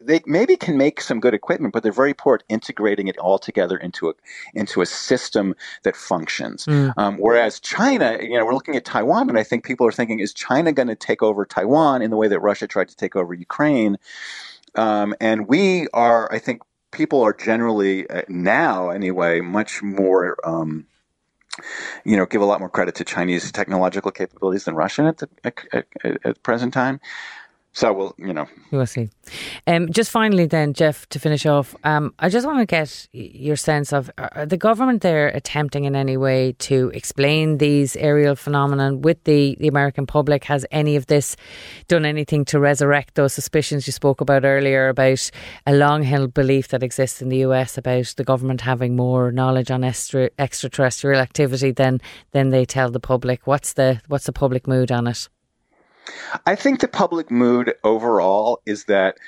They 0.00 0.20
maybe 0.26 0.56
can 0.56 0.76
make 0.76 1.00
some 1.00 1.20
good 1.20 1.34
equipment, 1.34 1.72
but 1.72 1.82
they're 1.82 1.92
very 1.92 2.14
poor 2.14 2.36
at 2.36 2.42
integrating 2.48 3.08
it 3.08 3.18
all 3.18 3.38
together 3.38 3.76
into 3.76 4.08
a 4.08 4.14
into 4.54 4.80
a 4.80 4.86
system 4.86 5.54
that 5.82 5.96
functions. 5.96 6.66
Mm. 6.66 6.92
Um, 6.96 7.16
whereas 7.18 7.60
China, 7.60 8.18
you 8.20 8.38
know, 8.38 8.44
we're 8.44 8.54
looking 8.54 8.76
at 8.76 8.84
Taiwan, 8.84 9.28
and 9.28 9.38
I 9.38 9.44
think 9.44 9.64
people 9.64 9.86
are 9.86 9.92
thinking, 9.92 10.20
is 10.20 10.32
China 10.32 10.72
going 10.72 10.88
to 10.88 10.96
take 10.96 11.22
over 11.22 11.44
Taiwan 11.44 12.02
in 12.02 12.10
the 12.10 12.16
way 12.16 12.28
that 12.28 12.40
Russia 12.40 12.66
tried 12.66 12.88
to 12.88 12.96
take 12.96 13.16
over 13.16 13.34
Ukraine? 13.34 13.98
Um, 14.74 15.14
and 15.20 15.46
we 15.46 15.86
are, 15.92 16.32
I 16.32 16.38
think, 16.38 16.62
people 16.90 17.22
are 17.22 17.32
generally 17.32 18.08
uh, 18.08 18.22
now 18.28 18.90
anyway 18.90 19.40
much 19.40 19.82
more. 19.82 20.36
Um, 20.44 20.86
you 22.04 22.16
know, 22.16 22.26
give 22.26 22.42
a 22.42 22.44
lot 22.44 22.60
more 22.60 22.68
credit 22.68 22.94
to 22.96 23.04
Chinese 23.04 23.50
technological 23.52 24.10
capabilities 24.10 24.64
than 24.64 24.74
Russian 24.74 25.06
at 25.06 25.18
the 25.18 25.28
at, 25.44 25.54
at, 25.72 25.86
at 26.24 26.42
present 26.42 26.74
time. 26.74 27.00
So 27.74 27.92
we'll, 27.92 28.14
you 28.18 28.32
know. 28.32 28.46
We'll 28.70 28.86
see. 28.86 29.10
Um, 29.66 29.90
just 29.90 30.12
finally, 30.12 30.46
then, 30.46 30.74
Jeff, 30.74 31.08
to 31.08 31.18
finish 31.18 31.44
off, 31.44 31.74
um, 31.82 32.14
I 32.20 32.28
just 32.28 32.46
want 32.46 32.60
to 32.60 32.66
get 32.66 33.08
your 33.12 33.56
sense 33.56 33.92
of 33.92 34.12
are 34.16 34.46
the 34.46 34.56
government 34.56 35.02
there 35.02 35.26
attempting 35.26 35.82
in 35.82 35.96
any 35.96 36.16
way 36.16 36.52
to 36.60 36.92
explain 36.94 37.58
these 37.58 37.96
aerial 37.96 38.36
phenomenon 38.36 39.02
with 39.02 39.24
the, 39.24 39.56
the 39.58 39.66
American 39.66 40.06
public? 40.06 40.44
Has 40.44 40.64
any 40.70 40.94
of 40.94 41.06
this 41.06 41.36
done 41.88 42.04
anything 42.04 42.44
to 42.46 42.60
resurrect 42.60 43.16
those 43.16 43.32
suspicions 43.32 43.88
you 43.88 43.92
spoke 43.92 44.20
about 44.20 44.44
earlier 44.44 44.88
about 44.88 45.28
a 45.66 45.74
long 45.74 46.04
held 46.04 46.32
belief 46.32 46.68
that 46.68 46.84
exists 46.84 47.20
in 47.20 47.28
the 47.28 47.38
US 47.38 47.76
about 47.76 48.14
the 48.16 48.24
government 48.24 48.60
having 48.60 48.94
more 48.94 49.32
knowledge 49.32 49.72
on 49.72 49.82
extra, 49.82 50.30
extraterrestrial 50.38 51.20
activity 51.20 51.72
than 51.72 52.00
than 52.30 52.50
they 52.50 52.64
tell 52.64 52.92
the 52.92 53.00
public? 53.00 53.48
What's 53.48 53.72
the 53.72 54.00
what's 54.06 54.26
the 54.26 54.32
public 54.32 54.68
mood 54.68 54.92
on 54.92 55.08
it? 55.08 55.28
I 56.46 56.54
think 56.54 56.80
the 56.80 56.88
public 56.88 57.30
mood 57.30 57.74
overall 57.84 58.60
is 58.66 58.84
that 58.84 59.18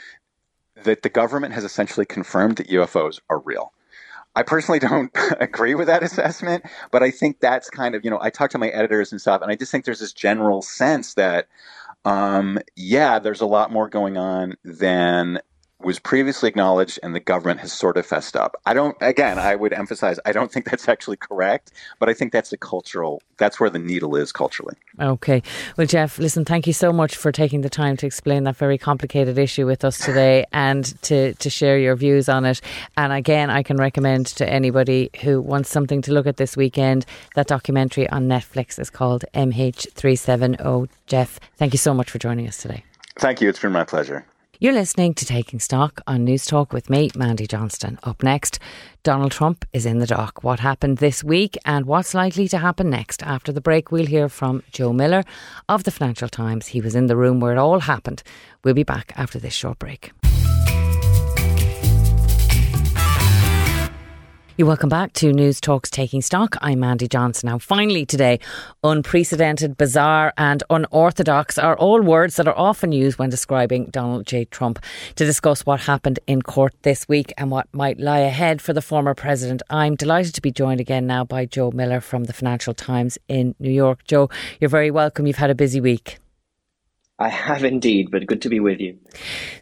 that 0.85 1.03
the 1.03 1.09
government 1.09 1.55
has 1.55 1.65
essentially 1.65 2.05
confirmed 2.05 2.57
that 2.57 2.69
UFOs 2.69 3.21
are 3.31 3.39
real. 3.39 3.73
I 4.35 4.43
personally 4.43 4.79
don't 4.81 5.11
agree 5.41 5.75
with 5.75 5.87
that 5.87 6.03
assessment, 6.03 6.65
but 6.91 7.03
I 7.03 7.11
think 7.11 7.41
that's 7.41 7.71
kind 7.71 7.95
of, 7.95 8.05
you 8.05 8.11
know, 8.11 8.19
I 8.21 8.31
talk 8.31 8.51
to 8.51 8.59
my 8.59 8.69
editors 8.69 9.11
and 9.11 9.21
stuff, 9.21 9.43
and 9.43 9.51
I 9.51 9.57
just 9.57 9.73
think 9.73 9.85
there's 9.85 10.01
this 10.01 10.13
general 10.13 10.63
sense 10.63 11.15
that, 11.15 11.49
um, 12.05 12.59
yeah, 12.77 13.19
there's 13.19 13.41
a 13.41 13.47
lot 13.47 13.73
more 13.73 13.89
going 13.89 14.17
on 14.17 14.55
than 14.65 15.41
was 15.83 15.99
previously 15.99 16.49
acknowledged 16.49 16.99
and 17.03 17.15
the 17.15 17.21
government 17.21 17.61
has 17.61 17.73
sort 17.73 17.97
of 17.97 18.07
fessed 18.07 18.35
up. 18.35 18.57
I 18.65 18.73
don't, 18.73 18.97
again, 19.01 19.39
I 19.39 19.55
would 19.55 19.73
emphasize, 19.73 20.19
I 20.25 20.33
don't 20.33 20.51
think 20.53 20.71
that's 20.71 20.89
actually 20.89 21.17
correct, 21.17 21.73
but 21.99 22.09
I 22.09 22.15
think 22.15 22.33
that's 22.33 22.53
a 22.53 22.57
cultural, 22.57 23.23
that's 23.37 23.61
where 23.61 23.69
the 23.69 23.79
needle 23.79 24.17
is 24.17 24.33
culturally. 24.33 24.75
Okay. 25.01 25.43
Well, 25.77 25.87
Jeff, 25.87 26.19
listen, 26.19 26.45
thank 26.45 26.67
you 26.67 26.73
so 26.73 26.93
much 26.93 27.17
for 27.17 27.31
taking 27.31 27.61
the 27.61 27.69
time 27.69 27.97
to 27.99 28.07
explain 28.07 28.45
that 28.45 28.57
very 28.57 28.79
complicated 28.79 29.37
issue 29.39 29.67
with 29.67 29.85
us 29.85 29.99
today 29.99 30.47
and 30.53 31.01
to, 31.03 31.35
to 31.35 31.51
share 31.51 31.79
your 31.79 31.95
views 31.95 32.29
on 32.29 32.45
it. 32.47 32.61
And 32.97 33.13
again, 33.13 33.51
I 33.51 33.63
can 33.63 33.77
recommend 33.77 34.27
to 34.27 34.49
anybody 34.49 35.11
who 35.23 35.41
wants 35.41 35.69
something 35.69 36.01
to 36.03 36.13
look 36.13 36.27
at 36.27 36.39
this 36.39 36.57
weekend, 36.57 37.05
that 37.35 37.49
documentary 37.49 38.09
on 38.09 38.29
Netflix 38.29 38.79
is 38.79 38.89
called 38.89 39.25
MH370. 39.35 40.89
Jeff, 41.07 41.39
thank 41.57 41.75
you 41.75 41.79
so 41.79 41.93
much 41.93 42.11
for 42.11 42.19
joining 42.19 42.49
us 42.49 42.57
today. 42.57 42.83
Thank 43.19 43.41
you. 43.41 43.49
It's 43.49 43.61
been 43.61 43.73
my 43.73 43.85
pleasure. 43.85 44.27
You're 44.59 44.73
listening 44.73 45.13
to 45.15 45.27
Taking 45.27 45.61
Stock 45.61 46.01
on 46.07 46.25
News 46.25 46.47
Talk 46.47 46.73
with 46.73 46.89
me, 46.89 47.11
Mandy 47.15 47.47
Johnston. 47.47 47.99
Up 48.05 48.23
next, 48.23 48.59
Donald 49.03 49.33
Trump 49.33 49.67
is 49.75 49.85
in 49.85 49.99
the 49.99 50.07
dock. 50.07 50.43
What 50.43 50.61
happened 50.61 50.97
this 50.97 51.23
week 51.23 51.59
and 51.67 51.85
what's 51.85 52.15
likely 52.15 52.49
to 52.49 52.57
happen 52.57 52.89
next? 52.89 53.23
After 53.23 53.53
the 53.53 53.61
break, 53.61 53.93
we'll 53.93 54.07
hear 54.07 54.31
from 54.31 54.63
Joe 54.71 54.95
Miller 54.95 55.25
of 55.69 55.85
the 55.85 55.91
Financial 55.91 56.31
Times. 56.31 56.69
He 56.69 56.81
was 56.81 56.95
in 56.95 57.07
the 57.07 57.17
room 57.17 57.39
where 57.39 57.53
it 57.53 57.59
all 57.59 57.81
happened. 57.81 58.23
We'll 58.65 58.73
be 58.73 58.83
back 58.83 59.13
after 59.15 59.39
this 59.39 59.53
short 59.53 59.79
break. 59.79 60.13
You 64.59 64.65
welcome 64.65 64.89
back 64.89 65.13
to 65.15 65.35
News 65.35 65.61
Talks 65.61 65.91
Taking 65.91 66.23
Stock. 66.23 66.57
I'm 66.63 66.81
Mandy 66.81 67.07
Johnston. 67.09 67.51
Now, 67.51 67.59
finally 67.59 68.07
today, 68.07 68.41
unprecedented, 68.83 69.77
bizarre, 69.77 70.33
and 70.39 70.63
unorthodox 70.71 71.59
are 71.59 71.77
all 71.77 72.01
words 72.01 72.37
that 72.37 72.49
are 72.49 72.57
often 72.57 72.91
used 72.91 73.19
when 73.19 73.29
describing 73.29 73.91
Donald 73.91 74.25
J. 74.27 74.47
Trump. 74.47 74.83
To 75.17 75.27
discuss 75.27 75.67
what 75.67 75.81
happened 75.81 76.21
in 76.27 76.41
court 76.41 76.73
this 76.85 77.07
week 77.07 77.35
and 77.37 77.51
what 77.51 77.69
might 77.75 78.01
lie 78.01 78.21
ahead 78.21 78.63
for 78.63 78.73
the 78.73 78.81
former 78.81 79.13
president, 79.13 79.61
I'm 79.69 79.95
delighted 79.95 80.35
to 80.37 80.41
be 80.41 80.53
joined 80.53 80.81
again 80.81 81.07
now 81.07 81.23
by 81.23 81.45
Joe 81.45 81.71
Miller 81.71 82.01
from 82.01 82.25
the 82.25 82.33
Financial 82.33 82.73
Times 82.73 83.19
in 83.29 83.55
New 83.59 83.71
York. 83.71 84.05
Joe, 84.05 84.31
you're 84.59 84.71
very 84.71 84.91
welcome. 84.91 85.27
You've 85.27 85.37
had 85.37 85.51
a 85.51 85.55
busy 85.55 85.83
week. 85.83 86.17
I 87.19 87.29
have 87.29 87.65
indeed, 87.65 88.11
but 88.11 88.27
good 88.27 88.43
to 88.43 88.51
be 88.51 88.61
with 88.61 88.79
you. 88.79 88.99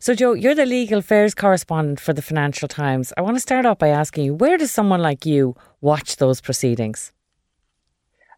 So, 0.00 0.14
Joe, 0.14 0.32
you're 0.32 0.56
the 0.56 0.66
legal 0.66 0.98
affairs 0.98 1.34
correspondent 1.34 2.00
for 2.00 2.12
the 2.12 2.22
Financial 2.22 2.66
Times. 2.66 3.12
I 3.16 3.22
want 3.22 3.36
to 3.36 3.40
start 3.40 3.64
off 3.64 3.78
by 3.78 3.88
asking 3.88 4.24
you 4.24 4.34
where 4.34 4.58
does 4.58 4.72
someone 4.72 5.00
like 5.00 5.24
you 5.24 5.54
watch 5.80 6.16
those 6.16 6.40
proceedings? 6.40 7.12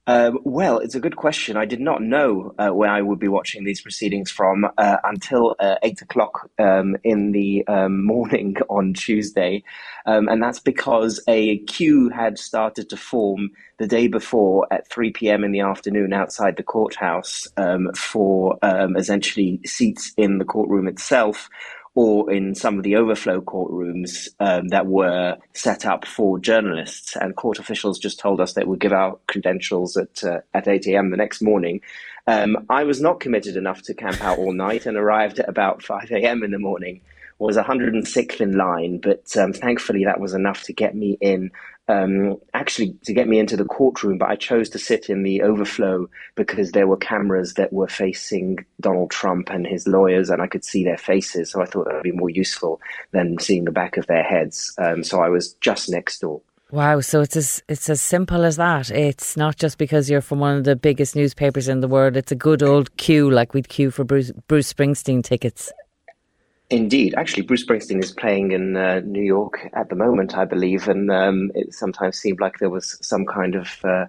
Um, 0.09 0.39
well, 0.45 0.79
it's 0.79 0.95
a 0.95 1.01
good 1.01 1.17
question. 1.17 1.57
I 1.57 1.65
did 1.65 1.81
not 1.81 2.01
know 2.01 2.55
uh, 2.59 2.69
where 2.69 2.91
I 2.91 3.03
would 3.03 3.19
be 3.19 3.27
watching 3.27 3.65
these 3.65 3.81
proceedings 3.81 4.31
from 4.31 4.65
uh, 4.79 4.99
until 5.03 5.57
uh, 5.59 5.77
eight 5.83 6.01
o'clock 6.01 6.49
um, 6.61 6.97
in 7.03 7.33
the 7.33 7.67
um, 7.67 8.05
morning 8.07 8.57
on 8.69 8.95
Tuesday, 8.95 9.65
um, 10.07 10.29
and 10.29 10.41
that's 10.41 10.61
because 10.61 11.21
a 11.27 11.59
queue 11.65 12.09
had 12.11 12.39
started 12.39 12.89
to 12.91 12.97
form 12.97 13.51
the 13.79 13.89
day 13.89 14.07
before 14.07 14.67
at 14.73 14.89
three 14.89 15.11
p.m. 15.11 15.43
in 15.43 15.51
the 15.51 15.61
afternoon 15.61 16.13
outside 16.13 16.57
the 16.57 16.63
courthouse 16.63 17.49
um, 17.57 17.91
for 17.95 18.59
um, 18.63 18.97
essentially 18.97 19.61
seats 19.67 20.13
in 20.17 20.39
the 20.39 20.45
courtroom 20.45 20.87
itself 20.87 21.49
or 21.97 22.31
in 22.31 22.55
some 22.55 22.77
of 22.77 22.85
the 22.85 22.95
overflow 22.95 23.41
courtrooms 23.41 24.29
um, 24.39 24.69
that 24.69 24.87
were 24.87 25.37
set 25.55 25.87
up 25.87 26.07
for 26.07 26.39
journalists. 26.39 27.17
And 27.17 27.35
court 27.35 27.59
officials 27.59 27.99
just 27.99 28.21
told 28.21 28.39
us 28.39 28.53
they 28.53 28.65
would 28.65 28.81
give 28.81 28.93
out 28.93 29.23
credentials 29.27 29.97
at 29.97 30.23
uh, 30.23 30.41
at 30.55 30.69
8 30.69 30.87
a.m. 30.89 31.11
the 31.11 31.17
next 31.17 31.43
morning. 31.43 31.81
Um, 32.27 32.67
I 32.69 32.85
was 32.85 33.01
not 33.01 33.21
committed 33.21 33.57
enough 33.57 33.83
to 33.83 33.95
camp 33.95 34.23
out 34.23 34.39
all 34.39 34.53
night 34.53 34.85
and 34.85 34.97
arrived 34.97 35.39
at 35.39 35.49
about 35.49 35.83
5 35.83 36.11
a.m. 36.13 36.43
in 36.45 36.51
the 36.51 36.59
morning. 36.59 37.01
Was 37.39 37.57
106th 37.57 38.41
in 38.41 38.57
line, 38.57 38.99
but 38.99 39.37
um, 39.37 39.53
thankfully 39.53 40.05
that 40.07 40.21
was 40.21 40.33
enough 40.33 40.63
to 40.65 40.73
get 40.73 40.95
me 40.95 41.19
in 41.21 41.51
um, 41.89 42.37
actually 42.55 42.97
to 43.05 43.13
get 43.13 43.29
me 43.29 43.39
into 43.39 43.57
the 43.57 43.65
courtroom, 43.65 44.19
but 44.19 44.29
I 44.29 44.37
chose 44.37 44.69
to 44.71 44.79
sit 44.79 45.09
in 45.09 45.23
the 45.23 45.43
overflow 45.43 46.09
because 46.35 46.73
there 46.73 46.87
were 46.87 46.97
cameras 46.97 47.55
that 47.55 47.73
were 47.73 47.89
facing 47.89 48.65
Donald 48.81 49.11
Trump 49.11 49.51
and 49.51 49.67
his 49.67 49.87
lawyers, 49.87 50.31
and 50.31 50.43
I 50.43 50.47
could 50.47 50.65
see 50.65 50.85
their 50.85 50.99
faces. 50.99 51.51
So 51.51 51.63
I 51.63 51.67
thought 51.67 51.87
that 51.87 51.95
would 51.95 52.03
be 52.03 52.13
more 52.13 52.31
useful 52.31 52.81
than 53.13 53.39
seeing 53.39 53.65
the 53.65 53.73
back 53.73 53.97
of 53.97 54.07
their 54.07 54.25
heads. 54.25 54.75
Um, 54.79 55.05
so 55.05 55.21
I 55.21 55.29
was 55.29 55.55
just 55.55 55.89
next 55.89 56.21
door. 56.21 56.41
Wow, 56.73 57.01
so 57.01 57.21
it's 57.21 57.37
as 57.37 57.63
it's 57.69 57.89
as 57.89 58.01
simple 58.01 58.45
as 58.45 58.57
that. 58.57 58.91
It's 58.91 59.37
not 59.37 59.57
just 59.57 59.79
because 59.79 60.11
you're 60.11 60.21
from 60.21 60.41
one 60.41 60.57
of 60.57 60.65
the 60.65 60.75
biggest 60.75 61.15
newspapers 61.15 61.69
in 61.69 61.79
the 61.79 61.87
world. 61.87 62.17
It's 62.17 62.33
a 62.33 62.37
good 62.37 62.61
old 62.61 62.97
queue, 62.97 63.31
like 63.31 63.55
we'd 63.55 63.69
queue 63.69 63.93
for 63.93 64.03
Bruce, 64.03 64.33
Bruce 64.49 64.73
Springsteen 64.73 65.23
tickets. 65.23 65.73
Indeed, 66.69 67.15
actually, 67.17 67.45
Bruce 67.45 67.65
Springsteen 67.65 68.03
is 68.03 68.11
playing 68.11 68.51
in 68.51 68.77
uh, 68.77 69.01
New 69.05 69.23
York 69.23 69.71
at 69.73 69.89
the 69.89 69.95
moment, 69.95 70.37
I 70.37 70.45
believe, 70.45 70.89
and 70.89 71.11
um, 71.13 71.53
it 71.55 71.73
sometimes 71.73 72.19
seemed 72.19 72.41
like 72.41 72.59
there 72.59 72.71
was 72.71 72.99
some 73.03 73.25
kind 73.25 73.55
of 73.55 73.85
uh, 73.85 74.07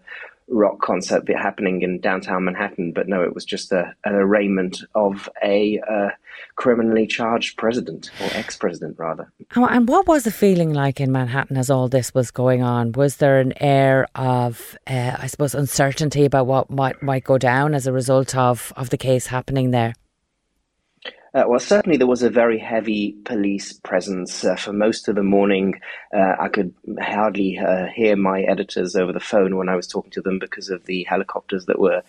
rock 0.47 0.79
concert 0.81 1.27
happening 1.29 1.81
in 1.81 1.99
downtown 1.99 2.45
Manhattan, 2.45 2.93
but 2.93 3.07
no, 3.07 3.21
it 3.21 3.35
was 3.35 3.45
just 3.45 3.71
a, 3.71 3.93
an 4.05 4.15
arraignment 4.15 4.81
of 4.95 5.29
a 5.43 5.79
uh, 5.87 6.09
criminally 6.55 7.05
charged 7.05 7.57
president 7.57 8.09
or 8.21 8.29
ex-president, 8.33 8.97
rather. 8.97 9.31
And 9.55 9.87
what 9.87 10.07
was 10.07 10.23
the 10.23 10.31
feeling 10.31 10.73
like 10.73 10.99
in 10.99 11.11
Manhattan 11.11 11.57
as 11.57 11.69
all 11.69 11.89
this 11.89 12.13
was 12.13 12.31
going 12.31 12.63
on? 12.63 12.93
Was 12.93 13.17
there 13.17 13.39
an 13.39 13.53
air 13.61 14.07
of, 14.15 14.77
uh, 14.87 15.17
I 15.19 15.27
suppose, 15.27 15.53
uncertainty 15.53 16.25
about 16.25 16.47
what 16.47 16.71
might 16.71 17.03
might 17.03 17.23
go 17.23 17.37
down 17.37 17.75
as 17.75 17.85
a 17.85 17.93
result 17.93 18.35
of 18.35 18.73
of 18.75 18.89
the 18.89 18.97
case 18.97 19.27
happening 19.27 19.71
there? 19.71 19.93
Uh, 21.37 21.43
well, 21.47 21.59
certainly 21.59 21.97
there 21.97 22.07
was 22.07 22.23
a 22.23 22.31
very 22.31 22.57
heavy 22.57 23.15
police 23.23 23.71
presence 23.71 24.43
uh, 24.43 24.55
for 24.55 24.73
most 24.73 25.07
of 25.07 25.13
the 25.13 25.21
morning. 25.21 25.79
Uh, 26.11 26.33
I 26.39 26.47
could 26.47 26.73
hardly 26.99 27.59
uh, 27.59 27.85
hear 27.95 28.15
my 28.15 28.41
editors 28.41 28.95
over 28.95 29.13
the 29.13 29.19
phone 29.19 29.55
when 29.55 29.69
I 29.69 29.75
was 29.75 29.85
talking 29.85 30.09
to 30.13 30.21
them 30.21 30.39
because 30.39 30.71
of 30.71 30.85
the 30.85 31.03
helicopters 31.03 31.67
that 31.67 31.77
were 31.77 32.01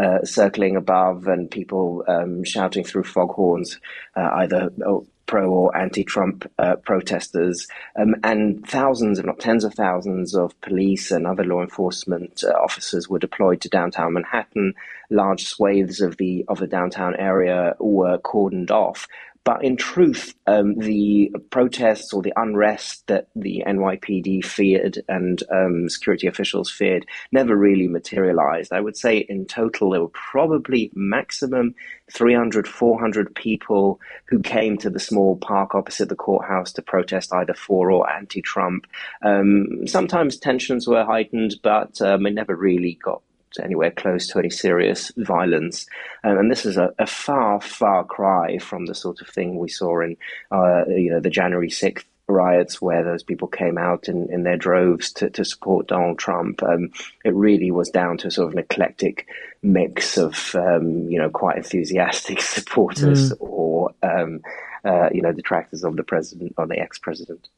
uh, 0.00 0.22
circling 0.22 0.76
above 0.76 1.26
and 1.26 1.50
people 1.50 2.04
um, 2.06 2.44
shouting 2.44 2.84
through 2.84 3.02
foghorns, 3.02 3.80
uh, 4.14 4.30
either 4.34 4.70
oh, 4.86 5.04
pro 5.26 5.50
or 5.50 5.76
anti-Trump 5.76 6.50
uh, 6.58 6.76
protesters, 6.76 7.66
um, 7.98 8.14
and 8.22 8.66
thousands, 8.66 9.18
if 9.18 9.26
not 9.26 9.40
tens 9.40 9.64
of 9.64 9.74
thousands, 9.74 10.34
of 10.34 10.58
police 10.60 11.10
and 11.10 11.26
other 11.26 11.44
law 11.44 11.62
enforcement 11.62 12.42
uh, 12.44 12.52
officers 12.52 13.08
were 13.08 13.18
deployed 13.18 13.60
to 13.60 13.68
downtown 13.68 14.14
Manhattan. 14.14 14.74
Large 15.10 15.44
swathes 15.44 16.00
of 16.00 16.16
the 16.16 16.44
of 16.48 16.58
the 16.58 16.66
downtown 16.66 17.14
area 17.16 17.76
were 17.78 18.18
cordoned 18.18 18.70
off. 18.70 19.06
But 19.46 19.62
in 19.62 19.76
truth, 19.76 20.34
um, 20.48 20.74
the 20.74 21.30
protests 21.50 22.12
or 22.12 22.20
the 22.20 22.32
unrest 22.34 23.06
that 23.06 23.28
the 23.36 23.62
NYPD 23.64 24.44
feared 24.44 24.98
and 25.08 25.40
um, 25.52 25.88
security 25.88 26.26
officials 26.26 26.68
feared 26.68 27.06
never 27.30 27.56
really 27.56 27.86
materialized. 27.86 28.72
I 28.72 28.80
would 28.80 28.96
say 28.96 29.18
in 29.18 29.46
total, 29.46 29.90
there 29.90 30.00
were 30.00 30.08
probably 30.08 30.90
maximum 30.96 31.76
300, 32.10 32.66
400 32.66 33.36
people 33.36 34.00
who 34.24 34.40
came 34.40 34.78
to 34.78 34.90
the 34.90 34.98
small 34.98 35.36
park 35.36 35.76
opposite 35.76 36.08
the 36.08 36.16
courthouse 36.16 36.72
to 36.72 36.82
protest 36.82 37.32
either 37.32 37.54
for 37.54 37.92
or 37.92 38.10
anti 38.10 38.42
Trump. 38.42 38.88
Um, 39.22 39.86
sometimes 39.86 40.38
tensions 40.38 40.88
were 40.88 41.04
heightened, 41.04 41.54
but 41.62 42.02
um, 42.02 42.26
it 42.26 42.34
never 42.34 42.56
really 42.56 42.98
got 43.00 43.22
anywhere 43.60 43.90
close 43.90 44.26
to 44.28 44.38
any 44.38 44.50
serious 44.50 45.12
violence. 45.16 45.86
Um, 46.24 46.38
and 46.38 46.50
this 46.50 46.66
is 46.66 46.76
a, 46.76 46.92
a, 46.98 47.06
far, 47.06 47.60
far 47.60 48.04
cry 48.04 48.58
from 48.58 48.86
the 48.86 48.94
sort 48.94 49.20
of 49.20 49.28
thing 49.28 49.58
we 49.58 49.68
saw 49.68 50.00
in, 50.00 50.16
uh, 50.50 50.84
you 50.88 51.10
know, 51.10 51.20
the 51.20 51.30
January 51.30 51.70
6th 51.70 52.04
riots 52.28 52.82
where 52.82 53.04
those 53.04 53.22
people 53.22 53.46
came 53.46 53.78
out 53.78 54.08
in, 54.08 54.28
in 54.32 54.42
their 54.42 54.56
droves 54.56 55.12
to, 55.12 55.30
to 55.30 55.44
support 55.44 55.86
Donald 55.86 56.18
Trump. 56.18 56.62
Um, 56.62 56.90
it 57.24 57.34
really 57.34 57.70
was 57.70 57.88
down 57.90 58.18
to 58.18 58.30
sort 58.30 58.48
of 58.48 58.52
an 58.54 58.58
eclectic 58.58 59.26
mix 59.62 60.18
of, 60.18 60.54
um, 60.54 61.08
you 61.08 61.18
know, 61.18 61.30
quite 61.30 61.56
enthusiastic 61.56 62.40
supporters 62.42 63.32
mm. 63.32 63.36
or, 63.40 63.92
um, 64.02 64.40
uh, 64.86 65.08
you 65.12 65.20
know, 65.20 65.32
detractors 65.32 65.82
of 65.82 65.96
the 65.96 66.04
president 66.04 66.54
or 66.56 66.66
the 66.66 66.78
ex-president. 66.78 67.48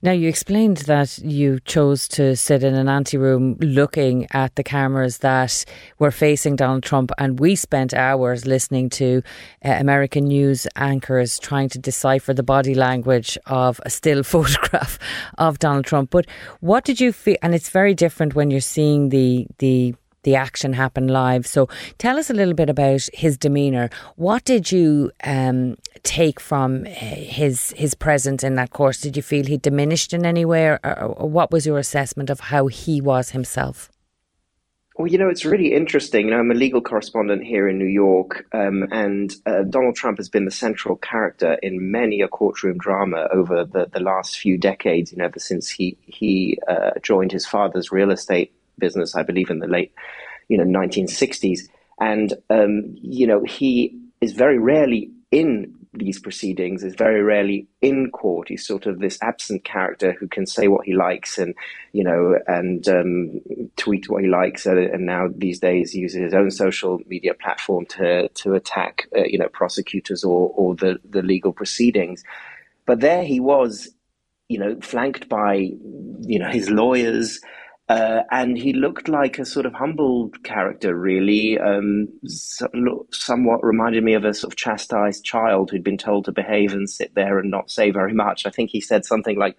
Now, 0.00 0.12
you 0.12 0.28
explained 0.28 0.78
that 0.78 1.18
you 1.18 1.60
chose 1.60 2.08
to 2.08 2.34
sit 2.36 2.64
in 2.64 2.74
an 2.74 2.88
anteroom 2.88 3.58
looking 3.60 4.26
at 4.30 4.56
the 4.56 4.62
cameras 4.62 5.18
that 5.18 5.64
were 5.98 6.10
facing 6.10 6.56
Donald 6.56 6.82
Trump, 6.82 7.10
and 7.18 7.38
we 7.38 7.54
spent 7.54 7.92
hours 7.92 8.46
listening 8.46 8.88
to 8.90 9.22
uh, 9.64 9.76
American 9.78 10.24
news 10.24 10.66
anchors 10.76 11.38
trying 11.38 11.68
to 11.68 11.78
decipher 11.78 12.32
the 12.32 12.42
body 12.42 12.74
language 12.74 13.36
of 13.46 13.80
a 13.84 13.90
still 13.90 14.22
photograph 14.34 14.98
of 15.36 15.58
Donald 15.58 15.84
Trump. 15.84 16.10
But 16.10 16.26
what 16.60 16.84
did 16.84 16.98
you 17.00 17.12
feel? 17.12 17.36
And 17.42 17.54
it's 17.54 17.68
very 17.68 17.94
different 17.94 18.34
when 18.34 18.50
you're 18.50 18.60
seeing 18.60 19.10
the 19.10 19.46
the 19.58 19.94
the 20.22 20.36
action 20.36 20.72
happen 20.72 21.08
live. 21.08 21.46
So 21.46 21.68
tell 21.98 22.18
us 22.18 22.30
a 22.30 22.34
little 22.34 22.54
bit 22.54 22.70
about 22.70 23.08
his 23.12 23.36
demeanour. 23.36 23.90
What 24.16 24.44
did 24.44 24.70
you 24.70 25.10
um, 25.24 25.76
take 26.02 26.40
from 26.40 26.86
uh, 26.86 26.90
his 26.90 27.72
his 27.76 27.94
presence 27.94 28.44
in 28.44 28.54
that 28.56 28.70
course? 28.70 29.00
Did 29.00 29.16
you 29.16 29.22
feel 29.22 29.46
he 29.46 29.56
diminished 29.56 30.12
in 30.12 30.26
any 30.26 30.44
way, 30.44 30.66
or, 30.66 30.80
or 30.84 31.28
what 31.28 31.50
was 31.50 31.66
your 31.66 31.78
assessment 31.78 32.30
of 32.30 32.40
how 32.40 32.66
he 32.66 33.00
was 33.00 33.30
himself? 33.30 33.90
Well, 34.96 35.06
you 35.06 35.16
know, 35.16 35.30
it's 35.30 35.46
really 35.46 35.72
interesting. 35.72 36.26
You 36.26 36.32
know, 36.32 36.40
I'm 36.40 36.50
a 36.50 36.54
legal 36.54 36.82
correspondent 36.82 37.42
here 37.42 37.66
in 37.66 37.78
New 37.78 37.86
York, 37.86 38.44
um, 38.52 38.86
and 38.90 39.34
uh, 39.46 39.62
Donald 39.62 39.96
Trump 39.96 40.18
has 40.18 40.28
been 40.28 40.44
the 40.44 40.50
central 40.50 40.96
character 40.96 41.56
in 41.62 41.90
many 41.90 42.20
a 42.20 42.28
courtroom 42.28 42.76
drama 42.76 43.26
over 43.32 43.64
the, 43.64 43.86
the 43.90 44.00
last 44.00 44.38
few 44.38 44.58
decades. 44.58 45.10
You 45.10 45.18
know, 45.18 45.24
ever 45.24 45.38
since 45.38 45.70
he 45.70 45.96
he 46.02 46.58
uh, 46.68 46.90
joined 47.02 47.32
his 47.32 47.46
father's 47.46 47.90
real 47.90 48.10
estate 48.10 48.52
business, 48.80 49.14
I 49.14 49.22
believe, 49.22 49.50
in 49.50 49.60
the 49.60 49.68
late, 49.68 49.92
you 50.48 50.58
know, 50.58 50.64
1960s. 50.64 51.60
And, 52.00 52.34
um, 52.48 52.94
you 52.96 53.26
know, 53.26 53.44
he 53.44 53.96
is 54.20 54.32
very 54.32 54.58
rarely 54.58 55.10
in 55.30 55.76
these 55.92 56.20
proceedings, 56.20 56.84
is 56.84 56.94
very 56.94 57.22
rarely 57.22 57.66
in 57.80 58.10
court. 58.10 58.48
He's 58.48 58.66
sort 58.66 58.86
of 58.86 59.00
this 59.00 59.18
absent 59.22 59.64
character 59.64 60.12
who 60.12 60.28
can 60.28 60.46
say 60.46 60.68
what 60.68 60.86
he 60.86 60.94
likes 60.94 61.38
and, 61.38 61.54
you 61.92 62.04
know, 62.04 62.38
and 62.46 62.86
um, 62.88 63.40
tweet 63.76 64.08
what 64.08 64.22
he 64.22 64.28
likes. 64.28 64.66
Uh, 64.66 64.76
and 64.76 65.04
now 65.04 65.28
these 65.34 65.58
days 65.58 65.94
uses 65.94 66.22
his 66.22 66.34
own 66.34 66.50
social 66.50 67.00
media 67.06 67.34
platform 67.34 67.86
to, 67.86 68.28
to 68.28 68.54
attack, 68.54 69.08
uh, 69.16 69.24
you 69.24 69.38
know, 69.38 69.48
prosecutors 69.48 70.22
or, 70.22 70.52
or 70.54 70.76
the, 70.76 70.98
the 71.08 71.22
legal 71.22 71.52
proceedings. 71.52 72.22
But 72.86 73.00
there 73.00 73.24
he 73.24 73.40
was, 73.40 73.88
you 74.48 74.58
know, 74.58 74.76
flanked 74.80 75.28
by, 75.28 75.54
you 75.54 76.38
know, 76.38 76.50
his 76.50 76.70
lawyers, 76.70 77.40
uh, 77.90 78.22
and 78.30 78.56
he 78.56 78.72
looked 78.72 79.08
like 79.08 79.40
a 79.40 79.44
sort 79.44 79.66
of 79.66 79.74
humble 79.74 80.30
character, 80.44 80.94
really. 80.94 81.58
Um, 81.58 82.06
somewhat 83.10 83.64
reminded 83.64 84.04
me 84.04 84.14
of 84.14 84.24
a 84.24 84.32
sort 84.32 84.52
of 84.52 84.56
chastised 84.56 85.24
child 85.24 85.72
who'd 85.72 85.82
been 85.82 85.98
told 85.98 86.26
to 86.26 86.32
behave 86.32 86.72
and 86.72 86.88
sit 86.88 87.16
there 87.16 87.40
and 87.40 87.50
not 87.50 87.68
say 87.68 87.90
very 87.90 88.14
much. 88.14 88.46
I 88.46 88.50
think 88.50 88.70
he 88.70 88.80
said 88.80 89.04
something 89.04 89.36
like, 89.36 89.56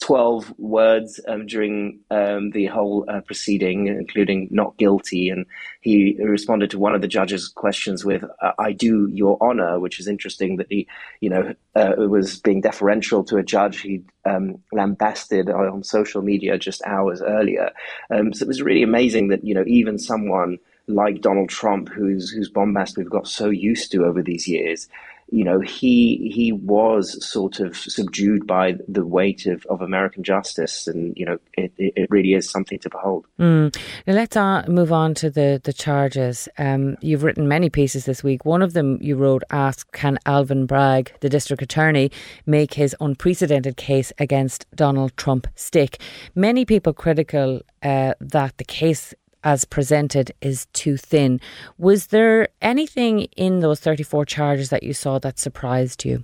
12 0.00 0.54
words 0.58 1.20
um, 1.28 1.46
during 1.46 2.00
um, 2.10 2.50
the 2.50 2.66
whole 2.66 3.04
uh, 3.08 3.20
proceeding, 3.20 3.86
including 3.86 4.48
not 4.50 4.76
guilty. 4.76 5.28
And 5.28 5.46
he 5.80 6.16
responded 6.20 6.70
to 6.70 6.78
one 6.78 6.94
of 6.94 7.02
the 7.02 7.08
judge's 7.08 7.48
questions 7.48 8.04
with, 8.04 8.24
I 8.58 8.72
do, 8.72 9.08
Your 9.12 9.38
Honor, 9.40 9.78
which 9.78 10.00
is 10.00 10.08
interesting 10.08 10.56
that 10.56 10.66
he, 10.68 10.88
you 11.20 11.30
know, 11.30 11.54
uh, 11.76 11.94
was 11.96 12.40
being 12.40 12.60
deferential 12.60 13.22
to 13.24 13.36
a 13.36 13.44
judge 13.44 13.80
he'd 13.80 14.04
um, 14.24 14.58
lambasted 14.72 15.48
on 15.48 15.84
social 15.84 16.22
media 16.22 16.58
just 16.58 16.82
hours 16.84 17.22
earlier. 17.22 17.70
Um, 18.10 18.32
so 18.32 18.44
it 18.44 18.48
was 18.48 18.62
really 18.62 18.82
amazing 18.82 19.28
that, 19.28 19.44
you 19.44 19.54
know, 19.54 19.64
even 19.66 19.98
someone 19.98 20.58
like 20.88 21.20
Donald 21.20 21.48
Trump, 21.48 21.88
whose, 21.88 22.30
whose 22.30 22.48
bombast 22.48 22.96
we've 22.96 23.08
got 23.08 23.28
so 23.28 23.50
used 23.50 23.92
to 23.92 24.04
over 24.04 24.22
these 24.22 24.48
years, 24.48 24.88
you 25.32 25.44
know, 25.44 25.60
he 25.60 26.30
he 26.32 26.52
was 26.52 27.24
sort 27.26 27.58
of 27.58 27.74
subdued 27.74 28.46
by 28.46 28.76
the 28.86 29.06
weight 29.06 29.46
of, 29.46 29.64
of 29.70 29.80
American 29.80 30.22
justice, 30.22 30.86
and 30.86 31.16
you 31.16 31.24
know, 31.24 31.38
it, 31.54 31.72
it 31.78 32.10
really 32.10 32.34
is 32.34 32.50
something 32.50 32.78
to 32.80 32.90
behold. 32.90 33.26
Mm. 33.40 33.74
Now 34.06 34.12
let's 34.12 34.36
uh, 34.36 34.62
move 34.68 34.92
on 34.92 35.14
to 35.14 35.30
the 35.30 35.58
the 35.64 35.72
charges. 35.72 36.50
Um, 36.58 36.98
you've 37.00 37.22
written 37.22 37.48
many 37.48 37.70
pieces 37.70 38.04
this 38.04 38.22
week. 38.22 38.44
One 38.44 38.60
of 38.60 38.74
them 38.74 38.98
you 39.00 39.16
wrote 39.16 39.42
asked, 39.50 39.92
"Can 39.92 40.18
Alvin 40.26 40.66
Bragg, 40.66 41.12
the 41.20 41.30
district 41.30 41.62
attorney, 41.62 42.10
make 42.44 42.74
his 42.74 42.94
unprecedented 43.00 43.78
case 43.78 44.12
against 44.18 44.66
Donald 44.74 45.16
Trump 45.16 45.46
stick?" 45.54 45.98
Many 46.34 46.66
people 46.66 46.92
critical 46.92 47.62
uh, 47.82 48.12
that 48.20 48.58
the 48.58 48.64
case 48.64 49.14
as 49.44 49.64
presented 49.64 50.32
is 50.40 50.66
too 50.72 50.96
thin. 50.96 51.40
Was 51.78 52.08
there 52.08 52.48
anything 52.60 53.22
in 53.36 53.60
those 53.60 53.80
34 53.80 54.24
charges 54.26 54.70
that 54.70 54.82
you 54.82 54.92
saw 54.92 55.18
that 55.20 55.38
surprised 55.38 56.04
you? 56.04 56.22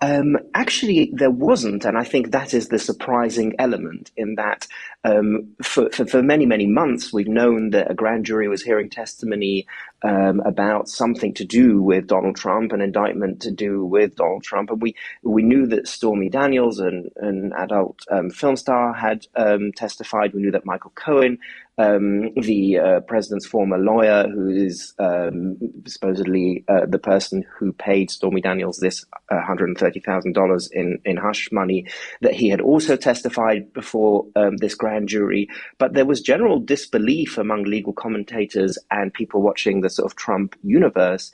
Um, 0.00 0.36
actually, 0.54 1.10
there 1.12 1.30
wasn't, 1.30 1.84
and 1.84 1.98
I 1.98 2.04
think 2.04 2.30
that 2.30 2.54
is 2.54 2.68
the 2.68 2.78
surprising 2.78 3.54
element 3.58 4.12
in 4.16 4.36
that 4.36 4.68
um, 5.02 5.56
for, 5.60 5.90
for, 5.90 6.06
for, 6.06 6.22
many, 6.22 6.46
many 6.46 6.66
months 6.66 7.12
we've 7.12 7.26
known 7.26 7.70
that 7.70 7.90
a 7.90 7.94
grand 7.94 8.24
jury 8.24 8.46
was 8.46 8.62
hearing 8.62 8.90
testimony 8.90 9.66
um, 10.02 10.38
about 10.46 10.88
something 10.88 11.34
to 11.34 11.44
do 11.44 11.82
with 11.82 12.06
Donald 12.06 12.36
Trump, 12.36 12.70
an 12.70 12.80
indictment 12.80 13.42
to 13.42 13.50
do 13.50 13.84
with 13.84 14.14
Donald 14.14 14.44
Trump, 14.44 14.70
and 14.70 14.80
we 14.80 14.94
we 15.24 15.42
knew 15.42 15.66
that 15.66 15.88
Stormy 15.88 16.28
Daniels, 16.28 16.78
an, 16.78 17.10
an 17.16 17.52
adult 17.58 18.04
um, 18.08 18.30
film 18.30 18.54
star, 18.54 18.92
had 18.92 19.26
um, 19.34 19.72
testified. 19.72 20.32
We 20.32 20.42
knew 20.42 20.52
that 20.52 20.64
Michael 20.64 20.92
Cohen 20.94 21.38
um, 21.78 22.32
the 22.34 22.78
uh, 22.78 23.00
president's 23.00 23.46
former 23.46 23.78
lawyer, 23.78 24.28
who 24.28 24.48
is 24.48 24.94
um, 24.98 25.56
supposedly 25.86 26.64
uh, 26.68 26.86
the 26.86 26.98
person 26.98 27.44
who 27.58 27.72
paid 27.72 28.10
Stormy 28.10 28.40
Daniels 28.40 28.78
this 28.78 29.04
$130,000 29.30 30.72
in, 30.72 30.98
in 31.04 31.16
hush 31.16 31.48
money, 31.52 31.86
that 32.20 32.34
he 32.34 32.48
had 32.48 32.60
also 32.60 32.96
testified 32.96 33.72
before 33.72 34.26
um, 34.36 34.56
this 34.56 34.74
grand 34.74 35.08
jury. 35.08 35.48
But 35.78 35.94
there 35.94 36.06
was 36.06 36.20
general 36.20 36.58
disbelief 36.58 37.38
among 37.38 37.64
legal 37.64 37.92
commentators 37.92 38.78
and 38.90 39.14
people 39.14 39.40
watching 39.40 39.80
the 39.80 39.90
sort 39.90 40.10
of 40.10 40.16
Trump 40.16 40.56
universe 40.62 41.30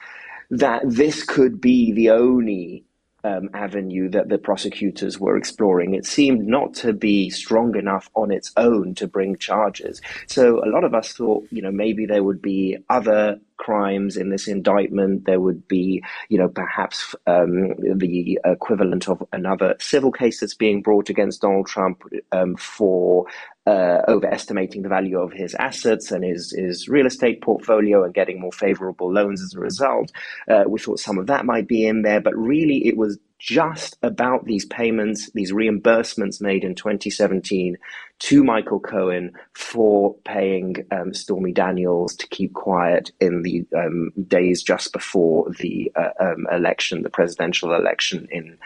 that 0.51 0.83
this 0.85 1.23
could 1.23 1.61
be 1.61 1.93
the 1.93 2.11
only 2.11 2.85
um, 3.25 3.49
avenue 3.55 4.09
that 4.11 4.29
the 4.29 4.39
prosecutors 4.39 5.19
were 5.19 5.37
exploring. 5.37 5.95
It 5.95 6.07
seemed 6.07 6.47
not 6.47 6.75
to 6.75 6.93
be 6.93 7.31
strong 7.31 7.77
enough 7.77 8.11
on 8.15 8.31
its 8.31 8.53
own 8.57 8.95
to 8.97 9.09
bring 9.09 9.37
charges. 9.39 10.01
So 10.27 10.63
a 10.65 10.69
lot 10.69 10.85
of 10.85 10.95
us 10.95 11.13
thought, 11.13 11.47
you 11.51 11.63
know, 11.63 11.73
maybe 11.73 12.07
there 12.07 12.23
would 12.23 12.43
be 12.43 12.79
other 12.89 13.41
crimes 13.57 14.17
in 14.17 14.31
this 14.31 14.49
indictment. 14.49 15.27
There 15.27 15.41
would 15.41 15.67
be, 15.69 16.03
you 16.29 16.39
know, 16.39 16.49
perhaps 16.49 17.15
um, 17.27 17.75
the 17.79 18.39
equivalent 18.45 19.09
of 19.09 19.23
another 19.33 19.77
civil 19.81 20.13
case 20.13 20.41
that's 20.41 20.55
being 20.55 20.83
brought 20.83 21.09
against 21.09 21.43
Donald 21.43 21.67
Trump 21.67 22.03
um, 22.33 22.57
for 22.57 23.27
uh, 23.67 24.03
overestimating 24.09 24.83
the 24.83 24.89
value 24.89 25.19
of 25.19 25.33
his 25.33 25.55
assets 25.55 26.11
and 26.11 26.23
his, 26.23 26.53
his 26.53 26.89
real 26.89 27.07
estate 27.07 27.41
portfolio 27.41 28.05
and 28.05 28.13
getting 28.13 28.41
more 28.41 28.53
favorable 28.53 29.13
loans 29.13 29.43
as 29.43 29.55
a 29.55 29.61
result. 29.61 30.13
Uh, 30.49 30.65
we 30.69 30.79
thought 30.79 31.01
some 31.01 31.19
of 31.19 31.27
that 31.27 31.47
might 31.47 31.67
be 31.67 31.87
in 31.87 32.03
there, 32.03 32.21
but 32.21 32.37
really 32.37 32.87
it 32.87 32.97
was 32.97 33.19
just 33.39 33.97
about 34.03 34.45
these 34.45 34.65
payments, 34.65 35.31
these 35.33 35.53
reimbursements 35.53 36.41
made 36.41 36.65
in 36.65 36.75
2017 36.75 37.77
to 38.21 38.45
Michael 38.45 38.81
Cohen 38.81 39.33
for 39.55 40.15
paying 40.25 40.77
um, 40.91 41.13
Stormy 41.13 41.53
Daniels 41.53 42.15
to 42.17 42.27
keep 42.29 42.55
quiet 42.55 43.11
in 43.21 43.43
the 43.43 43.67
um, 43.77 44.13
days 44.27 44.63
just 44.63 44.93
before 44.93 45.51
the 45.59 45.93
uh, 45.97 46.11
um, 46.21 46.47
election, 46.51 47.03
the 47.03 47.11
presidential 47.11 47.75
election 47.75 48.29
in 48.31 48.59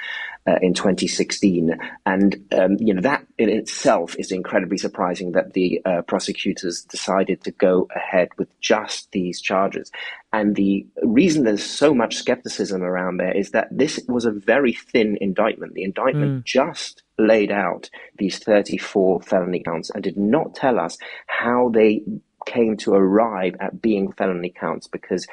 uh, 0.49 0.59
in 0.63 0.73
2016. 0.73 1.79
And 2.07 2.47
um, 2.53 2.77
you 2.81 2.95
know 2.95 3.03
that 3.03 3.27
in 3.37 3.51
itself 3.51 4.17
is 4.19 4.33
incredibly 4.33 4.79
surprising 4.79 5.33
that 5.33 5.53
the 5.53 5.83
uh, 5.85 6.03
prosecutors 6.03 6.83
decided 6.83 7.45
to 7.45 7.51
go 7.51 7.89
ahead 7.95 8.29
with 8.39 8.49
just 8.61 9.13
these 9.13 9.41
charges. 9.41 9.93
And 10.33 10.57
the 10.57 10.87
reason 11.03 11.45
there's 11.45 11.65
so 11.65 11.95
much 11.95 12.17
skepticism 12.17 12.83
around 12.83 13.19
there 13.19 13.37
is 13.37 13.51
that 13.51 13.69
this 13.71 14.01
was 14.09 14.25
a 14.25 14.31
very 14.31 14.73
thin 14.73 15.19
indictment. 15.21 15.75
The 15.75 15.85
indictment 15.85 16.41
mm. 16.41 16.45
just 16.45 17.03
laid 17.19 17.51
out 17.51 17.91
these 18.17 18.39
34 18.39 19.23
felony 19.23 19.61
counts 19.61 19.91
and 19.91 20.03
did 20.03 20.17
not 20.17 20.55
tell 20.55 20.79
us 20.79 20.97
how 21.27 21.71
they 21.71 22.03
came 22.47 22.77
to 22.79 22.95
arrive 22.95 23.55
at 23.61 23.83
being 23.83 24.13
felony 24.13 24.51
counts 24.51 24.87
because 24.87 25.27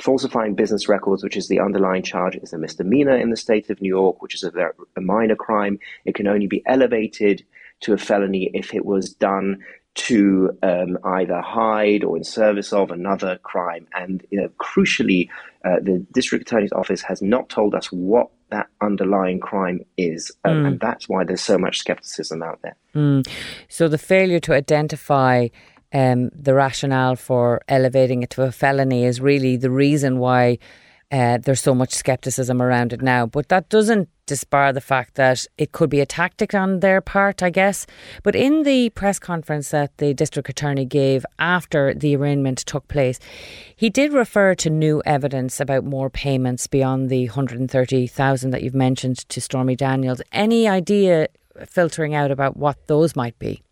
falsifying 0.00 0.54
business 0.54 0.88
records, 0.88 1.22
which 1.22 1.36
is 1.36 1.48
the 1.48 1.60
underlying 1.60 2.02
charge, 2.02 2.36
is 2.36 2.52
a 2.52 2.58
misdemeanor 2.58 3.16
in 3.16 3.30
the 3.30 3.36
state 3.36 3.70
of 3.70 3.80
New 3.80 3.88
York, 3.88 4.22
which 4.22 4.34
is 4.34 4.42
a, 4.42 4.50
very, 4.50 4.72
a 4.96 5.00
minor 5.00 5.36
crime. 5.36 5.78
It 6.04 6.14
can 6.14 6.26
only 6.26 6.46
be 6.46 6.62
elevated 6.66 7.44
to 7.80 7.92
a 7.92 7.98
felony 7.98 8.50
if 8.54 8.74
it 8.74 8.84
was 8.84 9.12
done 9.12 9.58
to 9.94 10.56
um, 10.62 10.96
either 11.02 11.40
hide 11.40 12.04
or 12.04 12.16
in 12.16 12.22
service 12.22 12.72
of 12.72 12.90
another 12.90 13.38
crime. 13.42 13.86
And 13.92 14.24
you 14.30 14.40
know, 14.40 14.48
crucially, 14.60 15.28
uh, 15.64 15.80
the 15.82 16.06
district 16.12 16.48
attorney's 16.48 16.72
office 16.72 17.02
has 17.02 17.20
not 17.20 17.48
told 17.48 17.74
us 17.74 17.90
what 17.90 18.30
that 18.50 18.68
underlying 18.80 19.40
crime 19.40 19.84
is. 19.96 20.30
Um, 20.44 20.62
mm. 20.62 20.66
And 20.68 20.80
that's 20.80 21.08
why 21.08 21.24
there's 21.24 21.42
so 21.42 21.58
much 21.58 21.78
skepticism 21.78 22.42
out 22.42 22.60
there. 22.62 22.76
Mm. 22.94 23.28
So 23.68 23.88
the 23.88 23.98
failure 23.98 24.40
to 24.40 24.54
identify 24.54 25.48
um, 25.92 26.30
the 26.34 26.54
rationale 26.54 27.16
for 27.16 27.60
elevating 27.68 28.22
it 28.22 28.30
to 28.30 28.42
a 28.42 28.52
felony 28.52 29.04
is 29.04 29.20
really 29.20 29.56
the 29.56 29.70
reason 29.70 30.18
why 30.18 30.58
uh, 31.10 31.38
there's 31.38 31.60
so 31.60 31.74
much 31.74 31.94
skepticism 31.94 32.60
around 32.60 32.92
it 32.92 33.00
now. 33.00 33.26
But 33.26 33.48
that 33.48 33.68
doesn't 33.70 34.08
disbar 34.26 34.74
the 34.74 34.80
fact 34.82 35.14
that 35.14 35.46
it 35.56 35.72
could 35.72 35.88
be 35.88 36.00
a 36.00 36.06
tactic 36.06 36.54
on 36.54 36.80
their 36.80 37.00
part, 37.00 37.42
I 37.42 37.48
guess. 37.48 37.86
But 38.22 38.34
in 38.34 38.64
the 38.64 38.90
press 38.90 39.18
conference 39.18 39.70
that 39.70 39.96
the 39.96 40.12
district 40.12 40.50
attorney 40.50 40.84
gave 40.84 41.24
after 41.38 41.94
the 41.94 42.14
arraignment 42.14 42.58
took 42.58 42.86
place, 42.88 43.18
he 43.74 43.88
did 43.88 44.12
refer 44.12 44.54
to 44.56 44.68
new 44.68 45.02
evidence 45.06 45.60
about 45.60 45.84
more 45.84 46.10
payments 46.10 46.66
beyond 46.66 47.08
the 47.08 47.26
130,000 47.26 48.50
that 48.50 48.62
you've 48.62 48.74
mentioned 48.74 49.28
to 49.30 49.40
Stormy 49.40 49.76
Daniels. 49.76 50.20
Any 50.30 50.68
idea 50.68 51.28
filtering 51.66 52.14
out 52.14 52.30
about 52.30 52.56
what 52.56 52.86
those 52.86 53.16
might 53.16 53.38
be? 53.38 53.62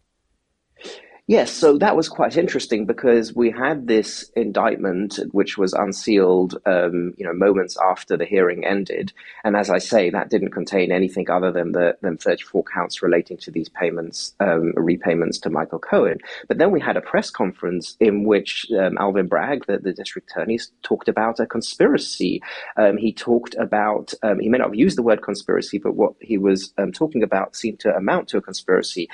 Yes, 1.28 1.50
so 1.50 1.76
that 1.78 1.96
was 1.96 2.08
quite 2.08 2.36
interesting 2.36 2.86
because 2.86 3.34
we 3.34 3.50
had 3.50 3.88
this 3.88 4.30
indictment 4.36 5.18
which 5.32 5.58
was 5.58 5.72
unsealed, 5.72 6.56
um, 6.66 7.14
you 7.16 7.26
know, 7.26 7.32
moments 7.32 7.76
after 7.82 8.16
the 8.16 8.24
hearing 8.24 8.64
ended, 8.64 9.12
and 9.42 9.56
as 9.56 9.68
I 9.68 9.78
say, 9.78 10.08
that 10.10 10.30
didn't 10.30 10.52
contain 10.52 10.92
anything 10.92 11.28
other 11.28 11.50
than 11.50 11.72
the 11.72 11.96
than 12.00 12.16
34 12.16 12.62
counts 12.72 13.02
relating 13.02 13.38
to 13.38 13.50
these 13.50 13.68
payments, 13.68 14.36
um, 14.38 14.72
repayments 14.76 15.38
to 15.38 15.50
Michael 15.50 15.80
Cohen. 15.80 16.18
But 16.46 16.58
then 16.58 16.70
we 16.70 16.78
had 16.78 16.96
a 16.96 17.00
press 17.00 17.28
conference 17.28 17.96
in 17.98 18.22
which 18.22 18.64
um, 18.78 18.96
Alvin 18.96 19.26
Bragg, 19.26 19.66
the, 19.66 19.78
the 19.78 19.92
district 19.92 20.30
attorney, 20.30 20.60
talked 20.84 21.08
about 21.08 21.40
a 21.40 21.46
conspiracy. 21.46 22.40
Um, 22.76 22.98
he 22.98 23.12
talked 23.12 23.56
about 23.56 24.14
um, 24.22 24.38
he 24.38 24.48
may 24.48 24.58
not 24.58 24.68
have 24.68 24.76
used 24.76 24.96
the 24.96 25.02
word 25.02 25.22
conspiracy, 25.22 25.78
but 25.78 25.96
what 25.96 26.14
he 26.20 26.38
was 26.38 26.72
um, 26.78 26.92
talking 26.92 27.24
about 27.24 27.56
seemed 27.56 27.80
to 27.80 27.96
amount 27.96 28.28
to 28.28 28.36
a 28.36 28.40
conspiracy. 28.40 29.08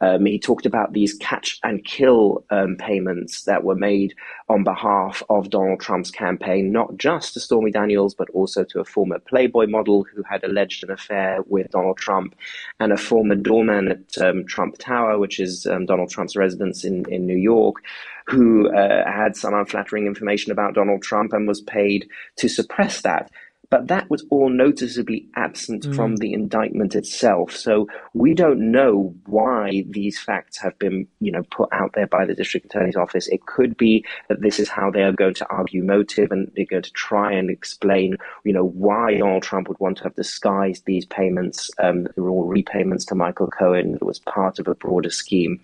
he 0.00 0.38
talked 0.38 0.64
about 0.64 0.94
these 0.94 1.12
catch 1.20 1.57
and 1.62 1.84
kill 1.84 2.44
um, 2.50 2.76
payments 2.76 3.42
that 3.42 3.64
were 3.64 3.74
made 3.74 4.14
on 4.48 4.64
behalf 4.64 5.22
of 5.28 5.50
Donald 5.50 5.80
Trump's 5.80 6.10
campaign, 6.10 6.72
not 6.72 6.96
just 6.96 7.34
to 7.34 7.40
Stormy 7.40 7.70
Daniels, 7.70 8.14
but 8.14 8.30
also 8.30 8.64
to 8.64 8.80
a 8.80 8.84
former 8.84 9.18
Playboy 9.18 9.66
model 9.66 10.04
who 10.04 10.22
had 10.22 10.44
alleged 10.44 10.84
an 10.84 10.90
affair 10.90 11.40
with 11.46 11.70
Donald 11.70 11.98
Trump, 11.98 12.34
and 12.80 12.92
a 12.92 12.96
former 12.96 13.34
doorman 13.34 13.88
at 13.88 14.18
um, 14.22 14.44
Trump 14.46 14.78
Tower, 14.78 15.18
which 15.18 15.40
is 15.40 15.66
um, 15.66 15.86
Donald 15.86 16.10
Trump's 16.10 16.36
residence 16.36 16.84
in, 16.84 17.04
in 17.10 17.26
New 17.26 17.36
York, 17.36 17.82
who 18.26 18.68
uh, 18.70 19.10
had 19.10 19.36
some 19.36 19.54
unflattering 19.54 20.06
information 20.06 20.52
about 20.52 20.74
Donald 20.74 21.02
Trump 21.02 21.32
and 21.32 21.48
was 21.48 21.60
paid 21.62 22.08
to 22.36 22.48
suppress 22.48 23.00
that. 23.00 23.30
But 23.70 23.88
that 23.88 24.08
was 24.08 24.24
all 24.30 24.48
noticeably 24.48 25.28
absent 25.36 25.84
mm. 25.84 25.94
from 25.94 26.16
the 26.16 26.32
indictment 26.32 26.94
itself. 26.94 27.54
So 27.54 27.86
we 28.14 28.32
don't 28.32 28.70
know 28.70 29.14
why 29.26 29.84
these 29.90 30.18
facts 30.18 30.58
have 30.58 30.78
been, 30.78 31.06
you 31.20 31.30
know, 31.30 31.42
put 31.50 31.68
out 31.72 31.92
there 31.94 32.06
by 32.06 32.24
the 32.24 32.34
district 32.34 32.66
attorney's 32.66 32.96
office. 32.96 33.28
It 33.28 33.44
could 33.44 33.76
be 33.76 34.04
that 34.28 34.40
this 34.40 34.58
is 34.58 34.68
how 34.68 34.90
they 34.90 35.02
are 35.02 35.12
going 35.12 35.34
to 35.34 35.46
argue 35.50 35.84
motive 35.84 36.32
and 36.32 36.50
they're 36.56 36.64
going 36.64 36.82
to 36.82 36.92
try 36.92 37.32
and 37.32 37.50
explain, 37.50 38.16
you 38.44 38.54
know, 38.54 38.64
why 38.64 39.18
Donald 39.18 39.42
Trump 39.42 39.68
would 39.68 39.80
want 39.80 39.98
to 39.98 40.04
have 40.04 40.16
disguised 40.16 40.84
these 40.86 41.04
payments. 41.04 41.70
Um, 41.78 42.04
they 42.04 42.22
were 42.22 42.30
all 42.30 42.46
repayments 42.46 43.04
to 43.06 43.14
Michael 43.14 43.48
Cohen. 43.48 43.96
It 43.96 44.04
was 44.04 44.18
part 44.20 44.58
of 44.58 44.68
a 44.68 44.74
broader 44.74 45.10
scheme 45.10 45.60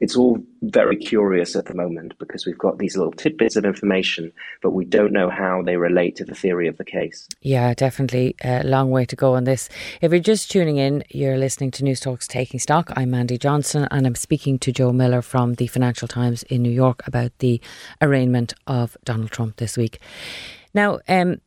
it's 0.00 0.16
all 0.16 0.38
very 0.62 0.96
curious 0.96 1.56
at 1.56 1.66
the 1.66 1.74
moment 1.74 2.18
because 2.18 2.46
we've 2.46 2.58
got 2.58 2.78
these 2.78 2.96
little 2.96 3.12
tidbits 3.12 3.56
of 3.56 3.64
information, 3.64 4.32
but 4.62 4.70
we 4.70 4.84
don't 4.84 5.12
know 5.12 5.30
how 5.30 5.62
they 5.62 5.76
relate 5.76 6.16
to 6.16 6.24
the 6.24 6.34
theory 6.34 6.68
of 6.68 6.76
the 6.76 6.84
case. 6.84 7.28
Yeah, 7.40 7.74
definitely 7.74 8.34
a 8.42 8.64
long 8.64 8.90
way 8.90 9.04
to 9.06 9.16
go 9.16 9.34
on 9.34 9.44
this. 9.44 9.68
If 10.00 10.12
you're 10.12 10.20
just 10.20 10.50
tuning 10.50 10.78
in, 10.78 11.04
you're 11.10 11.38
listening 11.38 11.70
to 11.72 11.84
Newstalk's 11.84 12.26
Taking 12.26 12.60
Stock. 12.60 12.92
I'm 12.96 13.10
Mandy 13.10 13.38
Johnston 13.38 13.86
and 13.90 14.06
I'm 14.06 14.14
speaking 14.14 14.58
to 14.60 14.72
Joe 14.72 14.92
Miller 14.92 15.22
from 15.22 15.54
the 15.54 15.66
Financial 15.66 16.08
Times 16.08 16.42
in 16.44 16.62
New 16.62 16.70
York 16.70 17.06
about 17.06 17.38
the 17.38 17.60
arraignment 18.00 18.54
of 18.66 18.96
Donald 19.04 19.30
Trump 19.30 19.56
this 19.56 19.76
week. 19.76 20.00
Now, 20.74 20.98
um, 21.08 21.40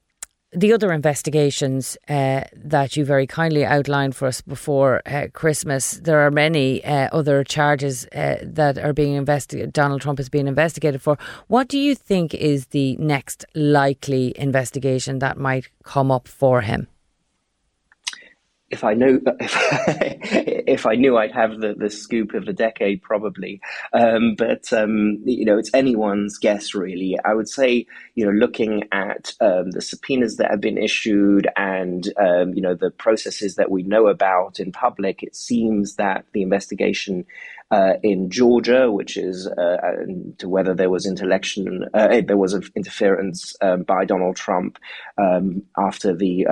the 0.58 0.74
other 0.74 0.92
investigations 0.92 1.98
uh, 2.10 2.42
that 2.56 2.98
you 2.98 3.06
very 3.06 3.28
kindly 3.28 3.64
outlined 3.64 4.16
for 4.16 4.28
us 4.28 4.42
before 4.42 5.04
uh, 5.06 5.28
Christmas, 5.32 6.00
there 6.02 6.20
are 6.26 6.32
many 6.32 6.84
uh, 6.84 7.10
other 7.12 7.44
charges 7.44 8.08
uh, 8.08 8.38
that 8.42 8.80
are 8.80 8.94
being 8.94 9.14
investigated. 9.14 9.72
Donald 9.72 10.02
Trump 10.02 10.20
is 10.20 10.30
being 10.30 10.48
investigated 10.48 11.00
for. 11.00 11.16
What 11.48 11.68
do 11.68 11.78
you 11.78 11.94
think 11.94 12.34
is 12.34 12.68
the 12.68 12.96
next 12.98 13.46
likely 13.54 14.34
investigation 14.36 15.20
that 15.20 15.38
might 15.38 15.70
come 15.84 16.10
up 16.12 16.28
for 16.28 16.62
him? 16.62 16.88
If 18.70 18.84
I 18.84 18.94
knew 18.94 19.22
if, 19.40 20.68
if 20.68 20.86
I 20.86 20.96
knew 20.96 21.18
I'd 21.18 21.32
have 21.32 21.60
the, 21.60 21.74
the 21.74 21.90
scoop 21.90 22.34
of 22.34 22.46
the 22.46 22.54
decade 22.54 23.02
probably. 23.02 23.62
Um, 23.94 24.36
but 24.36 24.72
um, 24.74 25.20
you 25.26 25.46
know 25.46 25.58
it's 25.58 25.74
anyone's 25.74 26.38
guess 26.38 26.74
really. 26.74 27.18
I 27.24 27.34
would 27.34 27.50
say 27.50 27.86
you 28.16 28.26
know 28.26 28.32
looking 28.32 28.84
at 28.92 29.34
um, 29.40 29.72
the 29.72 29.82
subpoenas 29.82 30.38
that 30.38 30.52
have 30.52 30.62
been 30.62 30.78
issued 30.78 31.48
and 31.56 32.08
um, 32.18 32.54
you 32.54 32.62
know 32.62 32.76
the 32.76 32.92
processes 32.92 33.56
that 33.56 33.72
we 33.72 33.84
know 33.84 34.08
about 34.08 34.60
in 34.60 34.72
public 34.72 35.24
it 35.24 35.36
seems 35.36 35.96
that 35.96 36.26
the 36.34 36.42
investigation 36.42 37.26
uh, 37.70 37.94
in 38.02 38.30
Georgia, 38.30 38.90
which 38.90 39.18
is 39.18 39.46
uh, 39.46 39.78
to 40.38 40.48
whether 40.48 40.74
there 40.74 40.90
was 40.90 41.06
intellection, 41.06 41.86
uh, 41.94 42.22
there 42.26 42.38
was 42.38 42.54
interference 42.76 43.56
um, 43.62 43.84
by 43.84 44.06
Donald 44.06 44.38
Trump 44.38 44.78
um, 45.18 45.64
after 45.78 46.16
the 46.16 46.46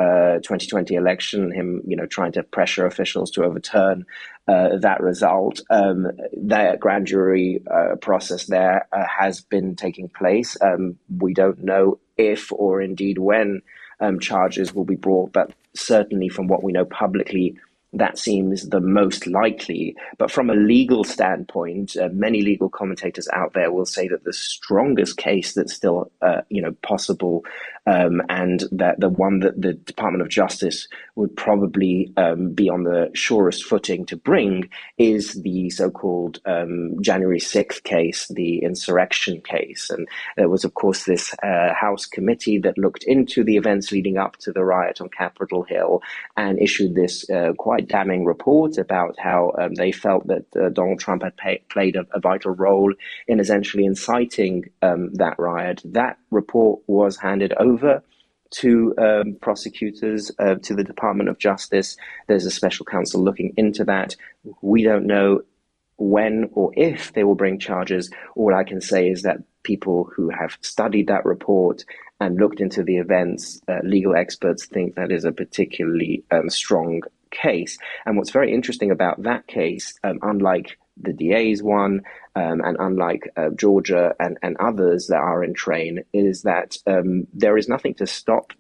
2020 0.44 0.96
uh, 0.96 1.00
election, 1.00 1.52
him 1.52 1.82
you 1.88 1.96
know 1.96 2.06
trying 2.06 2.34
to 2.34 2.44
pressure 2.44 2.86
officials 2.86 3.32
to 3.32 3.44
overturn 3.44 4.06
uh, 4.48 4.78
that 4.78 5.00
result. 5.02 5.62
Um, 5.70 6.12
the 6.34 6.78
grand 6.80 7.08
jury 7.08 7.64
uh, 7.72 7.96
process 7.96 8.46
there 8.46 8.88
has 8.92 9.42
been 9.42 9.76
taking 9.76 10.10
place. 10.10 10.58
Um, 10.62 10.98
we 11.18 11.34
don't 11.34 11.64
know 11.64 12.00
if 12.18 12.52
or 12.52 12.82
indeed 12.82 13.18
when 13.20 13.62
um, 14.02 14.20
charges 14.20 14.74
will 14.74 14.84
be 14.84 14.96
brought, 14.96 15.32
but 15.32 15.54
certainly 15.74 16.30
from 16.30 16.48
what 16.48 16.64
we 16.64 16.72
know 16.72 16.86
publicly 16.86 17.58
that 17.96 18.18
seems 18.18 18.70
the 18.70 18.82
most 18.82 19.28
likely. 19.28 19.96
But 20.18 20.32
from 20.32 20.50
a 20.50 20.56
legal 20.56 21.04
standpoint, 21.04 21.96
uh, 21.96 22.10
many 22.12 22.42
legal 22.42 22.70
commentators 22.70 23.28
out 23.34 23.54
there 23.54 23.72
will 23.72 23.86
say 23.86 24.08
that 24.08 24.24
the 24.24 24.34
strongest 24.34 25.18
case 25.18 25.54
that's 25.54 25.74
still, 25.74 26.12
uh, 26.22 26.42
you 26.50 26.62
know, 26.62 26.74
possible 26.84 27.46
um, 27.86 28.22
and 28.30 28.64
that 28.72 29.00
the 29.00 29.10
one 29.10 29.40
that 29.40 29.62
the 29.62 29.74
Department 29.74 30.22
of 30.22 30.30
Justice 30.30 30.88
would 31.16 31.36
probably 31.36 32.12
um, 32.18 32.52
be 32.52 32.70
on 32.70 32.84
the 32.84 33.10
surest 33.14 33.64
footing 33.64 34.06
to 34.08 34.18
bring 34.18 34.70
is 34.98 35.34
the 35.44 35.70
so-called 35.70 36.40
um, 36.46 37.02
January 37.02 37.40
6th 37.40 37.84
case, 37.84 38.28
the 38.30 38.64
insurrection 38.64 39.42
case. 39.42 39.90
And 39.90 40.08
there 40.36 40.50
was, 40.50 40.66
of 40.66 40.74
course, 40.74 41.06
this 41.06 41.34
uh, 41.44 41.74
House 41.74 42.06
committee 42.06 42.58
that 42.60 42.78
looked 42.78 43.04
into 43.04 43.44
the 43.44 43.58
events 43.58 43.92
leading 43.92 44.18
up 44.18 44.38
to 44.38 44.52
the 44.52 44.64
riot 44.64 45.02
on 45.02 45.10
Capitol 45.10 45.64
Hill 45.64 46.02
and 46.38 46.60
issued 46.60 46.96
this 46.96 47.30
uh, 47.30 47.54
quite 47.58 47.88
damning 47.88 48.26
report 48.26 48.78
about 48.78 49.18
how 49.20 49.54
um, 49.60 49.76
they 49.76 49.92
felt 49.92 50.28
that 50.28 50.46
uh, 50.56 50.70
Donald 50.70 51.00
Trump 51.00 51.24
had 51.24 51.38
pay- 51.38 51.64
played 51.70 51.96
a, 51.96 52.06
a, 52.14 52.20
vital 52.20 52.52
role 52.52 52.94
in 53.28 53.40
essentially 53.40 53.86
inciting 53.86 54.70
um, 54.82 55.14
that 55.14 55.38
riot. 55.38 55.82
That 55.86 56.18
report 56.36 56.82
was 56.88 57.18
handed 57.18 57.54
over 57.54 58.04
to 58.52 58.94
um, 58.98 59.38
prosecutors, 59.42 60.32
uh, 60.40 60.56
to 60.62 60.76
the 60.76 60.84
Department 60.84 61.30
of 61.30 61.40
Justice. 61.40 61.98
There's 62.28 62.46
a 62.46 62.52
special 62.52 62.86
counsel 62.86 63.24
looking 63.24 63.54
into 63.58 63.84
that. 63.86 64.16
We 64.62 64.84
don't 64.84 65.08
know 65.08 65.42
when 65.98 66.50
or 66.54 66.72
if 66.76 67.14
they 67.14 67.24
will 67.24 67.36
bring 67.36 67.60
charges. 67.60 68.12
All 68.36 68.54
I 68.54 68.64
can 68.64 68.82
say 68.82 69.10
is 69.10 69.24
that 69.24 69.38
people 69.64 70.10
who 70.16 70.30
have 70.30 70.58
studied 70.62 71.08
that 71.08 71.26
report 71.26 71.84
and 72.20 72.40
looked 72.40 72.62
into 72.62 72.84
the 72.84 72.98
events, 72.98 73.62
uh, 73.68 73.80
legal 73.84 74.16
experts 74.16 74.66
think 74.66 74.96
that 74.96 75.12
is 75.12 75.26
a 75.26 75.32
particularly 75.32 76.24
um, 76.32 76.50
strong 76.50 77.02
case. 77.32 77.78
And 78.06 78.18
what's 78.18 78.32
very 78.32 78.54
interesting 78.54 78.92
about 78.92 79.24
that 79.24 79.48
case, 79.48 79.94
um, 80.04 80.20
unlike 80.22 80.78
the 81.02 81.14
DA's 81.14 81.62
one, 81.62 82.02
um, 82.36 82.62
and 82.62 82.78
unlike 82.80 83.32
uh, 83.36 83.50
Georgia 83.50 84.14
and, 84.20 84.38
and 84.42 84.58
others 84.58 85.08
that 85.08 85.20
are 85.20 85.44
in 85.44 85.54
train, 85.54 86.04
is 86.14 86.44
that 86.44 86.78
um, 86.88 87.28
there 87.34 87.58
is 87.58 87.68
nothing 87.68 87.94
to 87.96 88.08
stop 88.08 88.54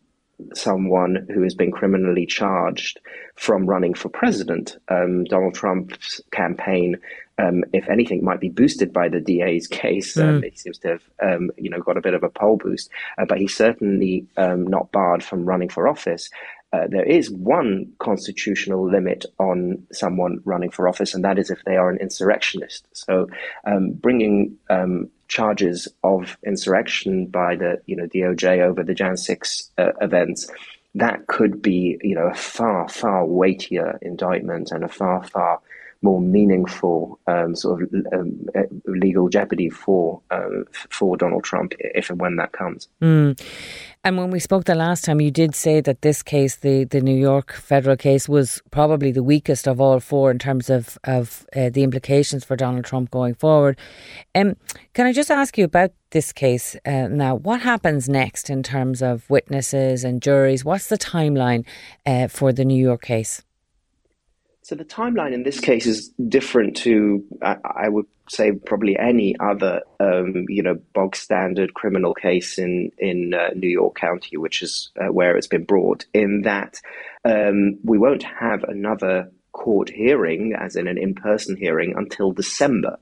someone 0.54 1.28
who 1.34 1.44
has 1.44 1.56
been 1.56 1.72
criminally 1.72 2.26
charged 2.26 3.00
from 3.36 3.66
running 3.66 3.94
for 3.94 4.10
president. 4.10 4.78
Um, 4.90 5.24
Donald 5.26 5.56
Trump's 5.56 6.22
campaign, 6.32 6.98
um, 7.38 7.64
if 7.74 7.88
anything, 7.90 8.24
might 8.24 8.40
be 8.40 8.50
boosted 8.50 8.92
by 8.92 9.10
the 9.10 9.22
DA's 9.22 9.68
case. 9.68 10.16
Mm. 10.16 10.44
he 10.44 10.58
seems 10.58 10.78
to 10.80 10.88
have, 10.90 11.04
um, 11.22 11.52
you 11.58 11.70
know, 11.70 11.80
got 11.80 11.98
a 11.98 12.02
bit 12.02 12.14
of 12.14 12.24
a 12.24 12.30
poll 12.30 12.58
boost, 12.58 12.90
uh, 13.18 13.26
but 13.26 13.38
he's 13.38 13.56
certainly 13.56 14.28
um, 14.38 14.68
not 14.68 14.92
barred 14.92 15.24
from 15.24 15.46
running 15.46 15.70
for 15.70 15.88
office. 15.88 16.30
Uh, 16.76 16.88
there 16.90 17.06
is 17.06 17.32
one 17.32 17.94
constitutional 18.00 18.90
limit 18.90 19.26
on 19.40 19.82
someone 19.94 20.42
running 20.44 20.70
for 20.70 20.90
office, 20.90 21.14
and 21.14 21.24
that 21.24 21.40
is 21.40 21.50
if 21.50 21.64
they 21.64 21.78
are 21.78 21.90
an 21.90 21.98
insurrectionist. 22.00 22.86
So, 22.92 23.30
um, 23.66 23.92
bringing 23.92 24.58
um, 24.70 25.10
charges 25.30 25.88
of 26.04 26.38
insurrection 26.46 27.28
by 27.28 27.56
the 27.56 27.82
you 27.86 27.96
know 27.96 28.08
DOJ 28.08 28.60
over 28.60 28.84
the 28.84 28.94
Jan 28.94 29.16
six 29.16 29.72
uh, 29.78 29.94
events, 30.02 30.52
that 30.96 31.28
could 31.28 31.62
be 31.62 31.98
you 32.02 32.16
know 32.16 32.28
a 32.28 32.36
far 32.36 32.90
far 32.90 33.26
weightier 33.26 33.98
indictment 34.02 34.72
and 34.72 34.84
a 34.84 34.90
far 34.90 35.24
far 35.24 35.62
more 36.02 36.22
meaningful 36.22 37.20
um, 37.28 37.56
sort 37.56 37.84
of 37.84 37.90
um, 38.14 38.48
uh, 38.56 38.62
legal 38.86 39.30
jeopardy 39.30 39.70
for 39.70 40.22
um, 40.32 40.66
for 40.90 41.18
Donald 41.18 41.44
Trump 41.44 41.74
if 41.80 42.10
and 42.10 42.20
when 42.20 42.36
that 42.38 42.52
comes. 42.52 42.88
Mm. 43.02 43.40
And 44.04 44.18
when 44.20 44.30
we 44.30 44.40
spoke 44.40 44.66
the 44.66 44.76
last 44.76 45.04
time, 45.04 45.20
you 45.20 45.32
did 45.32 45.56
say 45.56 45.82
that 45.82 46.04
this 46.04 46.22
case, 46.22 46.58
the, 46.58 46.84
the 46.84 47.02
New 47.02 47.18
York 47.18 47.54
federal 47.54 47.98
case, 47.98 48.30
was 48.30 48.62
probably 48.70 49.12
the 49.12 49.24
weakest 49.24 49.68
of 49.68 49.82
all 49.82 50.00
four 50.00 50.30
in 50.30 50.38
terms 50.38 50.70
of 50.70 50.98
of 51.06 51.48
uh, 51.56 51.70
the 51.70 51.82
implications 51.82 52.46
for 52.46 52.56
Donald 52.56 52.86
Trump 52.86 53.10
going 53.10 53.34
forward. 53.34 53.80
Um, 54.36 54.58
can 54.94 55.08
I 55.08 55.14
just 55.14 55.32
ask 55.32 55.58
you 55.58 55.66
about 55.66 55.92
this 56.12 56.32
case 56.32 56.76
uh, 56.86 57.08
now? 57.08 57.36
What 57.36 57.62
happens 57.62 58.08
next 58.08 58.50
in 58.50 58.62
terms 58.62 59.02
of 59.02 59.28
witnesses 59.28 60.04
and 60.04 60.22
juries? 60.22 60.64
What's 60.64 60.88
the 60.88 61.00
timeline 61.00 61.66
uh, 62.06 62.28
for 62.28 62.54
the 62.54 62.64
New 62.64 62.82
York 62.82 63.02
case? 63.02 63.42
So 64.66 64.74
the 64.74 64.84
timeline 64.84 65.32
in 65.32 65.44
this 65.44 65.60
case 65.60 65.86
is 65.86 66.10
different 66.28 66.76
to, 66.78 67.24
I, 67.40 67.58
I 67.64 67.88
would 67.88 68.08
say, 68.28 68.52
probably 68.52 68.98
any 68.98 69.36
other, 69.40 69.84
um, 70.00 70.46
you 70.50 70.64
know, 70.64 70.80
bog 70.92 71.16
standard 71.16 71.76
criminal 71.76 72.16
case 72.16 72.58
in 72.58 72.92
in 72.98 73.36
uh, 73.36 73.50
New 73.56 73.70
York 73.70 73.94
County, 73.96 74.38
which 74.38 74.64
is 74.64 74.90
uh, 75.00 75.14
where 75.14 75.38
it's 75.38 75.46
been 75.46 75.66
brought. 75.66 76.08
In 76.16 76.42
that 76.46 76.82
um, 77.24 77.78
we 77.84 78.00
won't 78.00 78.24
have 78.24 78.64
another 78.64 79.32
court 79.52 79.92
hearing, 79.92 80.56
as 80.60 80.76
in 80.76 80.88
an 80.88 80.98
in 80.98 81.14
person 81.14 81.56
hearing, 81.56 81.94
until 81.96 82.32
December 82.32 82.98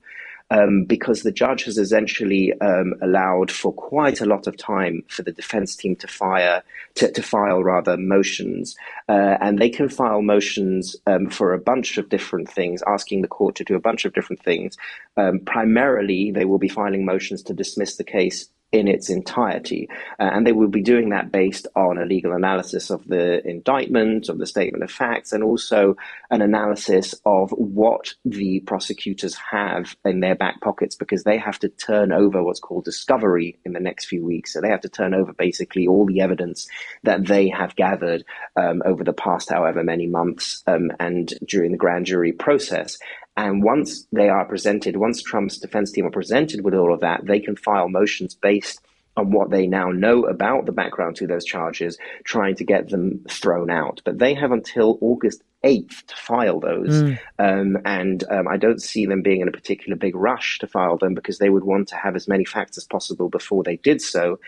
um, 0.54 0.86
because 0.86 1.24
the 1.24 1.32
judge 1.32 1.64
has 1.64 1.78
essentially 1.78 2.54
um, 2.62 2.94
allowed 3.02 3.52
for 3.52 3.74
quite 3.74 4.22
a 4.22 4.26
lot 4.26 4.46
of 4.46 4.56
time 4.56 5.04
for 5.08 5.24
the 5.24 5.32
defense 5.32 5.76
team 5.76 5.96
to 5.96 6.08
fire 6.08 6.64
to, 6.96 7.12
to 7.12 7.24
file 7.24 7.64
rather 7.64 7.98
motions, 7.98 8.76
uh, 9.10 9.38
and 9.42 9.58
they 9.58 9.70
can 9.70 9.90
file 9.90 10.22
motions 10.22 10.96
um, 11.08 11.28
for 11.30 11.54
a 11.54 11.58
bunch 11.58 11.98
of 11.98 12.08
different 12.10 12.50
things, 12.50 12.84
asking 12.86 13.24
the 13.24 13.28
court 13.28 13.56
to 13.56 13.64
do 13.64 13.76
a 13.76 13.80
bunch 13.80 14.06
of 14.06 14.14
different 14.14 14.44
things. 14.44 14.78
Um, 15.18 15.40
primarily, 15.40 16.32
they 16.32 16.46
will 16.46 16.60
be 16.60 16.70
filing 16.70 17.04
motions 17.04 17.42
to 17.44 17.54
dismiss 17.54 17.96
the 17.96 18.04
case 18.04 18.48
in 18.74 18.88
its 18.88 19.10
entirety. 19.10 19.88
Uh, 20.20 20.32
and 20.34 20.46
they 20.46 20.52
will 20.52 20.68
be 20.68 20.82
doing 20.82 21.10
that 21.10 21.32
based 21.32 21.68
on 21.76 22.00
a 22.00 22.06
legal 22.06 22.34
analysis 22.34 22.90
of 22.90 23.08
the 23.08 23.48
indictment, 23.48 24.28
of 24.30 24.40
the 24.40 24.48
statement 24.48 24.84
of 24.84 24.90
facts, 24.92 25.32
and 25.32 25.44
also 25.44 25.96
an 26.32 26.42
analysis 26.42 27.14
of 27.24 27.52
what 27.52 28.16
the 28.26 28.60
prosecutors 28.62 29.36
have 29.52 29.96
in 30.04 30.20
their 30.20 30.34
back 30.36 30.60
pockets 30.60 30.96
because 30.96 31.24
they 31.24 31.38
have 31.38 31.60
to 31.60 31.70
turn 31.70 32.12
over 32.12 32.44
what's 32.44 32.60
called 32.60 32.84
discovery 32.84 33.60
in 33.64 33.74
the 33.74 33.80
next 33.80 34.06
few 34.06 34.26
weeks. 34.26 34.52
So 34.52 34.60
they 34.60 34.70
have 34.70 34.82
to 34.82 34.90
turn 34.90 35.14
over 35.14 35.34
basically 35.34 35.88
all 35.88 36.08
the 36.08 36.22
evidence 36.22 36.68
that 37.04 37.28
they 37.28 37.50
have 37.50 37.76
gathered 37.76 38.26
um, 38.56 38.82
over 38.86 39.04
the 39.04 39.14
past 39.14 39.50
however 39.50 39.84
many 39.84 40.08
months 40.08 40.64
um, 40.66 40.92
and 41.00 41.32
during 41.48 41.72
the 41.72 41.78
grand 41.78 42.08
jury 42.08 42.32
process. 42.32 42.98
And 43.36 43.64
once 43.64 44.08
they 44.12 44.30
are 44.30 44.46
presented, 44.46 44.98
once 44.98 45.22
Trump's 45.22 45.58
defense 45.58 45.92
team 45.92 46.06
are 46.06 46.12
presented 46.12 46.64
with 46.64 46.74
all 46.74 46.94
of 46.94 47.02
that, 47.02 47.26
they 47.26 47.40
can 47.40 47.56
file 47.56 47.90
motions 47.90 48.36
based 48.36 48.80
on 49.16 49.32
what 49.32 49.52
they 49.52 49.68
now 49.68 49.90
know 49.90 50.26
about 50.26 50.66
the 50.66 50.72
background 50.72 51.16
to 51.16 51.28
those 51.28 51.46
charges, 51.46 51.98
trying 52.24 52.56
to 52.56 52.64
get 52.64 52.90
them 52.90 53.24
thrown 53.30 53.70
out. 53.70 54.02
But 54.06 54.20
they 54.20 54.34
have 54.34 54.52
until 54.52 54.98
August 55.02 55.44
8th 55.64 56.06
to 56.08 56.16
file 56.16 56.60
those. 56.60 57.04
Mm. 57.04 57.20
Um, 57.40 57.78
and 57.86 58.24
um, 58.30 58.48
I 58.48 58.58
don't 58.58 58.82
see 58.82 59.06
them 59.06 59.22
being 59.22 59.42
in 59.42 59.48
a 59.48 59.52
particular 59.52 59.96
big 59.96 60.16
rush 60.16 60.60
to 60.60 60.68
file 60.68 60.98
them 60.98 61.14
because 61.14 61.38
they 61.38 61.50
would 61.50 61.64
want 61.64 61.88
to 61.90 61.96
have 61.96 62.16
as 62.16 62.28
many 62.28 62.46
facts 62.46 62.78
as 62.78 62.86
possible 62.86 63.30
before 63.30 63.64
they 63.64 63.78
did 63.78 64.02
so. 64.02 64.40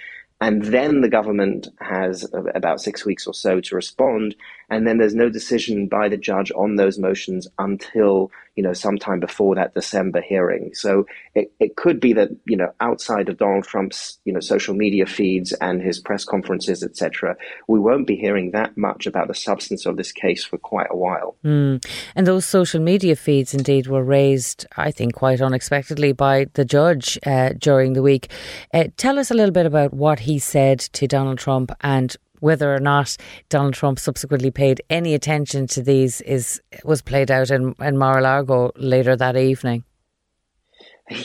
And 0.42 0.66
then 0.66 1.00
the 1.00 1.10
government 1.10 1.70
has 1.80 2.30
about 2.34 2.82
six 2.82 3.06
weeks 3.06 3.26
or 3.26 3.34
so 3.34 3.62
to 3.62 3.76
respond. 3.76 4.36
And 4.70 4.88
then 4.88 4.98
there's 4.98 5.16
no 5.16 5.30
decision 5.30 5.88
by 5.88 6.10
the 6.10 6.18
judge 6.18 6.52
on 6.56 6.76
those 6.76 6.98
motions 6.98 7.48
until 7.60 8.32
you 8.56 8.64
know 8.64 8.74
sometime 8.74 9.20
before 9.20 9.56
that 9.56 9.74
December 9.74 10.22
hearing. 10.22 10.74
So 10.74 11.06
it, 11.34 11.52
it 11.60 11.76
could 11.76 12.00
be 12.00 12.14
that 12.14 12.30
you 12.46 12.58
know 12.58 12.74
outside 12.80 13.30
of 13.30 13.38
Donald 13.38 13.66
Trump's 13.66 14.20
you 14.26 14.34
know 14.34 14.40
social 14.40 14.74
media 14.74 15.06
feeds 15.06 15.52
and 15.54 15.82
his 15.82 16.00
press 16.00 16.26
conferences, 16.26 16.84
etc., 16.84 17.36
we 17.68 17.80
won't 17.80 18.08
be 18.08 18.16
hearing 18.16 18.52
that 18.52 18.78
much 18.78 19.06
about 19.06 19.28
the 19.28 19.34
substance 19.34 19.86
of 19.86 19.98
this 19.98 20.12
case 20.12 20.44
for 20.44 20.58
quite 20.58 20.88
a 20.90 20.98
while. 20.98 21.36
Mm. 21.44 21.86
And 22.16 22.28
those 22.28 22.46
social 22.46 22.82
media 22.82 23.16
feeds 23.16 23.54
indeed 23.54 23.88
were 23.88 24.04
raised, 24.04 24.66
I 24.78 24.92
think, 24.92 25.16
quite 25.16 25.42
unexpectedly 25.42 26.14
by 26.14 26.48
the 26.54 26.66
judge 26.66 27.20
uh, 27.26 27.50
during 27.58 27.94
the 27.94 28.02
week. 28.02 28.32
Uh, 28.74 28.86
tell 28.98 29.20
us 29.20 29.32
a 29.32 29.34
little 29.34 29.52
bit 29.52 29.66
about 29.66 29.94
what 29.94 30.20
he 30.20 30.40
said 30.40 30.80
to 30.80 31.08
Donald 31.08 31.40
Trump 31.40 31.72
and 31.82 32.16
whether 32.46 32.72
or 32.72 32.80
not 32.80 33.18
Donald 33.50 33.74
Trump 33.74 33.98
subsequently 33.98 34.52
paid 34.52 34.80
any 34.92 35.16
attention 35.16 35.66
to 35.66 35.82
these 35.82 36.22
is 36.22 36.62
was 36.84 37.02
played 37.02 37.32
out 37.32 37.50
in, 37.50 37.74
in 37.82 37.98
Mar-a-Lago 37.98 38.72
later 38.76 39.16
that 39.16 39.36
evening. 39.36 39.84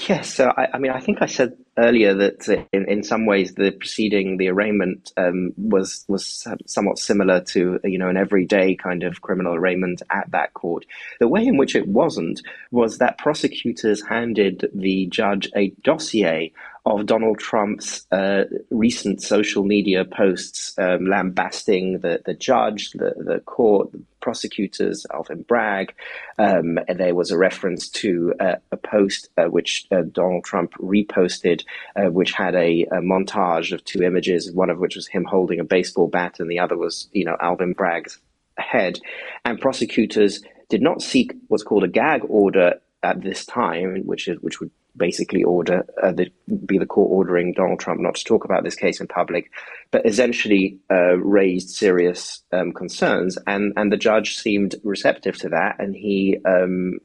Yes, 0.09 0.35
so 0.35 0.53
I, 0.57 0.69
I, 0.75 0.79
mean, 0.79 0.93
I 0.93 1.01
think 1.01 1.23
I 1.23 1.27
said 1.27 1.57
earlier 1.79 2.13
that 2.15 2.67
in, 2.73 2.87
in 2.87 3.03
some 3.03 3.25
ways 3.25 3.55
the 3.55 3.71
proceeding, 3.71 4.37
the 4.37 4.49
arraignment, 4.49 5.13
um, 5.17 5.53
was 5.57 6.05
was 6.07 6.47
somewhat 6.67 6.99
similar 6.99 7.41
to 7.53 7.81
you 7.85 7.99
know 7.99 8.09
an 8.09 8.19
everyday 8.19 8.75
kind 8.75 9.03
of 9.03 9.23
criminal 9.23 9.55
arraignment 9.55 10.03
at 10.11 10.31
that 10.33 10.53
court. 10.53 10.85
The 11.19 11.29
way 11.29 11.47
in 11.47 11.57
which 11.57 11.75
it 11.75 11.89
wasn't 11.89 12.43
was 12.71 12.99
that 12.99 13.19
prosecutors 13.19 14.07
handed 14.07 14.71
the 14.75 15.07
judge 15.07 15.51
a 15.57 15.71
dossier 15.83 16.53
of 16.87 17.07
Donald 17.07 17.39
Trump's 17.39 18.07
uh, 18.11 18.45
recent 18.71 19.23
social 19.23 19.65
media 19.65 20.05
posts 20.05 20.75
um, 20.79 21.07
lambasting 21.07 21.99
the, 22.01 22.23
the 22.25 22.35
judge, 22.35 22.93
the, 22.93 23.15
the 23.17 23.41
court, 23.41 23.93
the 23.93 24.03
prosecutors, 24.21 25.07
Alvin 25.13 25.43
Bragg. 25.43 25.95
Um, 26.39 26.79
there 26.89 27.15
was 27.15 27.31
a 27.31 27.39
reference 27.39 27.89
to 27.91 28.35
uh, 28.41 28.57
a 28.73 28.77
post 28.77 29.29
uh, 29.37 29.45
which 29.45 29.87
uh, 29.91 30.03
Donald 30.11 30.45
Trump 30.45 30.73
reposted, 30.75 31.65
uh, 31.97 32.11
which 32.11 32.33
had 32.33 32.55
a, 32.55 32.83
a, 32.85 33.01
montage 33.01 33.73
of 33.73 33.85
two 33.85 34.03
images, 34.03 34.53
one 34.53 34.71
of 34.71 34.79
which 34.79 34.97
was 34.97 35.07
him 35.07 35.25
holding 35.25 35.61
a 35.61 35.65
baseball 35.65 36.09
bat, 36.09 36.41
and 36.41 36.51
the 36.51 36.59
other 36.59 36.77
was, 36.77 37.09
you 37.13 37.25
know, 37.25 37.37
Alvin 37.41 37.73
Bragg's 37.73 38.19
head. 38.57 38.99
And 39.45 39.61
prosecutors 39.61 40.43
did 40.69 40.83
not 40.83 41.03
seek 41.03 41.33
what's 41.49 41.65
called 41.65 41.85
a 41.85 41.89
gag 41.89 42.23
order 42.29 42.81
at 43.03 43.23
this 43.23 43.45
time, 43.45 44.03
which 44.07 44.29
is 44.29 44.39
which 44.41 44.61
would 44.61 44.71
basically 44.97 45.43
order 45.43 45.87
uh, 46.03 46.13
the, 46.13 46.31
be 46.67 46.79
the 46.79 46.87
court 46.87 47.11
ordering 47.11 47.53
Donald 47.53 47.81
Trump 47.81 48.01
not 48.01 48.17
to 48.17 48.25
talk 48.25 48.45
about 48.45 48.65
this 48.65 48.75
case 48.75 49.01
in 49.01 49.07
public, 49.07 49.51
but 49.91 50.07
essentially 50.07 50.79
uh, 50.91 51.17
raised 51.17 51.71
serious 51.71 52.43
um, 52.53 52.73
concerns, 52.73 53.39
and 53.47 53.73
and 53.77 53.93
the 53.93 53.97
judge 53.97 54.37
seemed 54.37 54.75
receptive 54.83 55.37
to 55.39 55.49
that, 55.51 55.77
and 55.79 55.95
he 55.95 56.39
um, 56.45 56.99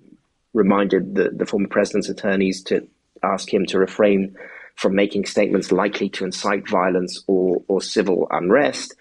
reminded 0.53 1.15
the, 1.15 1.29
the 1.29 1.45
former 1.45 1.67
president's 1.67 2.09
attorneys 2.09 2.63
to 2.63 2.88
ask 3.23 3.53
him 3.53 3.65
to 3.67 3.79
refrain 3.79 4.36
from 4.75 4.95
making 4.95 5.25
statements 5.25 5.71
likely 5.71 6.09
to 6.09 6.25
incite 6.25 6.69
violence 6.69 7.23
or 7.27 7.63
or 7.67 7.81
civil 7.81 8.27
unrest, 8.31 8.95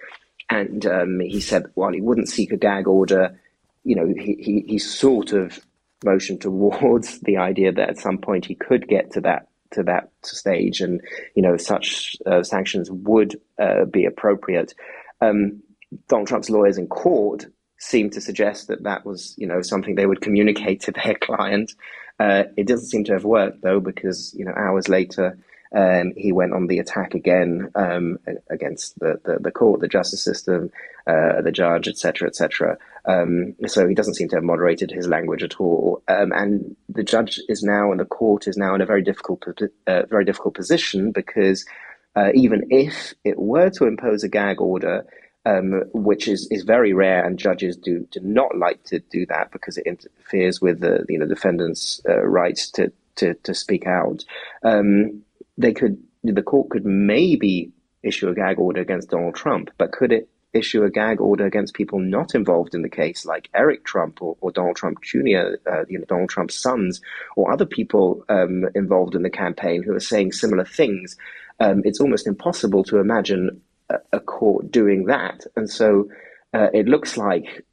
and 0.51 0.87
um, 0.87 1.20
he 1.20 1.41
said 1.41 1.64
while 1.74 1.93
he 1.93 2.01
wouldn't 2.01 2.28
seek 2.28 2.53
a 2.53 2.57
gag 2.57 2.87
order, 2.87 3.39
you 3.85 3.97
know 3.97 4.07
he 4.07 4.37
he, 4.39 4.64
he 4.66 4.78
sort 4.78 5.32
of 5.32 5.59
motion 6.05 6.38
towards 6.38 7.20
the 7.22 7.36
idea 7.36 7.72
that 7.72 7.90
at 7.90 7.98
some 7.98 8.18
point 8.18 8.46
he 8.46 8.55
could 8.55 8.88
get 8.88 9.12
to 9.12 9.20
that 9.22 9.48
to 9.72 9.82
that 9.82 10.11
stage, 10.22 10.80
and 10.80 11.00
you 11.34 11.42
know 11.42 11.57
such 11.57 12.16
uh, 12.26 12.42
sanctions 12.42 12.90
would 12.90 13.40
uh, 13.61 13.84
be 13.86 14.05
appropriate. 14.05 14.74
Um, 15.20 15.62
Donald 16.09 16.28
Trump's 16.28 16.50
lawyers 16.50 16.78
in 16.78 16.86
court 16.86 17.46
seem 17.78 18.11
to 18.11 18.20
suggest 18.20 18.68
that 18.68 18.84
that 18.84 19.05
was 19.05 19.34
you 19.36 19.46
know 19.46 19.62
something 19.62 19.94
they 19.94 20.07
would 20.07 20.20
communicate 20.20 20.80
to 20.82 20.92
their 20.92 21.14
client. 21.20 21.72
Uh, 22.20 22.44
it 22.57 22.68
doesn't 22.68 22.88
seem 22.88 23.05
to 23.05 23.12
have 23.12 23.24
worked 23.24 23.62
though, 23.62 23.80
because 23.80 24.34
you 24.34 24.44
know 24.44 24.52
hours 24.57 24.88
later 24.88 25.38
um, 25.75 26.12
he 26.16 26.31
went 26.31 26.53
on 26.53 26.68
the 26.68 26.79
attack 26.79 27.14
again 27.14 27.70
um, 27.75 28.18
against 28.49 28.99
the, 29.01 29.20
the, 29.25 29.39
the, 29.41 29.51
court, 29.51 29.81
the 29.81 29.89
justice 29.89 30.22
system, 30.22 30.70
uh, 31.07 31.43
the 31.43 31.51
judge, 31.51 31.89
etc., 31.89 32.29
etc. 32.29 32.79
Um, 33.07 33.57
so 33.66 33.89
he 33.89 33.95
doesn't 33.95 34.14
seem 34.14 34.29
to 34.29 34.37
have 34.37 34.45
moderated 34.45 34.93
his 34.93 35.09
language 35.09 35.43
at 35.43 35.61
all. 35.61 36.03
Um, 36.07 36.33
and 36.33 36.77
the 36.89 37.03
judge 37.03 37.41
is 37.49 37.62
now, 37.64 37.91
and 37.91 37.99
the 37.99 38.05
court 38.05 38.47
is 38.47 38.57
now 38.57 38.75
in 38.75 38.81
a 38.81 38.87
very 38.87 39.03
difficult, 39.03 39.43
uh, 39.87 40.03
very 40.09 40.25
difficult 40.25 40.55
position 40.55 41.11
because 41.11 41.66
uh, 42.14 42.31
even 42.35 42.68
if 42.70 43.14
it 43.25 43.39
were 43.39 43.70
to 43.70 43.87
impose 43.87 44.22
a 44.22 44.29
gag 44.29 44.61
order, 44.61 45.05
um, 45.45 45.83
which 45.93 46.29
is, 46.29 46.47
is 46.51 46.62
very 46.62 46.93
rare, 46.93 47.25
and 47.25 47.39
judges 47.39 47.77
do, 47.77 48.07
do 48.12 48.20
not 48.20 48.57
like 48.57 48.83
to 48.85 49.01
do 49.11 49.27
that 49.27 49.51
because 49.51 49.77
it 49.77 49.87
interferes 49.87 50.61
with 50.61 50.81
the 50.81 51.05
you 51.09 51.18
know 51.18 51.27
defendant's 51.27 52.01
uh, 52.09 52.22
rights 52.25 52.70
to, 52.70 52.93
to, 53.16 53.35
to 53.43 53.55
speak 53.55 53.87
out. 53.87 54.25
Um, 54.62 55.25
they 55.59 55.72
could 55.72 56.02
the 56.22 56.42
court 56.42 56.70
could 56.70 56.84
maybe 56.84 57.70
issue 58.02 58.28
a 58.28 58.34
gag 58.34 58.59
order 58.59 58.80
against 58.80 59.11
Donald 59.11 59.34
Trump, 59.34 59.70
but 59.78 59.92
could 59.92 60.12
it 60.12 60.28
issue 60.55 60.84
a 60.84 60.90
gag 60.90 61.20
order 61.20 61.44
against 61.44 61.74
people 61.74 61.98
not 61.98 62.34
involved 62.34 62.74
in 62.74 62.82
the 62.82 62.88
case, 62.88 63.26
like 63.26 63.50
Eric 63.55 63.84
Trump 63.84 64.22
or, 64.22 64.36
or 64.40 64.52
Donald 64.52 64.76
Trump 64.76 65.02
Jr., 65.02 65.57
uh, 65.70 65.84
you 65.88 65.98
know, 65.98 66.05
Donald 66.07 66.30
Trump's 66.30 66.59
sons, 66.59 67.00
or 67.36 67.52
other 67.52 67.66
people 67.66 68.24
um, 68.28 68.64
involved 68.74 69.14
in 69.14 69.22
the 69.22 69.30
campaign 69.30 69.82
who 69.82 69.94
are 69.94 70.00
saying 70.00 70.32
similar 70.32 70.64
things? 70.64 71.16
Um, 71.61 71.82
it's 71.84 72.00
almost 72.00 72.26
impossible 72.26 72.84
to 72.84 72.98
imagine 72.98 73.61
a, 73.90 73.96
a 74.12 74.20
court 74.20 74.70
doing 74.70 75.07
that, 75.07 75.44
and 75.57 75.68
so 75.68 76.09
uh, 76.52 76.68
it 76.72 76.86
looks 76.86 77.16
like 77.16 77.64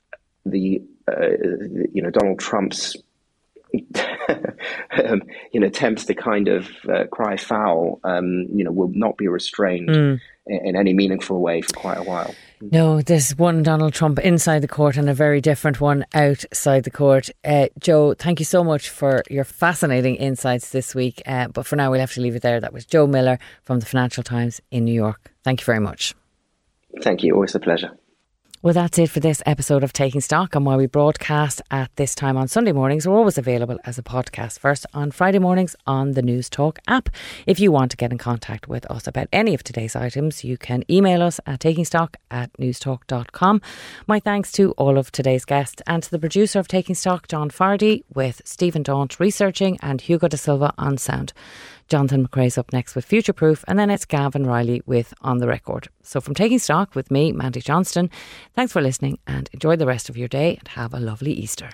the 0.46 0.82
uh, 1.08 1.30
you 1.94 2.02
know 2.02 2.10
Donald 2.10 2.40
Trump's 2.40 2.96
um, 5.04 5.22
you 5.52 5.60
know, 5.60 5.68
attempts 5.68 6.06
to 6.06 6.14
kind 6.14 6.48
of 6.48 6.70
uh, 6.90 7.06
cry 7.12 7.38
foul, 7.38 8.00
um, 8.04 8.48
you 8.54 8.64
know, 8.64 8.72
will 8.72 8.92
not 8.94 9.18
be 9.18 9.28
restrained 9.28 9.90
mm. 9.90 10.20
in, 10.48 10.68
in, 10.68 10.76
any 10.76 10.94
meaningful 10.94 11.40
way 11.42 11.62
for 11.62 11.74
quite 11.74 11.98
a 11.98 12.04
while. 12.04 12.34
No, 12.60 13.02
there's 13.02 13.36
one 13.38 13.64
Donald 13.64 13.94
Trump 13.94 14.20
inside 14.20 14.60
the 14.60 14.68
court 14.68 14.98
and 14.98 15.10
a 15.10 15.14
very 15.14 15.42
different 15.42 15.82
one 15.82 16.06
outside 16.14 16.84
the 16.84 16.92
court. 16.92 17.30
Uh, 17.44 17.68
Joe, 17.80 18.14
thank 18.14 18.40
you 18.40 18.46
so 18.46 18.64
much 18.64 18.90
for 18.90 19.24
your 19.30 19.44
fascinating 19.44 20.16
insights 20.16 20.70
this 20.70 20.94
week. 20.94 21.22
Uh, 21.26 21.48
but 21.48 21.66
for 21.66 21.76
now, 21.76 21.90
we'll 21.90 22.00
have 22.00 22.14
to 22.14 22.22
leave 22.22 22.36
it 22.36 22.42
there. 22.42 22.60
That 22.60 22.74
was 22.74 22.86
Joe 22.86 23.08
Miller 23.08 23.40
from 23.64 23.80
the 23.80 23.86
Financial 23.86 24.24
Times 24.24 24.62
in 24.70 24.86
New 24.86 24.94
York. 24.94 25.32
Thank 25.44 25.62
you 25.62 25.66
very 25.66 25.80
much. 25.80 26.14
Thank 27.02 27.24
you. 27.24 27.34
Always 27.34 27.56
a 27.56 27.60
pleasure. 27.60 27.98
Well, 28.64 28.76
that's 28.76 29.00
it 29.00 29.10
for 29.10 29.20
this 29.20 29.42
episode 29.48 29.84
of 29.84 29.92
Taking 29.92 30.22
Stock. 30.22 30.54
And 30.54 30.64
while 30.68 30.78
we 30.78 30.86
broadcast 30.86 31.64
at 31.72 31.90
this 31.96 32.14
time 32.14 32.38
on 32.38 32.48
Sunday 32.48 32.72
mornings, 32.72 33.08
we're 33.08 33.18
always 33.18 33.40
available 33.40 33.80
as 33.86 33.98
a 33.98 34.04
podcast 34.04 34.60
first 34.60 34.86
on 34.94 35.10
Friday 35.10 35.40
mornings 35.40 35.76
on 35.88 36.12
the 36.12 36.22
News 36.22 36.48
Talk 36.48 36.78
app. 36.88 37.10
If 37.48 37.60
you 37.60 37.72
want 37.72 37.90
to 37.90 37.98
get 37.98 38.12
in 38.12 38.20
contact 38.20 38.68
with 38.68 38.86
us 38.92 39.08
about 39.08 39.30
any 39.34 39.56
of 39.56 39.64
today's 39.64 39.96
items, 39.96 40.44
you 40.44 40.60
can 40.60 40.84
email 40.92 41.24
us 41.24 41.40
at 41.48 41.60
takingstock 41.60 42.14
at 42.30 42.54
newstalk.com. 42.60 43.64
My 44.06 44.20
thanks 44.20 44.52
to 44.52 44.74
all 44.74 45.00
of 45.00 45.12
today's 45.12 45.44
guests 45.44 45.82
and 45.88 46.04
to 46.04 46.12
the 46.12 46.20
producer 46.20 46.60
of 46.60 46.68
Taking 46.68 46.94
Stock, 46.94 47.28
John 47.28 47.50
Fardy, 47.50 48.04
with 48.14 48.44
Stephen 48.46 48.84
Daunt 48.84 49.20
researching 49.20 49.80
and 49.82 50.02
Hugo 50.02 50.28
da 50.28 50.38
Silva 50.38 50.72
on 50.78 51.00
sound. 51.00 51.34
Jonathan 51.92 52.26
McCrea's 52.26 52.58
up 52.58 52.72
next 52.72 52.96
with 52.96 53.04
Future 53.04 53.34
Proof, 53.34 53.66
and 53.68 53.78
then 53.78 53.90
it's 53.90 54.06
Gavin 54.06 54.46
Reilly 54.46 54.82
with 54.86 55.14
On 55.24 55.40
the 55.40 55.48
Record. 55.48 55.90
So, 56.02 56.22
from 56.22 56.34
Taking 56.34 56.58
Stock 56.58 56.96
with 56.96 57.12
me, 57.12 57.34
Mandy 57.34 57.60
Johnston, 57.60 58.10
thanks 58.56 58.72
for 58.72 58.82
listening 58.82 59.20
and 59.28 59.50
enjoy 59.52 59.76
the 59.76 59.86
rest 59.86 60.08
of 60.08 60.16
your 60.16 60.30
day 60.30 60.56
and 60.56 60.70
have 60.70 60.94
a 60.94 61.02
lovely 61.02 61.34
Easter. 61.34 61.72